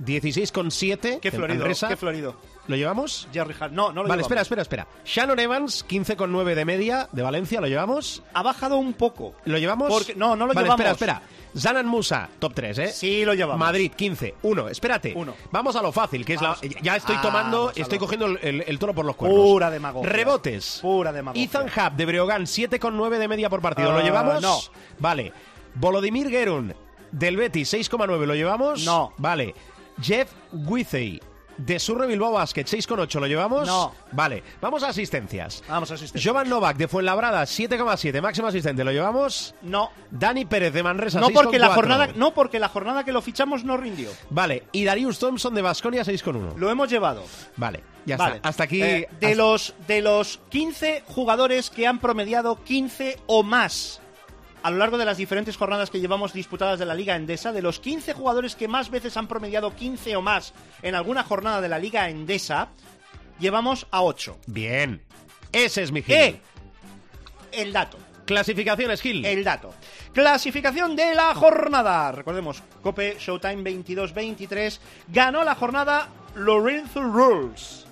16,7. 0.00 1.20
Qué 1.20 1.30
florido, 1.30 1.58
Manresa. 1.60 1.88
qué 1.88 1.96
florido. 1.96 2.36
¿Lo 2.66 2.76
llevamos? 2.76 3.28
Jerry 3.32 3.54
Hart. 3.60 3.72
No, 3.72 3.92
no 3.92 4.02
lo 4.02 4.08
Vale, 4.08 4.22
llevamos. 4.22 4.22
espera, 4.22 4.40
espera, 4.42 4.62
espera. 4.62 4.86
Shannon 5.04 5.38
Evans, 5.38 5.84
15,9 5.86 6.54
de 6.54 6.64
media 6.64 7.08
de 7.12 7.22
Valencia, 7.22 7.60
¿lo 7.60 7.66
llevamos? 7.66 8.22
Ha 8.32 8.42
bajado 8.42 8.76
un 8.78 8.94
poco. 8.94 9.34
¿Lo 9.44 9.58
llevamos? 9.58 9.88
Porque- 9.90 10.14
no, 10.14 10.34
no 10.34 10.46
lo 10.46 10.54
vale, 10.54 10.66
llevamos. 10.68 10.80
espera, 10.92 11.12
espera. 11.12 11.22
Zanan 11.56 11.86
Musa, 11.86 12.28
top 12.38 12.52
3, 12.54 12.78
¿eh? 12.78 12.88
Sí, 12.88 13.24
lo 13.24 13.34
llevamos. 13.34 13.60
Madrid, 13.60 13.92
15. 13.94 14.34
1, 14.42 14.68
espérate. 14.70 15.12
Uno. 15.14 15.34
Vamos 15.52 15.76
a 15.76 15.82
lo 15.82 15.92
fácil, 15.92 16.24
que 16.24 16.34
es 16.34 16.42
la... 16.42 16.48
Vamos. 16.48 16.62
Ya 16.82 16.96
estoy 16.96 17.16
tomando, 17.18 17.58
Vamos 17.66 17.76
a 17.78 17.80
estoy 17.82 17.98
lo- 17.98 18.04
cogiendo 18.04 18.26
el, 18.26 18.38
el- 18.42 18.64
el 18.66 18.78
toro 18.78 18.94
por 18.94 19.04
los 19.04 19.14
cuernos. 19.14 19.38
Pura 19.40 19.70
demagogia. 19.70 20.08
Rebotes. 20.10 20.78
Pura 20.82 21.12
demagogia. 21.12 21.44
Ethan 21.44 21.66
Hub 21.66 21.96
de 21.96 22.06
Breogán, 22.06 22.42
7,9 22.46 23.18
de 23.18 23.28
media 23.28 23.48
por 23.50 23.60
partido. 23.60 23.92
¿Lo 23.92 23.98
Ah, 23.98 24.02
llevamos? 24.02 24.42
no. 24.42 24.58
Vale. 24.98 25.32
Volodymyr 25.76 26.28
Gerun 26.30 26.74
del 27.12 27.36
Betis, 27.36 27.72
6,9. 27.72 28.26
¿Lo 28.26 28.34
llevamos? 28.34 28.84
No. 28.84 29.12
Vale. 29.18 29.54
Jeff 30.00 30.30
Withey 30.52 31.20
de 31.56 31.78
Surre 31.78 32.08
Bilbao 32.08 32.32
Basket, 32.32 32.64
6,8. 32.64 33.20
¿Lo 33.20 33.26
llevamos? 33.28 33.66
No. 33.68 33.94
Vale. 34.10 34.42
Vamos 34.60 34.82
a 34.82 34.88
asistencias. 34.88 35.62
Vamos 35.68 35.88
a 35.90 35.94
asistir. 35.94 36.20
Jovan 36.20 36.48
Novak 36.48 36.76
de 36.76 36.88
Fuenlabrada, 36.88 37.44
7,7. 37.44 38.20
Máximo 38.20 38.48
asistente. 38.48 38.82
¿Lo 38.82 38.90
llevamos? 38.90 39.54
No. 39.62 39.90
Dani 40.10 40.46
Pérez 40.46 40.72
de 40.72 40.82
Manresa, 40.82 41.20
No 41.20 41.30
porque 41.30 41.60
la 41.60 41.68
6,4. 41.68 41.74
jornada, 41.74 42.08
no 42.16 42.34
porque 42.34 42.58
la 42.58 42.68
jornada 42.68 43.04
que 43.04 43.12
lo 43.12 43.22
fichamos 43.22 43.62
no 43.64 43.76
rindió. 43.76 44.10
Vale. 44.30 44.64
Y 44.72 44.82
Darius 44.84 45.20
Thompson 45.20 45.54
de 45.54 45.62
Basconia, 45.62 46.02
6,1. 46.02 46.56
Lo 46.56 46.70
hemos 46.70 46.90
llevado. 46.90 47.22
Vale. 47.56 47.84
Ya 48.04 48.16
Vale. 48.16 48.36
está. 48.36 48.48
Hasta 48.48 48.64
aquí. 48.64 48.82
Eh, 48.82 49.08
de, 49.20 49.26
hasta- 49.28 49.36
los, 49.38 49.74
de 49.86 50.02
los 50.02 50.40
15 50.50 51.04
jugadores 51.06 51.70
que 51.70 51.86
han 51.86 52.00
promediado 52.00 52.62
15 52.64 53.18
o 53.26 53.44
más 53.44 54.00
a 54.64 54.70
lo 54.70 54.78
largo 54.78 54.96
de 54.96 55.04
las 55.04 55.18
diferentes 55.18 55.58
jornadas 55.58 55.90
que 55.90 56.00
llevamos 56.00 56.32
disputadas 56.32 56.78
de 56.78 56.86
la 56.86 56.94
Liga 56.94 57.14
Endesa, 57.14 57.52
de 57.52 57.60
los 57.60 57.80
15 57.80 58.14
jugadores 58.14 58.56
que 58.56 58.66
más 58.66 58.88
veces 58.88 59.14
han 59.18 59.28
promediado 59.28 59.76
15 59.76 60.16
o 60.16 60.22
más 60.22 60.54
en 60.80 60.94
alguna 60.94 61.22
jornada 61.22 61.60
de 61.60 61.68
la 61.68 61.78
Liga 61.78 62.08
Endesa, 62.08 62.70
llevamos 63.38 63.86
a 63.90 64.02
8. 64.02 64.38
Bien. 64.46 65.02
Ese 65.52 65.82
es 65.82 65.92
mi 65.92 66.00
Gil. 66.00 66.16
¡Eh! 66.16 66.40
El 67.52 67.74
dato. 67.74 67.98
Clasificaciones, 68.24 69.02
Gil. 69.02 69.22
El 69.26 69.44
dato. 69.44 69.74
Clasificación 70.14 70.96
de 70.96 71.14
la 71.14 71.34
jornada. 71.34 72.10
Recordemos, 72.12 72.62
Cope 72.80 73.18
Showtime 73.18 73.62
22-23. 73.62 74.78
Ganó 75.08 75.44
la 75.44 75.56
jornada 75.56 76.08
Lorenzo 76.36 77.02
Rules. 77.02 77.83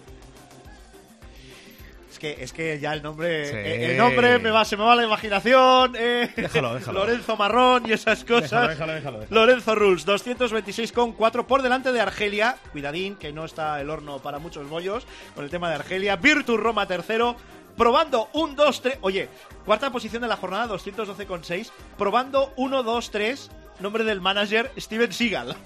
Es 2.13 2.19
que, 2.19 2.37
es 2.45 2.53
que 2.53 2.79
ya 2.79 2.93
el 2.93 3.03
nombre. 3.03 3.47
Sí. 3.47 3.55
eh, 3.57 3.91
El 3.93 3.97
nombre 3.97 4.39
me 4.39 4.51
va, 4.51 4.65
se 4.67 4.77
me 4.77 4.85
va 4.85 4.95
la 4.95 5.05
imaginación. 5.05 5.95
eh. 5.97 6.31
Déjalo, 6.37 6.75
déjalo. 6.75 7.01
Lorenzo 7.01 7.37
Marrón 7.37 7.85
y 7.89 7.93
esas 7.93 8.23
cosas. 8.25 8.69
Déjalo, 8.69 8.93
déjalo, 8.93 9.21
déjalo. 9.21 9.27
Lorenzo 9.31 9.75
Rules, 9.75 10.07
226,4 10.07 11.47
por 11.47 11.63
delante 11.63 11.91
de 11.93 12.01
Argelia. 12.01 12.57
Cuidadín, 12.73 13.17
que 13.17 13.33
no 13.33 13.45
está 13.47 13.81
el 13.81 13.89
horno 13.91 14.19
para 14.19 14.39
muchos 14.39 14.69
bollos 14.69 15.07
con 15.35 15.45
el 15.45 15.51
tema 15.51 15.69
de 15.71 15.77
Argelia. 15.77 16.17
Virtus 16.17 16.61
Roma 16.61 16.87
tercero. 16.87 17.35
Probando 17.77 18.29
un 18.35 18.55
2-3. 18.55 18.99
Oye, 19.01 19.31
cuarta 19.65 19.91
posición 19.91 20.21
de 20.21 20.29
la 20.29 20.37
jornada, 20.37 20.67
212,6. 20.75 21.71
Probando 21.97 22.55
1-2-3. 22.57 23.49
Nombre 23.81 24.05
del 24.05 24.21
manager, 24.21 24.71
Steven 24.79 25.11
Seagal. 25.13 25.57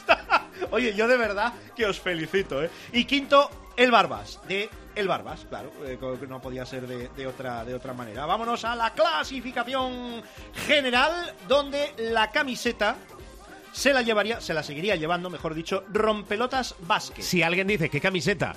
Oye, 0.70 0.94
yo 0.94 1.06
de 1.06 1.16
verdad 1.18 1.52
que 1.76 1.84
os 1.86 2.00
felicito, 2.00 2.62
¿eh? 2.64 2.70
Y 2.92 3.04
quinto, 3.04 3.50
el 3.76 3.90
Barbas, 3.90 4.40
de 4.48 4.70
el 4.96 5.06
Barbas, 5.06 5.46
claro, 5.48 5.70
eh, 5.84 5.98
no 6.28 6.40
podía 6.40 6.66
ser 6.66 6.86
de, 6.86 7.08
de 7.08 7.26
otra, 7.26 7.64
de 7.64 7.74
otra 7.74 7.92
manera. 7.92 8.26
Vámonos 8.26 8.64
a 8.64 8.74
la 8.74 8.92
clasificación 8.94 10.22
general, 10.66 11.32
donde 11.46 11.92
la 11.98 12.30
camiseta 12.30 12.96
se 13.72 13.92
la 13.92 14.00
llevaría, 14.02 14.40
se 14.40 14.54
la 14.54 14.62
seguiría 14.62 14.96
llevando, 14.96 15.28
mejor 15.28 15.54
dicho, 15.54 15.84
Rompelotas 15.92 16.74
Basket. 16.80 17.22
Si 17.22 17.42
alguien 17.42 17.66
dice 17.66 17.90
qué 17.90 18.00
camiseta, 18.00 18.54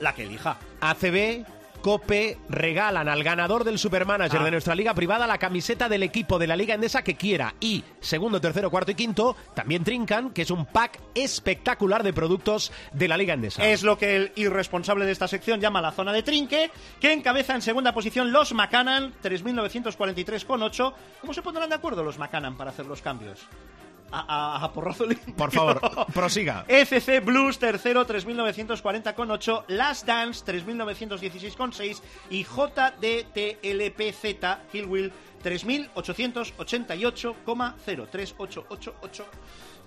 La 0.00 0.14
que 0.14 0.22
elija. 0.22 0.56
ACB, 0.80 1.44
Cope 1.80 2.38
regalan 2.48 3.08
al 3.08 3.22
ganador 3.22 3.64
del 3.64 3.78
Supermanager 3.78 4.40
Ah. 4.40 4.44
de 4.44 4.50
nuestra 4.50 4.74
liga 4.74 4.94
privada 4.94 5.26
la 5.26 5.38
camiseta 5.38 5.88
del 5.88 6.02
equipo 6.02 6.38
de 6.38 6.46
la 6.46 6.56
liga 6.56 6.74
endesa 6.74 7.02
que 7.02 7.16
quiera. 7.16 7.54
Y 7.60 7.82
segundo, 8.00 8.40
tercero, 8.40 8.70
cuarto 8.70 8.90
y 8.90 8.94
quinto 8.94 9.36
también 9.54 9.84
trincan, 9.84 10.30
que 10.30 10.42
es 10.42 10.50
un 10.50 10.66
pack 10.66 11.00
espectacular 11.14 12.02
de 12.02 12.12
productos 12.12 12.72
de 12.92 13.08
la 13.08 13.16
liga 13.16 13.34
endesa. 13.34 13.66
Es 13.66 13.82
lo 13.82 13.98
que 13.98 14.16
el 14.16 14.32
irresponsable 14.36 15.04
de 15.06 15.12
esta 15.12 15.28
sección 15.28 15.60
llama 15.60 15.80
la 15.80 15.92
zona 15.92 16.12
de 16.12 16.22
trinque, 16.22 16.70
que 17.00 17.12
encabeza 17.12 17.54
en 17.54 17.62
segunda 17.62 17.92
posición 17.94 18.32
los 18.32 18.52
Macanan, 18.52 19.12
3.943,8. 19.22 20.92
¿Cómo 21.20 21.34
se 21.34 21.42
pondrán 21.42 21.68
de 21.68 21.74
acuerdo 21.76 22.02
los 22.04 22.18
Macanan 22.18 22.56
para 22.56 22.70
hacer 22.70 22.86
los 22.86 23.02
cambios? 23.02 23.40
A, 24.12 24.56
a- 24.56 24.64
a 24.64 24.72
porrazo 24.72 25.06
limpio. 25.06 25.34
Por 25.36 25.52
favor, 25.52 25.80
prosiga. 26.12 26.64
FC 26.66 27.20
Blues, 27.20 27.58
tercero, 27.58 28.04
3.940,8. 28.06 29.64
Last 29.68 30.04
Dance, 30.06 30.44
3.916,6. 30.44 32.00
Y 32.30 32.44
JDTLPZ, 32.44 34.24
Hillwill, 34.72 35.12
3.888,0. 35.44 38.08
3888. 38.10 39.24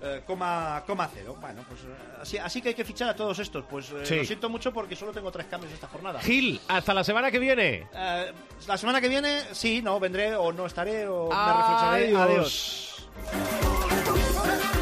eh, 0.02 0.22
coma, 0.26 0.82
coma 0.86 1.08
cero. 1.14 1.36
Bueno, 1.40 1.62
pues 1.68 1.80
eh, 1.82 1.86
así, 2.20 2.36
así 2.38 2.60
que 2.60 2.70
hay 2.70 2.74
que 2.74 2.84
fichar 2.84 3.10
a 3.10 3.14
todos 3.16 3.38
estos. 3.38 3.64
Pues 3.64 3.88
eh, 3.90 4.04
Sí. 4.04 4.16
lo 4.16 4.24
siento 4.24 4.48
mucho 4.50 4.72
porque 4.72 4.96
solo 4.96 5.12
tengo 5.12 5.30
tres 5.30 5.46
cambios 5.46 5.72
esta 5.72 5.86
jornada. 5.86 6.20
Gil, 6.20 6.60
hasta 6.68 6.92
la 6.92 7.04
semana 7.04 7.30
que 7.30 7.38
viene. 7.38 7.86
Eh, 7.94 8.32
la 8.66 8.76
semana 8.76 9.00
que 9.00 9.08
viene, 9.08 9.42
sí, 9.52 9.80
no, 9.82 9.98
vendré 10.00 10.34
o 10.34 10.52
no 10.52 10.66
estaré 10.66 11.06
o 11.08 11.28
me 11.30 11.52
reflexionaré. 11.52 12.16
Adiós. 12.16 12.93
Nos 13.14 14.73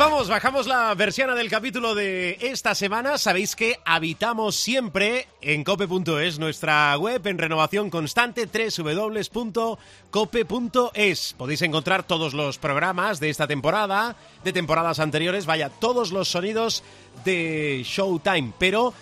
vamos, 0.00 0.28
bajamos 0.28 0.66
la 0.66 0.94
versión 0.94 1.34
del 1.36 1.50
capítulo 1.50 1.94
de 1.94 2.38
esta 2.40 2.74
semana. 2.74 3.18
Sabéis 3.18 3.54
que 3.54 3.78
habitamos 3.84 4.56
siempre 4.56 5.28
en 5.42 5.62
cope.es, 5.62 6.38
nuestra 6.38 6.96
web 6.96 7.26
en 7.26 7.36
renovación 7.36 7.90
constante, 7.90 8.46
www.cope.es. 8.46 9.74
Podéis 11.36 11.60
encontrar 11.60 12.04
todos 12.04 12.32
los 12.32 12.56
programas 12.56 13.20
de 13.20 13.28
esta 13.28 13.46
temporada, 13.46 14.16
de 14.42 14.54
temporadas 14.54 15.00
anteriores, 15.00 15.44
vaya, 15.44 15.68
todos 15.68 16.12
los 16.12 16.28
sonidos 16.28 16.82
de 17.26 17.82
Showtime, 17.84 18.54
pero 18.58 18.94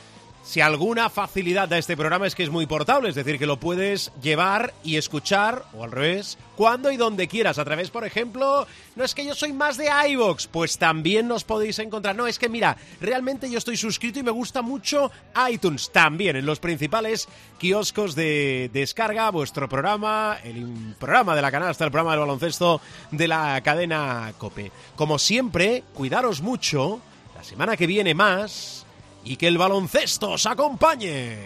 si 0.43 0.61
alguna 0.61 1.11
facilidad 1.11 1.69
da 1.69 1.77
este 1.77 1.97
programa 1.97 2.27
es 2.27 2.35
que 2.35 2.43
es 2.43 2.51
muy 2.51 2.67
portable, 2.67 3.11
es 3.11 3.15
decir, 3.15 3.39
que 3.39 3.47
lo 3.47 3.61
puedes 3.61 4.13
llevar 4.23 4.73
y 4.83 4.97
escuchar, 4.97 5.65
o 5.75 5.85
al 5.85 5.93
revés, 5.93 6.39
cuando 6.57 6.91
y 6.91 6.97
donde 6.97 7.29
quieras. 7.29 7.59
A 7.59 7.65
través, 7.65 7.91
por 7.91 8.05
ejemplo, 8.05 8.67
no 8.97 9.05
es 9.05 9.15
que 9.15 9.27
yo 9.27 9.35
soy 9.35 9.53
más 9.53 9.77
de 9.77 9.91
iVoox, 10.09 10.47
pues 10.47 10.79
también 10.79 11.29
nos 11.29 11.45
podéis 11.45 11.79
encontrar. 11.79 12.17
No, 12.17 12.27
es 12.27 12.39
que 12.39 12.49
mira, 12.49 12.77
realmente 13.01 13.51
yo 13.51 13.59
estoy 13.59 13.77
suscrito 13.77 14.19
y 14.19 14.23
me 14.23 14.31
gusta 14.31 14.63
mucho 14.63 15.11
iTunes 15.51 15.91
también, 15.93 16.37
en 16.37 16.47
los 16.47 16.61
principales 16.61 17.29
kioscos 17.59 18.15
de 18.15 18.71
descarga, 18.73 19.31
vuestro 19.31 19.69
programa, 19.69 20.39
el 20.45 20.95
programa 20.99 21.37
de 21.37 21.43
la 21.43 21.51
canasta, 21.51 21.85
el 21.85 21.91
programa 21.91 22.13
del 22.13 22.21
baloncesto 22.21 22.81
de 23.11 23.29
la 23.29 23.61
cadena 23.63 24.33
Cope. 24.39 24.73
Como 24.97 25.19
siempre, 25.19 25.85
cuidaros 25.95 26.41
mucho, 26.41 27.01
la 27.37 27.45
semana 27.45 27.77
que 27.77 27.87
viene 27.87 28.15
más 28.15 28.87
y 29.25 29.37
que 29.37 29.49
el 29.49 29.59
baloncesto 29.59 30.31
os 30.31 30.47
acompañe. 30.47 31.39